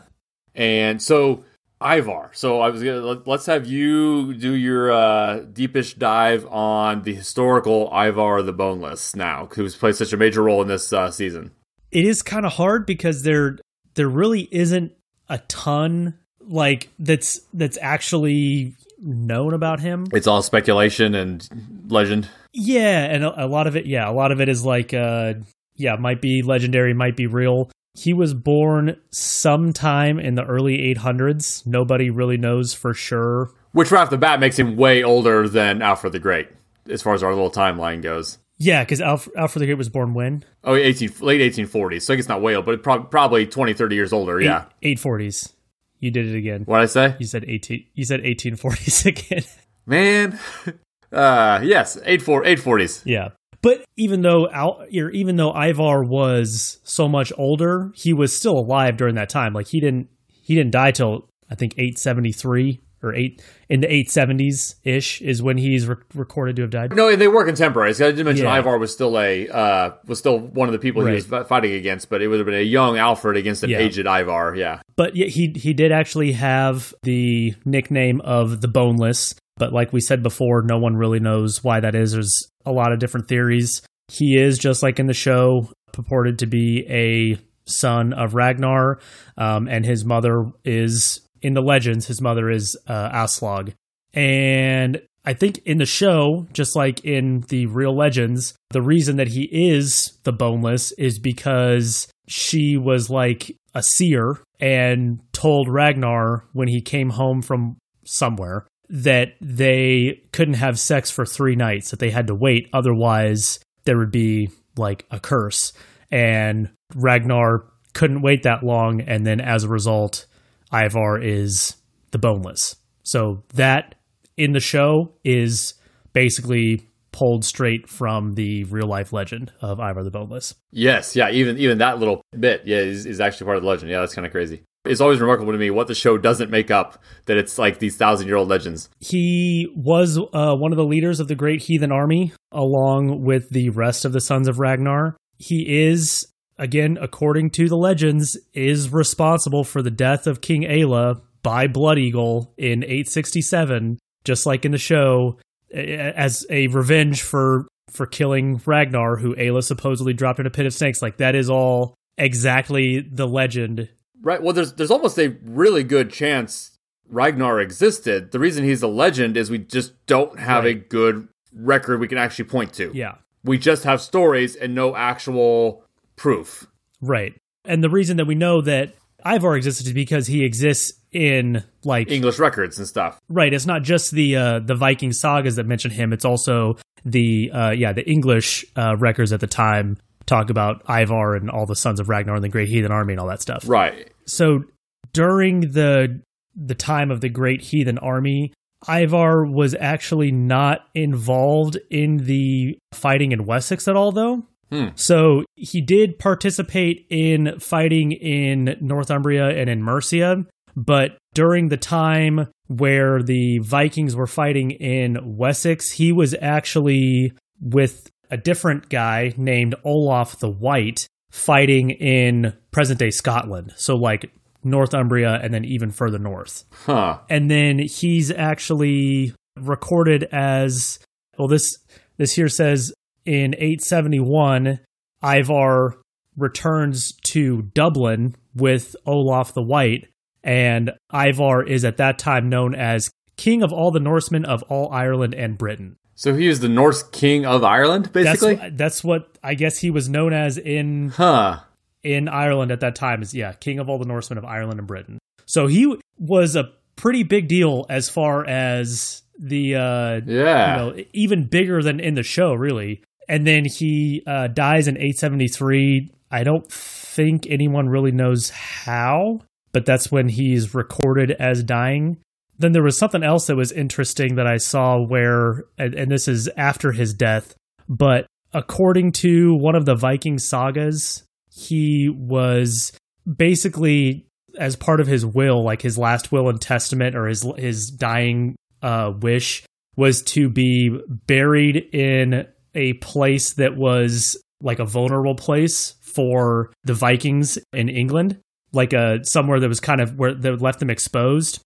and 0.54 1.02
so 1.02 1.44
Ivar. 1.82 2.30
So 2.32 2.60
I 2.60 2.70
was 2.70 2.82
gonna 2.82 3.00
let, 3.00 3.26
let's 3.26 3.46
have 3.46 3.66
you 3.66 4.34
do 4.34 4.52
your 4.52 4.92
uh, 4.92 5.40
deepish 5.52 5.94
dive 5.94 6.46
on 6.46 7.02
the 7.02 7.14
historical 7.14 7.90
Ivar 7.92 8.42
the 8.42 8.52
Boneless 8.52 9.16
now, 9.16 9.48
who's 9.54 9.74
played 9.74 9.96
such 9.96 10.12
a 10.12 10.16
major 10.16 10.42
role 10.42 10.62
in 10.62 10.68
this 10.68 10.92
uh, 10.92 11.10
season. 11.10 11.50
It 11.94 12.04
is 12.04 12.20
kind 12.20 12.44
of 12.44 12.52
hard 12.52 12.84
because 12.84 13.22
there 13.22 13.56
there 13.94 14.08
really 14.08 14.48
isn't 14.50 14.92
a 15.28 15.38
ton 15.38 16.18
like 16.40 16.90
that's 16.98 17.40
that's 17.54 17.78
actually 17.80 18.74
known 18.98 19.54
about 19.54 19.80
him. 19.80 20.06
It's 20.12 20.26
all 20.26 20.42
speculation 20.42 21.14
and 21.14 21.46
legend. 21.88 22.28
Yeah, 22.52 23.04
and 23.04 23.24
a, 23.24 23.44
a 23.44 23.46
lot 23.46 23.66
of 23.66 23.76
it, 23.76 23.86
yeah, 23.86 24.08
a 24.08 24.12
lot 24.12 24.32
of 24.32 24.40
it 24.40 24.48
is 24.48 24.64
like, 24.64 24.94
uh, 24.94 25.34
yeah, 25.76 25.96
might 25.96 26.20
be 26.20 26.42
legendary, 26.42 26.94
might 26.94 27.16
be 27.16 27.26
real. 27.26 27.70
He 27.94 28.12
was 28.12 28.34
born 28.34 28.96
sometime 29.10 30.18
in 30.18 30.34
the 30.34 30.44
early 30.44 30.94
800s. 30.96 31.66
Nobody 31.66 32.10
really 32.10 32.36
knows 32.36 32.74
for 32.74 32.92
sure. 32.92 33.50
Which 33.72 33.90
right 33.90 34.02
off 34.02 34.10
the 34.10 34.18
bat 34.18 34.40
makes 34.40 34.58
him 34.58 34.76
way 34.76 35.02
older 35.02 35.48
than 35.48 35.82
Alfred 35.82 36.12
the 36.12 36.18
Great, 36.18 36.48
as 36.88 37.02
far 37.02 37.14
as 37.14 37.22
our 37.22 37.30
little 37.30 37.50
timeline 37.50 38.02
goes. 38.02 38.38
Yeah, 38.56 38.84
because 38.84 39.00
Alf- 39.00 39.28
Alfred 39.36 39.62
the 39.62 39.66
Great 39.66 39.78
was 39.78 39.88
born 39.88 40.14
when? 40.14 40.44
Oh, 40.62 40.74
18, 40.76 41.14
late 41.20 41.40
1840s. 41.52 42.02
So 42.02 42.12
I 42.12 42.16
guess 42.16 42.28
not 42.28 42.40
way 42.40 42.54
old, 42.54 42.64
but 42.64 42.82
prob- 42.82 43.10
probably 43.10 43.46
20, 43.46 43.74
30 43.74 43.94
years 43.96 44.12
older. 44.12 44.40
Yeah. 44.40 44.66
840s. 44.82 45.52
You 45.98 46.10
did 46.10 46.26
it 46.26 46.36
again. 46.36 46.62
What'd 46.64 46.82
I 46.82 46.86
say? 46.86 47.16
You 47.18 47.26
said 47.26 47.44
18. 47.48 47.86
You 47.94 48.04
said 48.04 48.20
1840s 48.20 49.06
again. 49.06 49.42
Man. 49.86 50.38
Uh, 51.12 51.60
yes, 51.62 51.96
84, 52.04 52.42
840s. 52.42 53.02
Yeah. 53.04 53.28
But 53.62 53.84
even 53.96 54.22
though 54.22 54.48
Al, 54.50 54.84
even 54.90 55.36
though 55.36 55.52
Ivar 55.54 56.02
was 56.02 56.80
so 56.82 57.08
much 57.08 57.32
older, 57.38 57.92
he 57.94 58.12
was 58.12 58.36
still 58.36 58.58
alive 58.58 58.96
during 58.96 59.14
that 59.14 59.28
time. 59.28 59.52
Like 59.54 59.68
he 59.68 59.78
didn't 59.78 60.08
he 60.42 60.56
didn't 60.56 60.72
die 60.72 60.90
till 60.90 61.28
I 61.48 61.54
think 61.54 61.74
873 61.78 62.80
or 63.04 63.14
eight 63.14 63.42
in 63.68 63.80
the 63.80 63.92
eight 63.92 64.10
seventies 64.10 64.76
ish 64.84 65.20
is 65.22 65.42
when 65.42 65.58
he's 65.58 65.86
re- 65.86 65.96
recorded 66.14 66.56
to 66.56 66.62
have 66.62 66.70
died. 66.70 66.96
No, 66.96 67.14
they 67.14 67.28
were 67.28 67.44
contemporaries. 67.44 68.00
I 68.00 68.10
did 68.12 68.24
mention 68.24 68.46
Yeah. 68.46 68.58
Ivar 68.58 68.78
was 68.78 68.92
still 68.92 69.18
a 69.18 69.48
uh, 69.48 69.90
was 70.06 70.18
still 70.18 70.38
one 70.38 70.68
of 70.68 70.72
the 70.72 70.78
people 70.78 71.04
he 71.06 71.12
was 71.14 71.26
fighting 71.26 71.72
against, 71.72 72.08
but 72.10 72.22
it 72.22 72.28
would 72.28 72.38
have 72.38 72.46
been 72.46 72.54
a 72.54 72.62
young 72.62 72.98
Alfred 72.98 73.36
against 73.36 73.62
an 73.62 73.70
Yeah. 73.70 73.78
aged 73.78 74.06
Ivar. 74.06 74.54
Yeah, 74.56 74.80
But 74.96 75.14
yeah, 75.16 75.26
he 75.26 75.52
he 75.54 75.72
did 75.74 75.92
actually 75.92 76.32
have 76.32 76.94
the 77.02 77.54
nickname 77.64 78.20
of 78.22 78.60
the 78.60 78.68
Boneless. 78.68 79.34
But 79.56 79.72
like 79.72 79.92
we 79.92 80.00
said 80.00 80.22
before, 80.22 80.62
no 80.62 80.78
one 80.78 80.96
really 80.96 81.20
knows 81.20 81.62
why 81.62 81.78
that 81.78 81.94
is. 81.94 82.12
There's 82.12 82.34
a 82.66 82.72
lot 82.72 82.90
of 82.92 82.98
different 82.98 83.28
theories. 83.28 83.82
He 84.08 84.36
is 84.36 84.58
just 84.58 84.82
like 84.82 84.98
in 84.98 85.06
the 85.06 85.14
show, 85.14 85.70
purported 85.92 86.40
to 86.40 86.46
be 86.46 86.84
a 86.88 87.38
son 87.66 88.12
of 88.12 88.34
Ragnar, 88.34 88.98
um, 89.38 89.68
and 89.68 89.84
his 89.86 90.04
mother 90.04 90.50
is 90.64 91.20
in 91.44 91.54
the 91.54 91.62
legends. 91.62 92.06
His 92.06 92.20
mother 92.20 92.50
is 92.50 92.76
uh, 92.86 93.10
Aslaug, 93.10 93.74
and 94.12 95.00
I 95.24 95.32
think 95.32 95.58
in 95.64 95.78
the 95.78 95.86
show, 95.86 96.46
just 96.52 96.76
like 96.76 97.04
in 97.04 97.40
the 97.48 97.66
real 97.66 97.96
legends, 97.96 98.54
the 98.70 98.82
reason 98.82 99.16
that 99.16 99.28
he 99.28 99.44
is 99.44 100.18
the 100.24 100.32
boneless 100.32 100.92
is 100.92 101.18
because 101.18 102.08
she 102.26 102.76
was 102.76 103.08
like 103.08 103.56
a 103.74 103.82
seer 103.82 104.38
and 104.60 105.20
told 105.32 105.68
Ragnar 105.68 106.44
when 106.52 106.68
he 106.68 106.80
came 106.80 107.10
home 107.10 107.40
from 107.40 107.76
somewhere 108.04 108.66
that 108.90 109.34
they 109.40 110.22
couldn't 110.32 110.54
have 110.54 110.78
sex 110.78 111.10
for 111.10 111.24
three 111.24 111.56
nights, 111.56 111.90
that 111.90 111.98
they 111.98 112.10
had 112.10 112.26
to 112.26 112.34
wait. 112.34 112.68
Otherwise, 112.72 113.58
there 113.84 113.96
would 113.96 114.10
be 114.10 114.50
like 114.76 115.06
a 115.10 115.18
curse. 115.18 115.72
And 116.10 116.70
Ragnar 116.94 117.64
couldn't 117.94 118.22
wait 118.22 118.42
that 118.42 118.62
long. 118.62 119.00
And 119.00 119.26
then 119.26 119.40
as 119.40 119.64
a 119.64 119.68
result, 119.68 120.26
Ivar 120.74 121.20
is 121.20 121.76
the 122.10 122.18
boneless. 122.18 122.76
So 123.02 123.42
that 123.54 123.94
in 124.36 124.52
the 124.52 124.60
show 124.60 125.14
is 125.24 125.74
basically 126.12 126.88
pulled 127.12 127.44
straight 127.44 127.88
from 127.88 128.32
the 128.32 128.64
real 128.64 128.88
life 128.88 129.12
legend 129.12 129.52
of 129.60 129.78
Ivar 129.78 130.02
the 130.02 130.10
Boneless. 130.10 130.54
yes, 130.72 131.14
yeah. 131.14 131.30
Even 131.30 131.58
even 131.58 131.78
that 131.78 131.98
little 131.98 132.22
bit, 132.38 132.62
yeah, 132.64 132.78
is, 132.78 133.06
is 133.06 133.20
actually 133.20 133.44
part 133.44 133.56
of 133.56 133.62
the 133.62 133.68
legend. 133.68 133.90
Yeah, 133.90 134.00
that's 134.00 134.14
kind 134.14 134.26
of 134.26 134.32
crazy. 134.32 134.64
It's 134.84 135.00
always 135.00 135.20
remarkable 135.20 135.52
to 135.52 135.58
me 135.58 135.70
what 135.70 135.86
the 135.86 135.94
show 135.94 136.18
doesn't 136.18 136.50
make 136.50 136.70
up. 136.70 136.98
That 137.26 137.36
it's 137.36 137.56
like 137.56 137.78
these 137.78 137.96
thousand 137.96 138.26
year 138.26 138.36
old 138.36 138.48
legends. 138.48 138.90
He 138.98 139.68
was 139.76 140.18
uh, 140.18 140.56
one 140.56 140.72
of 140.72 140.76
the 140.76 140.84
leaders 140.84 141.20
of 141.20 141.28
the 141.28 141.36
Great 141.36 141.62
Heathen 141.62 141.92
Army, 141.92 142.32
along 142.50 143.22
with 143.24 143.48
the 143.50 143.70
rest 143.70 144.04
of 144.04 144.12
the 144.12 144.20
Sons 144.20 144.48
of 144.48 144.58
Ragnar. 144.58 145.16
He 145.38 145.84
is, 145.84 146.26
again, 146.58 146.98
according 147.00 147.50
to 147.50 147.68
the 147.68 147.76
legends, 147.76 148.36
is 148.52 148.90
responsible 148.90 149.64
for 149.64 149.82
the 149.82 149.90
death 149.90 150.26
of 150.26 150.40
King 150.40 150.62
Aelle 150.62 151.20
by 151.42 151.66
Blood 151.66 151.98
Eagle 151.98 152.52
in 152.56 152.82
867, 152.82 153.98
just 154.24 154.46
like 154.46 154.64
in 154.64 154.72
the 154.72 154.78
show, 154.78 155.38
as 155.72 156.46
a 156.50 156.68
revenge 156.68 157.22
for 157.22 157.66
for 157.90 158.06
killing 158.06 158.60
Ragnar, 158.64 159.16
who 159.16 159.36
Aelle 159.36 159.62
supposedly 159.62 160.12
dropped 160.12 160.40
in 160.40 160.46
a 160.46 160.50
pit 160.50 160.66
of 160.66 160.74
snakes. 160.74 161.00
Like 161.00 161.18
that 161.18 161.34
is 161.34 161.48
all 161.48 161.94
exactly 162.18 163.00
the 163.00 163.26
legend. 163.26 163.88
Right. 164.20 164.42
Well, 164.42 164.52
there's 164.52 164.72
there's 164.74 164.90
almost 164.90 165.18
a 165.18 165.36
really 165.44 165.84
good 165.84 166.12
chance 166.12 166.78
Ragnar 167.08 167.60
existed. 167.60 168.32
The 168.32 168.38
reason 168.38 168.64
he's 168.64 168.82
a 168.82 168.88
legend 168.88 169.36
is 169.36 169.50
we 169.50 169.58
just 169.58 169.92
don't 170.06 170.38
have 170.38 170.64
a 170.64 170.74
good 170.74 171.28
record 171.54 172.00
we 172.00 172.08
can 172.08 172.18
actually 172.18 172.46
point 172.46 172.72
to. 172.74 172.90
Yeah. 172.94 173.16
We 173.44 173.58
just 173.58 173.84
have 173.84 174.00
stories 174.00 174.56
and 174.56 174.74
no 174.74 174.96
actual 174.96 175.84
proof. 176.16 176.66
Right. 177.00 177.34
And 177.64 177.82
the 177.82 177.90
reason 177.90 178.18
that 178.18 178.26
we 178.26 178.34
know 178.34 178.60
that 178.62 178.94
Ivar 179.26 179.56
exists 179.56 179.86
is 179.86 179.92
because 179.92 180.26
he 180.26 180.44
exists 180.44 180.92
in 181.12 181.64
like 181.84 182.10
English 182.10 182.38
records 182.38 182.78
and 182.78 182.86
stuff. 182.86 183.18
right. 183.28 183.52
It's 183.52 183.66
not 183.66 183.82
just 183.82 184.10
the 184.10 184.36
uh, 184.36 184.58
the 184.60 184.74
Viking 184.74 185.12
sagas 185.12 185.56
that 185.56 185.66
mention 185.66 185.90
him. 185.90 186.12
It's 186.12 186.24
also 186.24 186.76
the 187.04 187.50
uh, 187.52 187.70
yeah 187.70 187.92
the 187.92 188.08
English 188.08 188.64
uh, 188.76 188.96
records 188.98 189.32
at 189.32 189.40
the 189.40 189.46
time 189.46 189.96
talk 190.26 190.50
about 190.50 190.82
Ivar 190.88 191.36
and 191.36 191.50
all 191.50 191.66
the 191.66 191.76
sons 191.76 192.00
of 192.00 192.08
Ragnar 192.08 192.34
and 192.34 192.44
the 192.44 192.48
Great 192.48 192.68
Heathen 192.68 192.90
Army 192.90 193.12
and 193.12 193.20
all 193.20 193.28
that 193.28 193.42
stuff. 193.42 193.68
Right. 193.68 194.10
So 194.26 194.64
during 195.12 195.60
the 195.60 196.20
the 196.56 196.74
time 196.74 197.10
of 197.10 197.20
the 197.20 197.28
Great 197.28 197.62
Heathen 197.62 197.98
Army, 197.98 198.52
Ivar 198.88 199.44
was 199.44 199.74
actually 199.78 200.30
not 200.30 200.80
involved 200.94 201.78
in 201.90 202.18
the 202.18 202.78
fighting 202.92 203.32
in 203.32 203.46
Wessex 203.46 203.88
at 203.88 203.96
all, 203.96 204.12
though. 204.12 204.44
Hmm. 204.74 204.88
So 204.96 205.44
he 205.54 205.80
did 205.80 206.18
participate 206.18 207.06
in 207.10 207.58
fighting 207.60 208.12
in 208.12 208.76
Northumbria 208.80 209.48
and 209.48 209.70
in 209.70 209.82
Mercia, 209.82 210.44
but 210.76 211.16
during 211.34 211.68
the 211.68 211.76
time 211.76 212.48
where 212.66 213.22
the 213.22 213.58
Vikings 213.62 214.16
were 214.16 214.26
fighting 214.26 214.72
in 214.72 215.36
Wessex, 215.36 215.92
he 215.92 216.10
was 216.10 216.34
actually 216.40 217.32
with 217.60 218.10
a 218.30 218.36
different 218.36 218.88
guy 218.88 219.32
named 219.36 219.74
Olaf 219.84 220.38
the 220.40 220.50
White 220.50 221.06
fighting 221.30 221.90
in 221.90 222.54
present 222.72 222.98
day 222.98 223.10
Scotland. 223.10 223.74
So, 223.76 223.94
like 223.94 224.32
Northumbria 224.64 225.38
and 225.42 225.52
then 225.52 225.64
even 225.64 225.90
further 225.90 226.18
north 226.18 226.64
Huh. 226.86 227.18
and 227.28 227.50
then 227.50 227.78
he's 227.78 228.30
actually 228.30 229.34
recorded 229.60 230.24
as 230.32 230.98
well 231.38 231.48
this 231.48 231.76
this 232.16 232.32
here 232.32 232.48
says 232.48 232.92
in 233.24 233.54
871 233.54 234.80
Ivar 235.22 236.00
returns 236.36 237.12
to 237.28 237.62
Dublin 237.74 238.34
with 238.54 238.94
Olaf 239.06 239.54
the 239.54 239.62
White 239.62 240.08
and 240.42 240.92
Ivar 241.12 241.62
is 241.62 241.84
at 241.84 241.96
that 241.96 242.18
time 242.18 242.48
known 242.48 242.74
as 242.74 243.10
king 243.36 243.62
of 243.62 243.72
all 243.72 243.90
the 243.90 244.00
Norsemen 244.00 244.44
of 244.44 244.62
all 244.64 244.92
Ireland 244.92 245.34
and 245.34 245.56
Britain. 245.56 245.96
So 246.16 246.34
he 246.34 246.46
is 246.46 246.60
the 246.60 246.68
Norse 246.68 247.02
king 247.02 247.44
of 247.44 247.64
Ireland, 247.64 248.10
That's 248.12 248.40
basically? 248.40 248.70
that's 248.70 249.02
what 249.02 249.36
I 249.42 249.54
guess 249.54 249.78
he 249.78 249.90
was 249.90 250.08
known 250.08 250.32
as 250.32 250.58
in 250.58 251.08
huh. 251.10 251.60
in 252.02 252.28
Ireland 252.28 252.70
at 252.70 252.80
that 252.80 252.94
time 252.94 253.22
is 253.22 253.34
yeah, 253.34 253.52
king 253.52 253.78
of 253.78 253.88
all 253.88 253.98
the 253.98 254.04
Norsemen 254.04 254.38
of 254.38 254.44
Ireland 254.44 254.78
and 254.78 254.86
Britain. 254.86 255.18
So 255.46 255.66
he 255.66 255.96
was 256.18 256.54
a 256.56 256.70
pretty 256.96 257.24
big 257.24 257.48
deal 257.48 257.86
as 257.88 258.08
far 258.08 258.46
as 258.46 259.22
the 259.38 259.74
uh 259.74 260.20
Yeah. 260.26 260.70
you 260.70 260.76
know 260.96 261.04
even 261.12 261.46
bigger 261.46 261.82
than 261.82 261.98
in 262.00 262.14
the 262.14 262.22
show 262.22 262.54
really. 262.54 263.02
And 263.28 263.46
then 263.46 263.64
he 263.64 264.22
uh 264.26 264.48
dies 264.48 264.88
in 264.88 264.96
873. 264.96 266.12
I 266.30 266.42
don't 266.44 266.70
think 266.70 267.46
anyone 267.48 267.88
really 267.88 268.12
knows 268.12 268.50
how, 268.50 269.40
but 269.72 269.86
that's 269.86 270.10
when 270.10 270.28
he's 270.28 270.74
recorded 270.74 271.30
as 271.32 271.62
dying. 271.62 272.18
Then 272.58 272.72
there 272.72 272.82
was 272.82 272.98
something 272.98 273.22
else 273.22 273.46
that 273.46 273.56
was 273.56 273.72
interesting 273.72 274.36
that 274.36 274.46
I 274.46 274.58
saw 274.58 274.98
where 274.98 275.64
and, 275.78 275.94
and 275.94 276.10
this 276.10 276.28
is 276.28 276.48
after 276.56 276.92
his 276.92 277.14
death, 277.14 277.54
but 277.88 278.26
according 278.52 279.12
to 279.12 279.54
one 279.56 279.74
of 279.74 279.84
the 279.84 279.96
Viking 279.96 280.38
sagas, 280.38 281.24
he 281.50 282.08
was 282.12 282.92
basically 283.26 284.26
as 284.58 284.76
part 284.76 285.00
of 285.00 285.06
his 285.06 285.26
will, 285.26 285.64
like 285.64 285.82
his 285.82 285.98
last 285.98 286.30
will 286.30 286.48
and 286.48 286.60
testament 286.60 287.16
or 287.16 287.26
his 287.26 287.44
his 287.56 287.90
dying 287.90 288.56
uh, 288.82 289.12
wish 289.20 289.64
was 289.96 290.22
to 290.22 290.48
be 290.48 290.90
buried 291.26 291.76
in 291.92 292.46
a 292.74 292.94
place 292.94 293.54
that 293.54 293.76
was 293.76 294.36
like 294.60 294.78
a 294.78 294.84
vulnerable 294.84 295.34
place 295.34 295.94
for 296.00 296.70
the 296.84 296.94
Vikings 296.94 297.58
in 297.72 297.88
England, 297.88 298.40
like 298.72 298.92
a 298.92 299.20
somewhere 299.24 299.60
that 299.60 299.68
was 299.68 299.80
kind 299.80 300.00
of 300.00 300.18
where 300.18 300.34
that 300.34 300.60
left 300.60 300.80
them 300.80 300.90
exposed. 300.90 301.60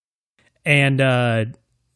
And 0.65 1.01
uh, 1.01 1.47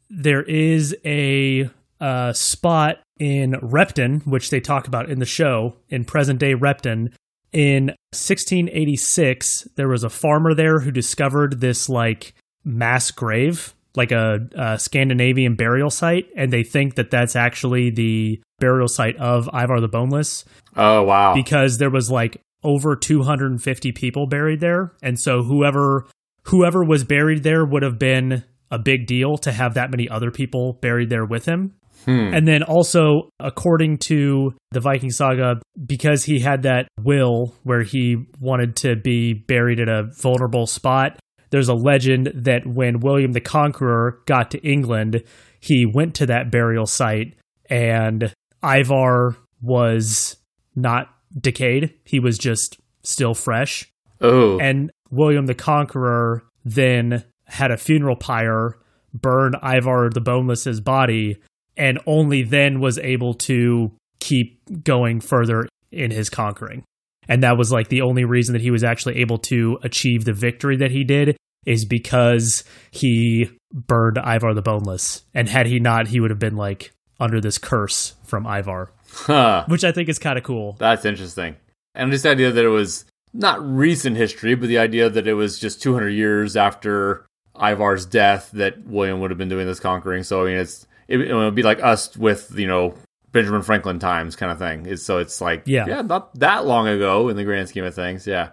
there 0.08 0.42
is 0.42 0.96
a 1.04 1.70
uh, 2.00 2.32
spot 2.32 2.98
in 3.18 3.56
Repton, 3.62 4.20
which 4.20 4.50
they 4.50 4.60
talk 4.60 4.86
about 4.86 5.10
in 5.10 5.18
the 5.18 5.26
show, 5.26 5.76
in 5.88 6.04
present 6.04 6.38
day 6.40 6.54
Repton. 6.54 7.14
In 7.52 7.88
1686, 8.12 9.68
there 9.76 9.88
was 9.88 10.04
a 10.04 10.10
farmer 10.10 10.54
there 10.54 10.80
who 10.80 10.90
discovered 10.90 11.60
this 11.60 11.88
like 11.88 12.34
mass 12.64 13.10
grave, 13.10 13.74
like 13.96 14.12
a, 14.12 14.38
a 14.56 14.78
Scandinavian 14.78 15.54
burial 15.54 15.90
site, 15.90 16.26
and 16.36 16.52
they 16.52 16.62
think 16.62 16.94
that 16.94 17.10
that's 17.10 17.36
actually 17.36 17.90
the 17.90 18.40
burial 18.58 18.88
site 18.88 19.16
of 19.16 19.48
Ivar 19.52 19.80
the 19.80 19.88
Boneless 19.88 20.44
Oh, 20.76 21.02
wow. 21.02 21.34
because 21.34 21.78
there 21.78 21.90
was 21.90 22.10
like 22.10 22.40
over 22.64 22.94
250 22.96 23.90
people 23.92 24.26
buried 24.28 24.60
there 24.60 24.92
and 25.02 25.18
so 25.18 25.42
whoever 25.42 26.06
whoever 26.44 26.84
was 26.84 27.02
buried 27.02 27.42
there 27.42 27.64
would 27.64 27.82
have 27.82 27.98
been 27.98 28.44
a 28.70 28.78
big 28.78 29.06
deal 29.06 29.36
to 29.36 29.50
have 29.50 29.74
that 29.74 29.90
many 29.90 30.08
other 30.08 30.30
people 30.30 30.78
buried 30.80 31.10
there 31.10 31.24
with 31.26 31.44
him 31.44 31.74
Hmm. 32.04 32.34
and 32.34 32.48
then 32.48 32.64
also 32.64 33.28
according 33.38 33.98
to 33.98 34.54
the 34.72 34.80
viking 34.80 35.10
saga 35.12 35.60
because 35.86 36.24
he 36.24 36.40
had 36.40 36.62
that 36.62 36.88
will 37.00 37.54
where 37.62 37.82
he 37.82 38.16
wanted 38.40 38.74
to 38.76 38.96
be 38.96 39.34
buried 39.34 39.78
at 39.78 39.88
a 39.88 40.08
vulnerable 40.20 40.66
spot 40.66 41.18
there's 41.52 41.68
a 41.68 41.74
legend 41.74 42.32
that 42.34 42.66
when 42.66 42.98
william 42.98 43.32
the 43.32 43.40
conqueror 43.40 44.20
got 44.26 44.50
to 44.50 44.58
england 44.66 45.22
he 45.60 45.86
went 45.86 46.16
to 46.16 46.26
that 46.26 46.50
burial 46.50 46.86
site 46.86 47.34
and 47.70 48.34
ivar 48.64 49.36
was 49.62 50.36
not 50.74 51.08
decayed. 51.38 51.94
He 52.04 52.18
was 52.18 52.38
just 52.38 52.78
still 53.02 53.34
fresh. 53.34 53.90
oh. 54.20 54.58
And 54.58 54.90
William 55.10 55.46
the 55.46 55.54
Conqueror 55.54 56.42
then 56.64 57.24
had 57.46 57.70
a 57.70 57.76
funeral 57.76 58.16
pyre 58.16 58.78
burn 59.12 59.54
Ivar 59.62 60.08
the 60.08 60.22
Boneless's 60.22 60.80
body, 60.80 61.36
and 61.76 61.98
only 62.06 62.42
then 62.42 62.80
was 62.80 62.98
able 62.98 63.34
to 63.34 63.92
keep 64.20 64.82
going 64.84 65.20
further 65.20 65.68
in 65.90 66.10
his 66.10 66.30
conquering. 66.30 66.82
And 67.28 67.42
that 67.42 67.56
was 67.56 67.70
like 67.70 67.88
the 67.88 68.02
only 68.02 68.24
reason 68.24 68.52
that 68.54 68.62
he 68.62 68.70
was 68.70 68.84
actually 68.84 69.18
able 69.18 69.38
to 69.38 69.78
achieve 69.82 70.24
the 70.24 70.32
victory 70.32 70.76
that 70.78 70.90
he 70.90 71.04
did 71.04 71.36
is 71.64 71.84
because 71.84 72.64
he 72.90 73.50
burned 73.72 74.18
Ivar 74.18 74.54
the 74.54 74.62
Boneless. 74.62 75.22
And 75.32 75.48
had 75.48 75.66
he 75.66 75.78
not, 75.78 76.08
he 76.08 76.20
would 76.20 76.30
have 76.30 76.40
been 76.40 76.56
like 76.56 76.92
under 77.20 77.40
this 77.40 77.58
curse 77.58 78.14
from 78.24 78.46
Ivar, 78.46 78.90
Huh. 79.10 79.64
which 79.68 79.84
I 79.84 79.92
think 79.92 80.08
is 80.08 80.18
kind 80.18 80.36
of 80.36 80.44
cool. 80.44 80.74
That's 80.78 81.04
interesting. 81.04 81.56
And 81.94 82.12
this 82.12 82.26
idea 82.26 82.50
that 82.50 82.64
it 82.64 82.68
was 82.68 83.04
not 83.32 83.64
recent 83.64 84.16
history, 84.16 84.54
but 84.54 84.68
the 84.68 84.78
idea 84.78 85.08
that 85.08 85.26
it 85.26 85.34
was 85.34 85.58
just 85.58 85.80
200 85.82 86.08
years 86.08 86.56
after 86.56 87.24
Ivar's 87.54 88.06
death 88.06 88.50
that 88.52 88.84
William 88.86 89.20
would 89.20 89.30
have 89.30 89.38
been 89.38 89.48
doing 89.48 89.66
this 89.66 89.80
conquering. 89.80 90.22
So 90.22 90.42
I 90.42 90.46
mean, 90.46 90.58
it's 90.58 90.86
it, 91.06 91.20
it 91.20 91.34
would 91.34 91.54
be 91.54 91.62
like 91.62 91.82
us 91.82 92.16
with 92.16 92.52
you 92.58 92.66
know 92.66 92.94
Benjamin 93.32 93.62
Franklin 93.62 93.98
times 93.98 94.36
kind 94.36 94.52
of 94.52 94.58
thing. 94.58 94.86
It's, 94.86 95.02
so 95.02 95.18
it's 95.18 95.40
like 95.40 95.62
Yeah. 95.66 95.86
yeah, 95.86 96.02
not 96.02 96.38
that 96.38 96.66
long 96.66 96.86
ago 96.86 97.28
in 97.28 97.36
the 97.36 97.44
grand 97.44 97.68
scheme 97.68 97.84
of 97.84 97.94
things. 97.94 98.26
Yeah. 98.26 98.50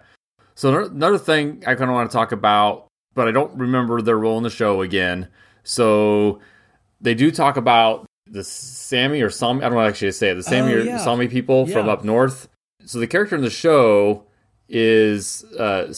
So 0.56 0.86
another- 0.86 1.18
thing 1.18 1.64
I 1.68 1.76
kind 1.76 1.90
of 1.90 1.96
want 1.96 2.10
to 2.10 2.16
talk 2.18 2.32
about, 2.32 2.88
but 3.14 3.28
I 3.28 3.32
don't 3.32 3.58
remember 3.58 4.02
their 4.02 4.18
role 4.18 4.38
in 4.38 4.44
the 4.44 4.50
show 4.50 4.82
again. 4.82 5.28
So 5.64 6.40
they 7.02 7.14
do 7.14 7.32
talk 7.32 7.58
about 7.58 8.06
the 8.26 8.44
Sami 8.44 9.22
or 9.22 9.30
Sami. 9.30 9.64
I 9.64 9.70
don't 9.70 9.78
know 9.78 9.86
actually 9.86 10.12
say 10.12 10.30
it. 10.30 10.36
The 10.36 10.44
Sami 10.44 10.74
Oh, 10.74 10.78
or 10.78 10.80
yeah. 10.82 10.98
Sami 10.98 11.28
people 11.28 11.66
from 11.66 11.90
up 11.90 12.04
north. 12.04 12.48
So 12.86 13.00
the 13.00 13.08
character 13.08 13.36
in 13.36 13.42
the 13.42 13.50
show 13.50 14.26
is 14.68 15.44
uh, 15.58 15.92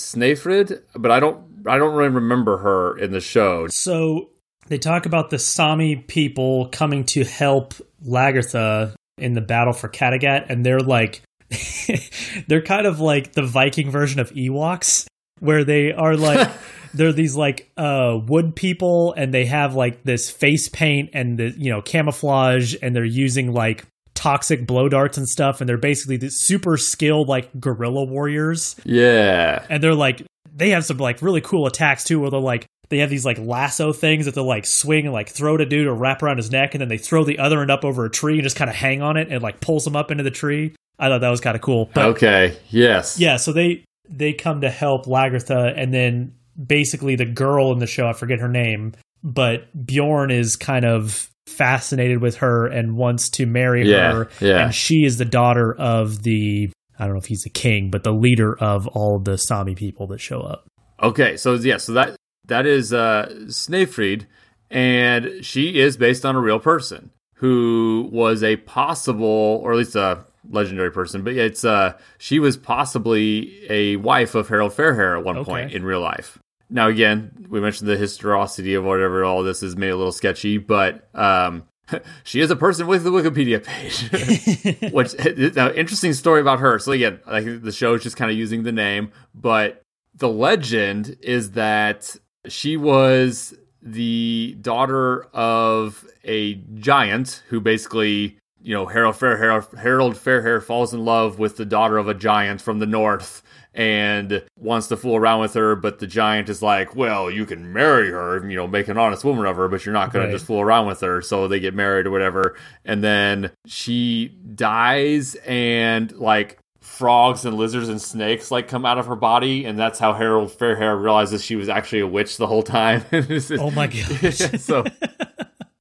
but 0.95 1.11
I 1.11 1.19
don't 1.19 1.43
I 1.67 1.77
don't 1.77 1.93
really 1.93 2.09
remember 2.09 2.57
her 2.57 2.97
in 2.97 3.11
the 3.11 3.19
show. 3.21 3.67
So 3.69 4.29
they 4.67 4.77
talk 4.77 5.05
about 5.05 5.29
the 5.29 5.39
Sami 5.39 5.95
people 5.97 6.69
coming 6.71 7.03
to 7.05 7.23
help 7.23 7.73
Lagertha 8.07 8.93
in 9.17 9.33
the 9.33 9.41
battle 9.41 9.73
for 9.73 9.89
Kattegat, 9.89 10.49
and 10.49 10.65
they're 10.65 10.79
like, 10.79 11.21
they're 12.47 12.61
kind 12.61 12.85
of 12.87 12.99
like 12.99 13.33
the 13.33 13.43
Viking 13.43 13.91
version 13.91 14.19
of 14.19 14.31
Ewoks, 14.31 15.05
where 15.39 15.63
they 15.63 15.91
are 15.91 16.15
like, 16.15 16.49
they're 16.93 17.13
these 17.13 17.35
like 17.35 17.71
uh, 17.77 18.17
wood 18.27 18.55
people, 18.55 19.13
and 19.17 19.33
they 19.33 19.45
have 19.45 19.75
like 19.75 20.03
this 20.03 20.29
face 20.29 20.69
paint 20.69 21.09
and 21.13 21.37
the 21.37 21.53
you 21.57 21.71
know 21.71 21.81
camouflage, 21.81 22.75
and 22.81 22.95
they're 22.95 23.03
using 23.05 23.53
like 23.53 23.85
toxic 24.13 24.65
blow 24.67 24.87
darts 24.89 25.17
and 25.17 25.27
stuff, 25.27 25.61
and 25.61 25.69
they're 25.69 25.77
basically 25.77 26.17
the 26.17 26.29
super 26.29 26.77
skilled 26.77 27.27
like 27.27 27.49
guerrilla 27.59 28.03
warriors 28.05 28.75
Yeah. 28.85 29.65
and 29.69 29.81
they're 29.83 29.95
like 29.95 30.21
they 30.53 30.69
have 30.71 30.85
some 30.85 30.97
like 30.97 31.21
really 31.21 31.41
cool 31.41 31.65
attacks 31.65 32.03
too 32.03 32.19
where 32.19 32.29
they're 32.29 32.39
like 32.39 32.65
they 32.91 32.99
have 32.99 33.09
these 33.09 33.25
like 33.25 33.39
lasso 33.39 33.91
things 33.91 34.25
that 34.25 34.35
they'll 34.35 34.45
like 34.47 34.65
swing 34.67 35.05
and 35.05 35.13
like 35.13 35.29
throw 35.29 35.57
to 35.57 35.65
dude 35.65 35.87
or 35.87 35.95
wrap 35.95 36.21
around 36.21 36.37
his 36.37 36.51
neck 36.51 36.75
and 36.75 36.81
then 36.81 36.89
they 36.89 36.97
throw 36.99 37.23
the 37.23 37.39
other 37.39 37.61
end 37.61 37.71
up 37.71 37.83
over 37.83 38.05
a 38.05 38.09
tree 38.11 38.35
and 38.35 38.43
just 38.43 38.55
kind 38.55 38.69
of 38.69 38.75
hang 38.75 39.01
on 39.01 39.17
it 39.17 39.29
and 39.31 39.41
like 39.41 39.59
pulls 39.61 39.83
them 39.83 39.95
up 39.95 40.11
into 40.11 40.23
the 40.23 40.29
tree 40.29 40.75
i 40.99 41.07
thought 41.09 41.21
that 41.21 41.29
was 41.29 41.41
kind 41.41 41.55
of 41.55 41.61
cool 41.63 41.89
but 41.95 42.05
okay. 42.09 42.55
Yes. 42.69 43.19
yeah 43.19 43.37
so 43.37 43.51
they 43.53 43.83
they 44.07 44.33
come 44.33 44.61
to 44.61 44.69
help 44.69 45.05
lagertha 45.07 45.73
and 45.75 45.91
then 45.93 46.35
basically 46.63 47.15
the 47.15 47.25
girl 47.25 47.71
in 47.71 47.79
the 47.79 47.87
show 47.87 48.05
i 48.05 48.13
forget 48.13 48.39
her 48.39 48.49
name 48.49 48.91
but 49.23 49.61
bjorn 49.85 50.29
is 50.29 50.55
kind 50.55 50.85
of 50.85 51.27
fascinated 51.47 52.21
with 52.21 52.37
her 52.37 52.67
and 52.67 52.95
wants 52.95 53.29
to 53.31 53.45
marry 53.45 53.89
Yeah, 53.89 54.13
her 54.13 54.29
yeah. 54.39 54.63
and 54.65 54.75
she 54.75 55.03
is 55.05 55.17
the 55.17 55.25
daughter 55.25 55.73
of 55.77 56.21
the 56.23 56.69
i 56.99 57.05
don't 57.05 57.13
know 57.13 57.19
if 57.19 57.25
he's 57.25 57.41
the 57.43 57.49
king 57.49 57.89
but 57.89 58.03
the 58.03 58.11
leader 58.13 58.55
of 58.59 58.87
all 58.87 59.19
the 59.19 59.37
sami 59.37 59.75
people 59.75 60.07
that 60.07 60.19
show 60.19 60.41
up 60.41 60.65
Okay. 61.03 61.35
So 61.35 61.55
yeah. 61.55 61.77
So 61.77 61.93
that 61.93 62.15
that 62.51 62.65
is 62.65 62.91
uh, 62.93 63.29
Snæfrid, 63.47 64.25
and 64.69 65.43
she 65.43 65.79
is 65.79 65.95
based 65.97 66.25
on 66.25 66.35
a 66.35 66.39
real 66.41 66.59
person 66.59 67.09
who 67.35 68.09
was 68.11 68.43
a 68.43 68.57
possible, 68.57 69.59
or 69.63 69.71
at 69.71 69.77
least 69.77 69.95
a 69.95 70.25
legendary 70.49 70.91
person. 70.91 71.23
But 71.23 71.33
it's 71.33 71.63
uh, 71.65 71.97
she 72.17 72.39
was 72.39 72.57
possibly 72.57 73.65
a 73.69 73.95
wife 73.95 74.35
of 74.35 74.47
Harold 74.49 74.73
Fairhair 74.73 75.17
at 75.17 75.23
one 75.23 75.37
Okay. 75.37 75.49
point 75.51 75.71
in 75.71 75.83
real 75.83 76.01
life. 76.01 76.37
Now, 76.69 76.87
again, 76.87 77.47
we 77.49 77.59
mentioned 77.59 77.89
the 77.89 77.97
historicity 77.97 78.73
of 78.75 78.83
whatever 78.83 79.23
all 79.23 79.43
this 79.43 79.63
is 79.63 79.75
made 79.75 79.89
a 79.89 79.95
little 79.95 80.11
sketchy, 80.11 80.57
but 80.57 81.07
um, 81.15 81.63
she 82.23 82.41
is 82.41 82.51
a 82.51 82.55
person 82.55 82.85
with 82.87 83.03
the 83.03 83.11
Wikipedia 83.11 83.63
page. 83.63 84.91
Which 84.93 85.15
now, 85.55 85.71
interesting 85.71 86.13
story 86.13 86.41
about 86.41 86.59
her. 86.59 86.79
So 86.79 86.91
again, 86.91 87.19
like 87.25 87.45
the 87.61 87.71
show 87.71 87.93
is 87.93 88.03
just 88.03 88.17
kind 88.17 88.29
of 88.29 88.37
using 88.37 88.63
the 88.63 88.71
name, 88.71 89.11
but 89.33 89.81
the 90.15 90.29
legend 90.29 91.17
is 91.21 91.51
that 91.51 92.15
she 92.47 92.77
was 92.77 93.53
the 93.81 94.57
daughter 94.61 95.23
of 95.33 96.05
a 96.23 96.55
giant 96.75 97.43
who 97.49 97.59
basically, 97.59 98.37
you 98.61 98.73
know, 98.73 98.85
Harold 98.85 99.15
Fairhair, 99.15 99.77
Harold 99.79 100.15
Fairhair 100.15 100.61
falls 100.61 100.93
in 100.93 101.03
love 101.03 101.39
with 101.39 101.57
the 101.57 101.65
daughter 101.65 101.97
of 101.97 102.07
a 102.07 102.13
giant 102.13 102.61
from 102.61 102.79
the 102.79 102.85
north 102.85 103.41
and 103.73 104.43
wants 104.59 104.87
to 104.87 104.97
fool 104.97 105.15
around 105.15 105.39
with 105.39 105.53
her, 105.53 105.75
but 105.77 105.99
the 105.99 106.05
giant 106.07 106.49
is 106.49 106.61
like, 106.61 106.93
well, 106.93 107.31
you 107.31 107.45
can 107.45 107.71
marry 107.71 108.11
her, 108.11 108.45
you 108.47 108.55
know, 108.55 108.67
make 108.67 108.89
an 108.89 108.97
honest 108.97 109.23
woman 109.23 109.45
of 109.45 109.55
her, 109.55 109.69
but 109.69 109.85
you're 109.85 109.93
not 109.93 110.11
going 110.11 110.25
Right. 110.25 110.31
to 110.31 110.35
just 110.35 110.45
fool 110.45 110.59
around 110.59 110.87
with 110.87 110.99
her. 110.99 111.21
So 111.21 111.47
they 111.47 111.59
get 111.61 111.73
married 111.73 112.05
or 112.05 112.11
whatever. 112.11 112.55
And 112.83 113.01
then 113.01 113.51
she 113.65 114.27
dies 114.55 115.35
and 115.45 116.11
like 116.17 116.57
frogs 116.91 117.45
and 117.45 117.55
lizards 117.55 117.87
and 117.89 118.01
snakes 118.01 118.51
like 118.51 118.67
come 118.67 118.85
out 118.85 118.99
of 118.99 119.05
her 119.07 119.15
body. 119.15 119.65
And 119.65 119.79
that's 119.79 119.97
how 119.97 120.13
Harold 120.13 120.51
Fairhair 120.51 121.01
realizes 121.01 121.43
she 121.43 121.55
was 121.55 121.69
actually 121.69 122.01
a 122.01 122.07
witch 122.07 122.37
the 122.37 122.47
whole 122.47 122.63
time. 122.63 123.03
oh 123.11 123.71
my 123.71 123.87
gosh 124.21 124.37
so 124.59 124.83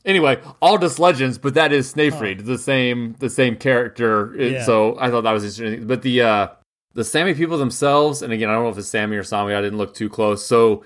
anyway, 0.05 0.41
all 0.63 0.79
just 0.79 0.99
legends, 0.99 1.37
but 1.37 1.55
that 1.55 1.73
is 1.73 1.93
Snæfrid, 1.93 2.47
the 2.47 2.59
same 2.59 3.17
the 3.19 3.29
same 3.29 3.57
character. 3.57 4.35
Yeah. 4.39 4.65
So 4.65 4.97
I 4.99 5.11
thought 5.11 5.23
that 5.23 5.33
was 5.33 5.45
interesting. 5.45 5.87
But 5.87 6.03
the 6.03 6.23
uh 6.23 6.49
the 6.95 7.05
Sami 7.05 7.35
people 7.35 7.59
themselves, 7.59 8.23
and 8.23 8.33
again, 8.33 8.49
I 8.49 8.55
don't 8.55 8.65
know 8.65 8.71
if 8.71 8.79
it's 8.79 8.89
Sami 8.89 9.17
or 9.17 9.23
Sami. 9.23 9.55
I 9.55 9.61
didn't 9.61 9.79
look 9.79 9.95
too 9.95 10.09
close. 10.09 10.45
So 10.45 10.85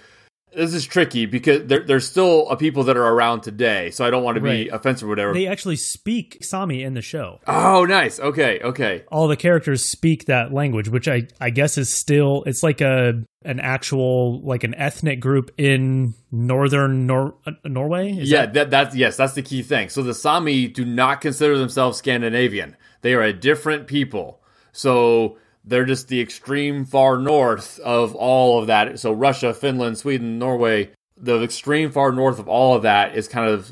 this 0.57 0.72
is 0.74 0.84
tricky 0.86 1.26
because 1.26 1.66
there, 1.66 1.80
there's 1.80 2.07
still 2.09 2.48
a 2.48 2.57
people 2.57 2.84
that 2.84 2.96
are 2.96 3.07
around 3.07 3.42
today. 3.42 3.90
So 3.90 4.05
I 4.05 4.11
don't 4.11 4.22
want 4.22 4.36
to 4.36 4.40
be 4.40 4.48
Right. 4.48 4.68
offensive 4.72 5.07
or 5.07 5.11
whatever. 5.11 5.32
they 5.34 5.46
actually 5.46 5.76
speak 5.76 6.38
sami 6.42 6.82
in 6.82 6.94
the 6.94 7.02
show 7.02 7.40
oh, 7.46 7.84
nice. 7.84 8.20
Okay, 8.20 8.61
okay. 8.62 9.05
all 9.11 9.28
the 9.28 9.36
characters 9.36 9.84
speak 9.84 10.26
that 10.26 10.52
language 10.52 10.88
which 10.88 11.09
i 11.09 11.26
i 11.40 11.50
guess 11.50 11.76
is 11.78 11.92
still 11.94 12.42
it's 12.46 12.62
like 12.62 12.80
a 12.80 13.22
an 13.44 13.61
actual 13.61 14.40
like 14.42 14.64
an 14.64 14.74
ethnic 14.76 15.20
group 15.20 15.50
in 15.59 16.14
northern 16.32 17.07
Nor- 17.07 17.34
uh, 17.46 17.52
norway 17.64 18.12
Is 18.12 18.30
yeah, 18.30 18.46
that- 18.46 18.55
that, 18.55 18.70
that's 18.70 18.96
yes, 18.96 19.16
that's 19.16 19.34
the 19.34 19.42
key 19.42 19.62
thing. 19.62 19.88
So 19.88 20.02
the 20.02 20.14
Sami 20.14 20.66
do 20.68 20.84
not 20.84 21.20
consider 21.20 21.59
themselves 21.59 21.98
Scandinavian. 21.98 22.76
They 23.02 23.12
are 23.14 23.22
a 23.22 23.32
different 23.34 23.86
people. 23.86 24.40
So 24.72 25.36
they're 25.64 25.84
just 25.84 26.08
the 26.08 26.20
extreme 26.20 26.84
far 26.84 27.18
north 27.18 27.78
of 27.80 28.14
all 28.14 28.58
of 28.60 28.66
that. 28.66 28.98
So 29.00 29.12
Russia, 29.12 29.54
Finland, 29.54 29.98
Sweden, 29.98 30.38
Norway, 30.38 30.90
the 31.16 31.42
extreme 31.42 31.90
far 31.90 32.12
north 32.12 32.38
of 32.38 32.48
all 32.48 32.74
of 32.74 32.82
that 32.82 33.16
is 33.16 33.28
kind 33.28 33.48
of 33.48 33.70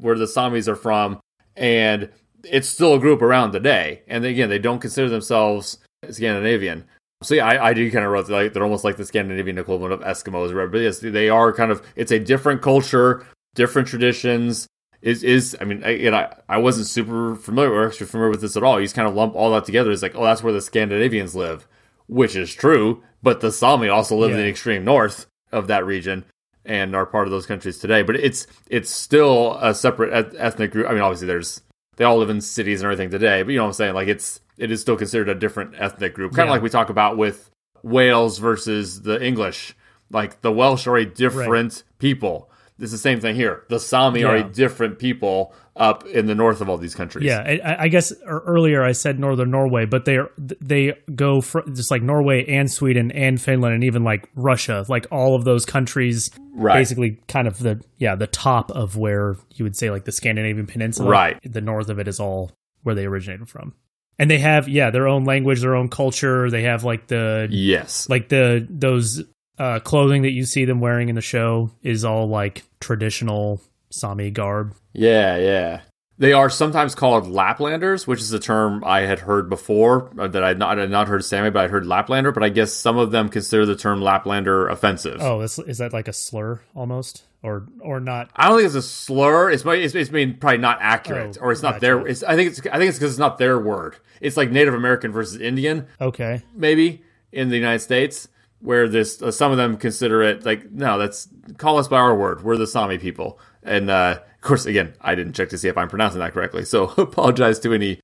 where 0.00 0.18
the 0.18 0.26
Samis 0.26 0.68
are 0.68 0.76
from, 0.76 1.20
and 1.56 2.10
it's 2.42 2.68
still 2.68 2.94
a 2.94 2.98
group 2.98 3.22
around 3.22 3.52
today. 3.52 4.02
And 4.06 4.24
again, 4.24 4.48
they 4.48 4.58
don't 4.58 4.80
consider 4.80 5.08
themselves 5.08 5.78
Scandinavian. 6.10 6.84
So 7.22 7.34
yeah, 7.36 7.46
I, 7.46 7.70
I 7.70 7.74
do 7.74 7.90
kind 7.90 8.04
of 8.04 8.10
wrote 8.10 8.28
like 8.28 8.52
they're 8.52 8.64
almost 8.64 8.84
like 8.84 8.96
the 8.96 9.06
Scandinavian 9.06 9.56
equivalent 9.56 9.94
of 9.94 10.00
Eskimos. 10.00 10.70
But 10.70 10.78
yes, 10.78 10.98
they 10.98 11.30
are 11.30 11.52
kind 11.52 11.70
of. 11.70 11.82
It's 11.96 12.12
a 12.12 12.18
different 12.18 12.60
culture, 12.60 13.26
different 13.54 13.88
traditions. 13.88 14.66
Is 15.04 15.22
is 15.22 15.54
I 15.60 15.64
mean, 15.64 15.84
I, 15.84 15.90
and 15.90 16.16
I 16.16 16.34
I 16.48 16.56
wasn't 16.56 16.86
super 16.86 17.36
familiar 17.36 17.70
or 17.70 17.86
extra 17.86 18.06
familiar 18.06 18.30
with 18.30 18.40
this 18.40 18.56
at 18.56 18.62
all. 18.62 18.80
You 18.80 18.86
just 18.86 18.96
kind 18.96 19.06
of 19.06 19.14
lump 19.14 19.34
all 19.34 19.50
that 19.52 19.66
together. 19.66 19.90
It's 19.90 20.00
like, 20.02 20.14
oh, 20.16 20.24
that's 20.24 20.42
where 20.42 20.52
the 20.52 20.62
Scandinavians 20.62 21.34
live, 21.36 21.68
which 22.06 22.34
is 22.34 22.54
true. 22.54 23.02
But 23.22 23.42
the 23.42 23.52
Sami 23.52 23.88
also 23.88 24.16
live 24.16 24.30
in 24.30 24.38
the 24.38 24.48
extreme 24.48 24.82
north 24.82 25.26
of 25.52 25.66
that 25.66 25.84
region 25.84 26.24
and 26.64 26.96
are 26.96 27.04
part 27.04 27.26
of 27.26 27.30
those 27.32 27.44
countries 27.44 27.78
today. 27.78 28.02
But 28.02 28.16
it's 28.16 28.46
it's 28.70 28.88
still 28.88 29.58
a 29.60 29.74
separate 29.74 30.12
eth- 30.14 30.34
ethnic 30.38 30.72
group. 30.72 30.88
I 30.88 30.92
mean, 30.94 31.02
obviously, 31.02 31.26
there's 31.26 31.60
they 31.96 32.04
all 32.04 32.16
live 32.16 32.30
in 32.30 32.40
cities 32.40 32.80
and 32.80 32.86
everything 32.86 33.10
today. 33.10 33.42
But 33.42 33.50
you 33.52 33.58
know 33.58 33.64
what 33.64 33.68
I'm 33.68 33.74
saying? 33.74 33.94
Like 33.94 34.08
it's 34.08 34.40
it 34.56 34.70
is 34.70 34.80
still 34.80 34.96
considered 34.96 35.28
a 35.28 35.34
different 35.34 35.74
ethnic 35.78 36.14
group, 36.14 36.32
kind 36.32 36.44
of 36.44 36.46
Yeah. 36.46 36.52
like 36.52 36.62
we 36.62 36.70
talk 36.70 36.88
about 36.88 37.18
with 37.18 37.50
Wales 37.82 38.38
versus 38.38 39.02
the 39.02 39.22
English. 39.22 39.74
Like 40.10 40.40
the 40.40 40.50
Welsh 40.52 40.86
are 40.86 40.96
a 40.96 41.04
different 41.04 41.82
people. 41.98 42.48
It's 42.78 42.90
the 42.92 42.98
same 42.98 43.20
thing 43.20 43.36
here. 43.36 43.62
The 43.68 43.78
Sami 43.78 44.24
are 44.24 44.34
a 44.36 44.42
different 44.42 44.98
people 44.98 45.54
up 45.76 46.04
in 46.06 46.26
the 46.26 46.34
north 46.34 46.60
of 46.60 46.68
all 46.68 46.76
these 46.76 46.94
countries. 46.94 47.24
Yeah, 47.24 47.38
I, 47.64 47.84
I 47.84 47.88
guess 47.88 48.12
earlier 48.26 48.82
I 48.82 48.92
said 48.92 49.18
northern 49.20 49.50
Norway, 49.52 49.84
but 49.86 50.04
they 50.04 50.16
are 50.16 50.30
they 50.36 50.94
go 51.14 51.40
for 51.40 51.62
just 51.72 51.90
like 51.92 52.02
Norway 52.02 52.44
and 52.46 52.68
Sweden 52.70 53.12
and 53.12 53.40
Finland 53.40 53.74
and 53.76 53.84
even 53.84 54.02
like 54.02 54.28
Russia, 54.34 54.84
like 54.88 55.06
all 55.12 55.36
of 55.36 55.44
those 55.44 55.64
countries, 55.64 56.30
Right. 56.56 56.74
basically 56.74 57.20
kind 57.28 57.46
of 57.48 57.58
the 57.58 57.80
yeah 57.98 58.14
the 58.16 58.26
top 58.28 58.70
of 58.72 58.96
where 58.96 59.36
you 59.54 59.64
would 59.64 59.76
say 59.76 59.90
like 59.90 60.04
the 60.04 60.12
Scandinavian 60.12 60.66
Peninsula, 60.66 61.08
Right. 61.10 61.38
The 61.44 61.60
north 61.60 61.88
of 61.88 61.98
it 62.00 62.08
is 62.08 62.18
all 62.18 62.50
where 62.82 62.94
they 62.96 63.06
originated 63.06 63.48
from, 63.48 63.74
and 64.18 64.28
they 64.30 64.38
have 64.38 64.68
yeah 64.68 64.90
their 64.90 65.06
own 65.08 65.24
language, 65.24 65.60
their 65.60 65.76
own 65.76 65.88
culture. 65.88 66.50
They 66.50 66.62
have 66.62 66.82
like 66.82 67.06
the 67.06 67.46
Yes. 67.50 68.08
like 68.08 68.28
the 68.28 68.66
those 68.68 69.22
uh, 69.58 69.80
clothing 69.80 70.22
that 70.22 70.32
you 70.32 70.44
see 70.44 70.64
them 70.64 70.80
wearing 70.80 71.08
in 71.08 71.14
the 71.14 71.20
show 71.20 71.70
is 71.82 72.04
all 72.04 72.28
like 72.28 72.64
traditional 72.80 73.60
Sami 73.90 74.30
garb. 74.30 74.74
Yeah, 74.92 75.36
yeah. 75.36 75.80
They 76.16 76.32
are 76.32 76.48
sometimes 76.48 76.94
called 76.94 77.24
Laplanders, 77.24 78.06
which 78.06 78.20
is 78.20 78.32
a 78.32 78.38
term 78.38 78.84
I 78.86 79.00
had 79.00 79.18
heard 79.18 79.48
before 79.50 80.12
uh, 80.16 80.28
that 80.28 80.44
I 80.44 80.48
had 80.48 80.58
not, 80.60 80.78
I 80.78 80.82
had 80.82 80.90
not 80.90 81.08
heard 81.08 81.24
Sami, 81.24 81.50
but 81.50 81.64
I 81.64 81.68
heard 81.68 81.84
Laplander. 81.84 82.32
But 82.32 82.44
I 82.44 82.50
guess 82.50 82.72
some 82.72 82.96
of 82.96 83.10
them 83.10 83.28
consider 83.28 83.66
the 83.66 83.74
term 83.74 84.00
Laplander 84.00 84.70
offensive. 84.70 85.18
Oh, 85.20 85.40
is, 85.40 85.58
is 85.58 85.78
that 85.78 85.92
like 85.92 86.06
a 86.06 86.12
slur 86.12 86.60
almost, 86.76 87.24
or 87.42 87.66
or 87.80 87.98
not? 87.98 88.30
I 88.36 88.48
don't 88.48 88.58
think 88.58 88.66
it's 88.66 88.76
a 88.76 88.82
slur. 88.82 89.50
It's 89.50 89.64
it's, 89.66 89.94
it's 89.96 90.08
being 90.10 90.36
probably 90.36 90.58
not 90.58 90.78
accurate, 90.80 91.36
Oh, 91.40 91.46
or 91.46 91.52
it's 91.52 91.62
not 91.62 91.74
gotcha. 91.74 91.80
their. 91.80 92.06
It's, 92.06 92.22
I 92.22 92.36
think 92.36 92.50
it's 92.50 92.60
I 92.68 92.78
think 92.78 92.90
it's 92.90 92.98
because 92.98 93.10
it's 93.12 93.18
not 93.18 93.38
their 93.38 93.58
word. 93.58 93.96
It's 94.20 94.36
like 94.36 94.52
Native 94.52 94.74
American 94.74 95.10
versus 95.10 95.40
Indian, 95.40 95.88
Okay, 96.00 96.42
maybe 96.54 97.02
in 97.32 97.48
the 97.48 97.56
United 97.56 97.80
States, 97.80 98.28
where 98.64 98.88
this 98.88 99.20
uh, 99.20 99.30
some 99.30 99.52
of 99.52 99.58
them 99.58 99.76
consider 99.76 100.22
it 100.22 100.44
like 100.46 100.70
no, 100.72 100.98
that's 100.98 101.28
call 101.58 101.78
us 101.78 101.86
by 101.86 101.98
our 101.98 102.16
word. 102.16 102.42
We're 102.42 102.56
the 102.56 102.66
Sami 102.66 102.98
people, 102.98 103.38
and 103.62 103.90
uh, 103.90 104.18
of 104.20 104.40
course, 104.40 104.64
again, 104.64 104.94
I 105.02 105.14
didn't 105.14 105.34
check 105.34 105.50
to 105.50 105.58
see 105.58 105.68
if 105.68 105.76
I'm 105.76 105.88
pronouncing 105.88 106.20
that 106.20 106.32
correctly, 106.32 106.64
so 106.64 106.84
apologize 106.96 107.58
to 107.60 107.74
any 107.74 108.00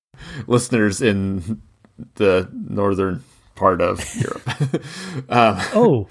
listeners 0.47 1.01
in 1.01 1.63
the 2.17 2.49
northern 2.53 3.25
part 3.55 3.81
of 3.81 4.05
Europe. 4.17 4.49
um, 5.31 5.59
Oh, 5.75 6.09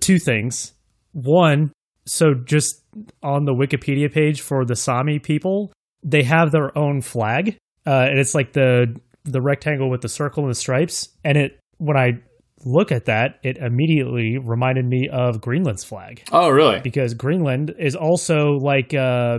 two 0.00 0.18
things. 0.18 0.72
One, 1.12 1.72
so 2.06 2.32
just 2.34 2.82
on 3.22 3.44
the 3.44 3.52
Wikipedia 3.52 4.10
page 4.10 4.40
for 4.40 4.64
the 4.64 4.76
Sami 4.76 5.18
people, 5.18 5.70
they 6.02 6.22
have 6.22 6.50
their 6.50 6.76
own 6.76 7.02
flag, 7.02 7.56
uh, 7.86 8.06
and 8.08 8.18
it's 8.18 8.34
like 8.34 8.54
the 8.54 8.98
the 9.24 9.42
rectangle 9.42 9.90
with 9.90 10.00
the 10.00 10.08
circle 10.08 10.44
and 10.44 10.50
the 10.50 10.58
stripes. 10.58 11.10
And 11.24 11.36
it 11.36 11.60
when 11.76 11.98
I 11.98 12.20
look 12.64 12.92
at 12.92 13.06
that, 13.06 13.38
it 13.42 13.56
immediately 13.58 14.38
reminded 14.38 14.84
me 14.86 15.08
of 15.08 15.40
Greenland's 15.40 15.84
flag 15.84 16.22
oh, 16.32 16.48
really? 16.48 16.80
because 16.80 17.14
Greenland 17.14 17.74
is 17.78 17.96
also 17.96 18.52
like 18.52 18.94
uh, 18.94 19.38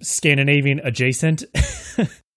Scandinavian 0.00 0.80
adjacent. 0.82 1.44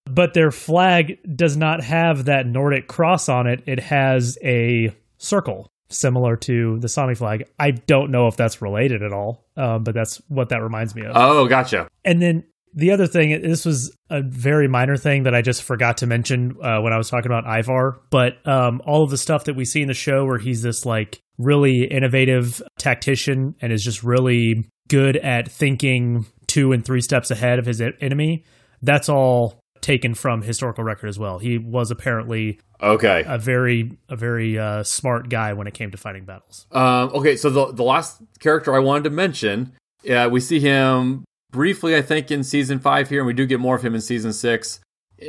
But 0.10 0.34
their 0.34 0.50
flag 0.50 1.20
does 1.36 1.56
not 1.56 1.84
have 1.84 2.26
that 2.26 2.48
Nordic 2.48 2.88
cross 2.88 3.30
on 3.30 3.46
it. 3.46 3.62
It 3.68 3.80
has 3.80 4.40
a 4.44 4.92
circle 5.18 5.72
similar 5.90 6.36
to 6.36 6.80
the 6.80 6.90
Sami 6.90 7.14
flag. 7.14 7.46
I 7.60 7.72
don't 7.72 8.10
know 8.10 8.28
if 8.28 8.36
that's 8.36 8.62
related 8.62 9.04
at 9.04 9.14
all, 9.14 9.46
um, 9.56 9.84
but 9.84 9.94
that's 9.94 10.20
what 10.28 10.50
that 10.50 10.64
reminds 10.64 10.96
me 10.96 11.06
of. 11.06 11.12
Oh, 11.16 11.48
gotcha. 11.48 11.88
and 12.04 12.22
then 12.22 12.44
the 12.74 12.92
other 12.92 13.08
thing, 13.08 13.42
this 13.42 13.66
was 13.66 13.96
a 14.10 14.22
very 14.22 14.68
minor 14.68 14.98
thing 14.98 15.24
that 15.24 15.34
I 15.36 15.42
just 15.42 15.64
forgot 15.64 15.98
to 15.98 16.08
mention 16.08 16.56
uh, 16.62 16.82
when 16.82 16.94
I 16.94 16.98
was 16.98 17.10
talking 17.10 17.32
about 17.32 17.46
Ivar, 17.46 18.00
but 18.10 18.46
um, 18.48 18.82
all 18.86 19.04
of 19.04 19.10
the 19.10 19.18
stuff 19.18 19.46
that 19.46 19.56
we 19.56 19.66
see 19.66 19.82
in 19.82 19.88
the 19.88 19.94
show 19.94 20.26
where 20.26 20.38
he's 20.38 20.62
this 20.62 20.86
like 20.86 21.20
really 21.38 21.84
innovative 21.86 22.62
tactician 22.78 23.56
and 23.62 23.72
is 23.72 23.84
just 23.84 24.04
really 24.04 24.68
good 24.88 25.18
at 25.18 25.50
thinking 25.50 26.26
two 26.48 26.72
and 26.72 26.84
three 26.86 27.02
steps 27.02 27.32
ahead 27.32 27.60
of 27.60 27.66
his 27.66 27.82
enemy, 28.02 28.44
that's 28.82 29.10
all 29.10 29.60
taken 29.82 30.14
from 30.14 30.42
historical 30.42 30.84
record 30.84 31.08
as 31.08 31.18
well. 31.18 31.40
He 31.40 31.58
was 31.58 31.90
apparently 31.92 32.60
Okay. 32.82 33.24
a 33.26 33.38
very 33.38 33.98
a 34.10 34.16
very 34.16 34.58
uh, 34.60 34.84
smart 34.84 35.30
guy 35.30 35.54
when 35.54 35.68
it 35.68 35.74
came 35.74 35.92
to 35.92 35.98
fighting 35.98 36.26
battles. 36.26 36.66
Um, 36.72 37.10
okay, 37.14 37.36
so 37.36 37.50
the 37.50 37.72
the 37.74 37.84
last 37.84 38.22
character 38.40 38.76
I 38.76 38.80
wanted 38.80 39.04
to 39.06 39.10
mention, 39.12 39.74
yeah, 40.04 40.28
we 40.28 40.40
see 40.40 40.60
him 40.60 41.24
briefly, 41.52 41.96
I 41.96 42.02
think, 42.02 42.32
in 42.32 42.44
season 42.44 42.80
five 42.80 43.10
here, 43.10 43.20
and 43.20 43.28
we 43.28 43.34
do 43.34 43.46
get 43.46 43.60
more 43.60 43.76
of 43.76 43.84
him 43.84 43.96
in 43.96 44.02
season 44.02 44.34
six. 44.34 44.80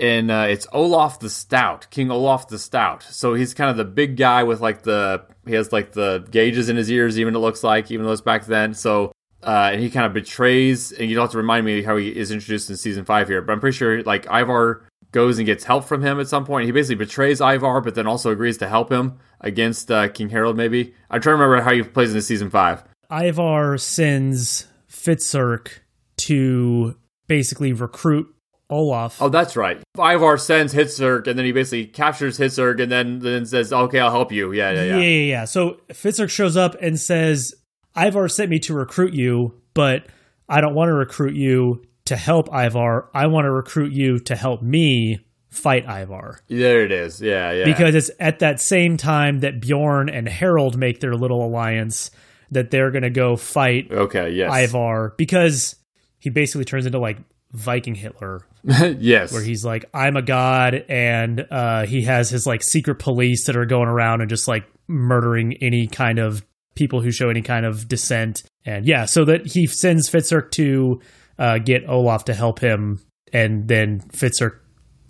And 0.01 0.31
uh, 0.31 0.47
it's 0.49 0.69
Olaf 0.73 1.19
the 1.19 1.29
Stout, 1.29 1.89
King 1.91 2.11
Olaf 2.11 2.47
the 2.49 2.59
Stout. 2.59 3.03
So 3.03 3.35
he's 3.35 3.55
kind 3.55 3.71
of 3.71 3.77
the 3.77 3.85
big 3.85 4.17
guy 4.17 4.45
with 4.45 4.61
like 4.61 4.83
the 4.83 5.25
he 5.47 5.55
has 5.55 5.73
like 5.73 5.93
the 5.93 6.25
gauges 6.31 6.69
in 6.69 6.77
his 6.77 6.91
ears, 6.91 7.19
even 7.19 7.35
it 7.35 7.41
looks 7.41 7.65
like, 7.65 7.91
even 7.91 8.07
though 8.07 8.13
it's 8.13 8.21
back 8.21 8.47
then. 8.47 8.75
So 8.75 9.13
uh, 9.43 9.71
and 9.73 9.81
he 9.81 9.91
kind 9.91 10.07
of 10.07 10.13
betrays, 10.13 10.93
and 10.93 11.09
you 11.09 11.15
don't 11.15 11.25
have 11.25 11.33
to 11.33 11.39
remind 11.39 11.65
me 11.65 11.83
how 11.83 11.97
he 11.97 12.09
is 12.09 12.31
introduced 12.31 12.69
in 12.71 12.77
season 12.77 13.05
five 13.05 13.29
here, 13.29 13.41
but 13.41 13.53
I'm 13.53 13.61
pretty 13.61 13.77
sure 13.77 14.03
like 14.03 14.27
Ivar 14.27 14.87
goes 15.13 15.39
and 15.39 15.47
gets 15.47 15.65
help 15.65 15.85
from 15.85 16.03
him 16.03 16.21
at 16.21 16.29
some 16.29 16.45
point. 16.45 16.67
He 16.67 16.73
basically 16.73 16.97
betrays 16.97 17.41
Ivar, 17.41 17.81
but 17.81 17.95
then 17.95 18.07
also 18.07 18.31
agrees 18.31 18.59
to 18.59 18.69
help 18.69 18.93
him 18.93 19.19
against 19.41 19.91
uh, 19.91 20.09
King 20.09 20.29
Harold. 20.29 20.57
Maybe 20.57 20.95
I'm 21.11 21.21
trying 21.21 21.37
to 21.37 21.43
remember 21.43 21.63
how 21.63 21.73
he 21.73 21.83
plays 21.83 22.15
in 22.15 22.23
season 22.23 22.51
five. 22.51 22.85
Ivar 23.11 23.79
sends 23.79 24.69
Hvitserk 24.89 25.81
to 26.27 26.97
basically 27.27 27.73
recruit 27.73 28.27
Olaf. 28.69 29.21
Oh, 29.21 29.29
that's 29.29 29.57
right. 29.57 29.83
Ivar 29.99 30.39
sends 30.39 30.75
Hvitserk, 30.75 31.27
and 31.27 31.39
then 31.39 31.45
he 31.45 31.53
basically 31.53 31.87
captures 31.87 32.39
Hvitserk, 32.39 32.81
and 32.81 32.91
then 32.91 33.19
then 33.19 33.45
says, 33.47 33.73
"Okay, 33.73 33.99
I'll 33.99 34.11
help 34.11 34.33
you." 34.33 34.53
Yeah, 34.53 34.71
yeah, 34.71 34.83
yeah, 34.83 34.97
yeah. 34.97 35.03
yeah, 35.03 35.23
yeah. 35.23 35.45
So 35.45 35.81
Hvitserk 35.91 36.31
shows 36.31 36.57
up 36.57 36.77
and 36.81 36.99
says, 36.99 37.55
Ivar 37.97 38.29
sent 38.29 38.51
me 38.51 38.59
to 38.61 38.75
recruit 38.75 39.15
you, 39.15 39.61
but 39.75 40.07
I 40.49 40.61
don't 40.61 40.75
want 40.75 40.89
to 40.89 40.95
recruit 40.95 41.35
you 41.35 41.85
to 42.07 42.17
help 42.17 42.49
Ivar. 42.49 43.11
I 43.15 43.27
want 43.27 43.45
to 43.47 43.53
recruit 43.53 43.93
you 43.93 44.19
to 44.21 44.37
help 44.37 44.63
me 44.63 45.19
fight 45.49 45.85
Ivar. 45.85 46.41
There 46.49 46.85
it 46.85 46.93
is. 46.93 47.21
Yeah, 47.21 47.53
yeah. 47.53 47.65
Because 47.65 47.95
it's 47.95 48.11
at 48.21 48.39
that 48.41 48.61
same 48.61 48.97
time 48.97 49.41
that 49.41 49.61
Bjorn 49.61 50.09
and 50.09 50.29
Harold 50.29 50.77
make 50.77 51.01
their 51.01 51.15
little 51.15 51.45
alliance 51.45 52.11
that 52.53 52.71
they're 52.71 52.91
going 52.91 53.03
to 53.03 53.11
go 53.11 53.37
fight 53.37 53.91
okay, 53.93 54.31
yes, 54.31 54.51
Ivar 54.53 55.15
because 55.17 55.77
he 56.21 56.31
basically 56.31 56.65
turns 56.65 56.87
into 56.87 56.99
like 56.99 57.19
Viking 57.53 57.97
Hitler 57.97 58.47
yes, 58.65 59.33
where 59.33 59.43
he's 59.43 59.65
like 59.65 59.87
i'm 59.95 60.17
a 60.17 60.23
god 60.23 60.85
and 60.89 61.47
uh, 61.51 61.87
he 61.87 62.03
has 62.03 62.31
his 62.31 62.47
like 62.47 62.63
secret 62.63 62.99
police 62.99 63.47
that 63.47 63.57
are 63.57 63.67
going 63.67 63.89
around 63.89 64.21
and 64.21 64.29
just 64.29 64.47
like 64.47 64.65
murdering 64.87 65.55
any 65.63 65.87
kind 65.87 66.19
of 66.19 66.45
people 66.75 67.01
who 67.01 67.11
show 67.11 67.29
any 67.31 67.43
kind 67.43 67.65
of 67.65 67.89
dissent 67.89 68.43
and 68.65 68.87
yeah 68.87 69.05
so 69.07 69.25
that 69.25 69.47
he 69.47 69.67
sends 69.67 70.11
Hvitserk 70.11 70.51
to 70.53 71.01
uh, 71.39 71.59
get 71.59 71.89
olaf 71.89 72.27
to 72.27 72.35
help 72.35 72.61
him 72.61 73.01
and 73.33 73.67
then 73.67 74.01
Hvitserk 74.13 74.59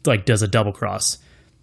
like 0.07 0.25
does 0.25 0.43
a 0.43 0.49
double 0.49 0.73
cross 0.73 1.19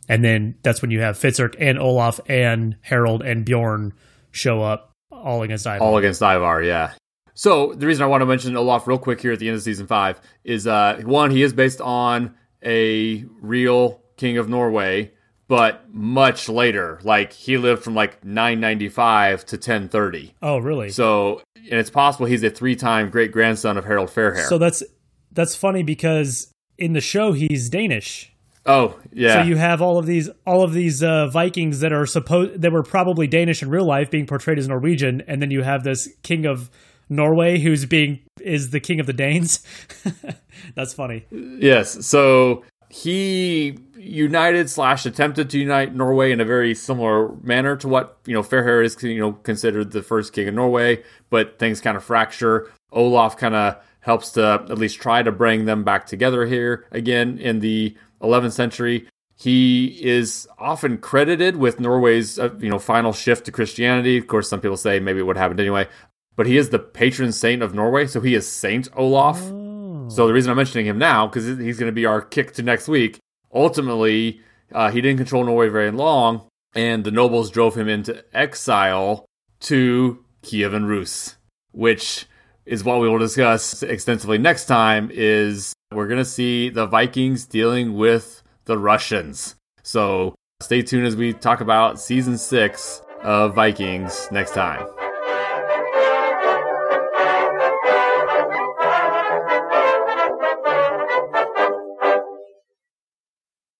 and 0.09 0.23
then 0.23 0.55
that's 0.61 0.81
when 0.81 0.91
you 0.91 1.01
have 1.01 1.17
Hvitserk 1.17 1.55
and 1.57 1.79
olaf 1.79 2.19
and 2.27 2.75
harold 2.81 3.23
and 3.23 3.45
bjorn 3.45 3.93
show 4.31 4.61
up 4.61 4.91
all 5.11 5.41
against 5.43 5.65
Ivar. 5.65 5.81
all 5.81 5.97
against 5.97 6.21
Ivar. 6.21 6.61
Yeah. 6.61 6.93
So 7.37 7.73
the 7.73 7.85
reason 7.85 8.03
I 8.03 8.07
want 8.07 8.21
to 8.21 8.25
mention 8.25 8.57
Olaf 8.57 8.87
real 8.87 8.97
quick 8.97 9.21
here 9.21 9.31
at 9.31 9.37
the 9.37 9.47
end 9.47 9.55
of 9.55 9.61
season 9.61 9.85
five 9.85 10.19
is 10.43 10.65
uh, 10.65 10.99
one, 11.05 11.29
he 11.29 11.43
is 11.43 11.53
based 11.53 11.79
on 11.79 12.33
a 12.65 13.25
real 13.41 14.01
king 14.17 14.39
of 14.39 14.49
Norway, 14.49 15.11
but 15.47 15.85
much 15.93 16.49
later. 16.49 16.99
Like 17.03 17.31
he 17.31 17.59
lived 17.59 17.83
from 17.83 17.93
like 17.93 18.25
995 18.25 19.45
to 19.45 19.55
1030. 19.55 20.33
oh 20.41 20.57
really 20.57 20.89
So, 20.89 21.43
and 21.55 21.79
it's 21.79 21.91
possible 21.91 22.25
he's 22.25 22.41
a 22.41 22.49
three-time 22.49 23.11
great 23.11 23.31
grandson 23.31 23.77
of 23.77 23.85
Harold 23.85 24.09
Fairhair. 24.09 24.47
so 24.47 24.57
that's 24.57 24.81
that's 25.31 25.55
funny 25.55 25.83
because 25.83 26.51
in 26.79 26.93
the 26.93 27.01
show 27.01 27.33
he's 27.33 27.69
danish 27.69 28.33
oh, 28.67 28.99
yeah. 29.13 29.33
So 29.33 29.47
you 29.47 29.55
have 29.57 29.81
all 29.81 29.97
of 29.97 30.05
these 30.05 30.29
all 30.45 30.63
of 30.63 30.73
these 30.73 31.01
uh, 31.01 31.27
Vikings 31.27 31.79
that 31.79 31.93
are 31.93 32.05
supposed 32.05 32.61
that 32.61 32.71
were 32.71 32.83
probably 32.83 33.27
Danish 33.27 33.61
in 33.61 33.69
real 33.69 33.85
life 33.85 34.11
being 34.11 34.25
portrayed 34.27 34.59
as 34.59 34.67
Norwegian, 34.67 35.21
and 35.27 35.41
then 35.41 35.51
you 35.51 35.63
have 35.63 35.83
this 35.83 36.09
king 36.23 36.45
of 36.45 36.69
Norway 37.09 37.59
who's 37.59 37.85
being 37.85 38.19
is 38.41 38.71
the 38.71 38.79
king 38.79 38.99
of 38.99 39.05
the 39.05 39.13
Danes. 39.13 39.63
That's 40.75 40.93
funny. 40.93 41.25
Yes. 41.31 42.05
So 42.05 42.63
he 42.89 43.77
united 43.95 44.69
slash 44.69 45.05
attempted 45.05 45.49
to 45.49 45.59
unite 45.59 45.93
Norway 45.93 46.31
in 46.31 46.39
a 46.39 46.45
very 46.45 46.73
similar 46.73 47.35
manner 47.43 47.75
to 47.77 47.87
what 47.87 48.17
you 48.25 48.33
know 48.33 48.41
Fairhair 48.41 48.83
is 48.83 49.01
you 49.03 49.19
know 49.19 49.33
considered 49.33 49.91
the 49.91 50.03
first 50.03 50.33
king 50.33 50.47
of 50.47 50.53
Norway, 50.53 51.03
but 51.29 51.59
things 51.59 51.81
kind 51.81 51.97
of 51.97 52.03
fracture. 52.03 52.71
Olaf 52.91 53.37
kind 53.37 53.55
of 53.55 53.77
helps 53.99 54.31
to 54.31 54.65
at 54.69 54.77
least 54.77 55.01
try 55.01 55.21
to 55.21 55.31
bring 55.31 55.65
them 55.65 55.83
back 55.83 56.05
together 56.05 56.45
here 56.45 56.85
again 56.91 57.37
in 57.39 57.59
the 57.59 57.95
11th 58.21 58.53
century. 58.53 59.07
He 59.35 59.99
is 60.01 60.47
often 60.57 60.97
credited 60.97 61.57
with 61.57 61.79
Norway's 61.79 62.39
uh, 62.39 62.55
you 62.59 62.69
know 62.69 62.79
final 62.79 63.13
shift 63.13 63.45
to 63.45 63.51
Christianity. 63.51 64.17
Of 64.17 64.27
course, 64.27 64.49
some 64.49 64.61
people 64.61 64.77
say 64.77 64.99
maybe 64.99 65.19
it 65.19 65.23
would 65.23 65.35
have 65.35 65.43
happened 65.43 65.59
anyway, 65.59 65.87
but 66.37 66.45
he 66.45 66.55
is 66.55 66.69
the 66.69 66.79
patron 66.79 67.33
saint 67.33 67.61
of 67.61 67.73
Norway, 67.73 68.07
so 68.07 68.21
he 68.21 68.35
is 68.35 68.49
Saint 68.49 68.87
Olaf. 68.95 69.39
So 70.09 70.25
the 70.25 70.33
reason 70.33 70.51
I'm 70.51 70.57
mentioning 70.57 70.85
him 70.85 70.97
now 70.97 71.27
because 71.27 71.45
he's 71.45 71.77
going 71.77 71.91
to 71.91 71.95
be 71.95 72.05
our 72.05 72.21
kick 72.21 72.53
to 72.53 72.63
next 72.63 72.87
week. 72.87 73.19
Ultimately, 73.53 74.39
uh, 74.71 74.91
he 74.91 75.01
didn't 75.01 75.17
control 75.17 75.43
Norway 75.43 75.67
very 75.67 75.91
long, 75.91 76.47
and 76.73 77.03
the 77.03 77.11
nobles 77.11 77.51
drove 77.51 77.75
him 77.75 77.89
into 77.89 78.23
exile 78.33 79.25
to 79.61 80.23
Kievan 80.43 80.87
Rus, 80.87 81.35
which 81.71 82.25
is 82.65 82.83
what 82.83 83.01
we 83.01 83.09
will 83.09 83.17
discuss 83.17 83.83
extensively 83.83 84.37
next 84.37 84.65
time. 84.65 85.09
Is 85.11 85.73
we're 85.91 86.07
going 86.07 86.19
to 86.19 86.25
see 86.25 86.69
the 86.69 86.85
Vikings 86.85 87.45
dealing 87.45 87.95
with 87.95 88.43
the 88.65 88.77
Russians. 88.77 89.55
So 89.83 90.35
stay 90.61 90.83
tuned 90.83 91.07
as 91.07 91.15
we 91.15 91.33
talk 91.33 91.61
about 91.61 91.99
season 91.99 92.37
six 92.37 93.01
of 93.23 93.55
Vikings 93.55 94.27
next 94.31 94.51
time. 94.51 94.85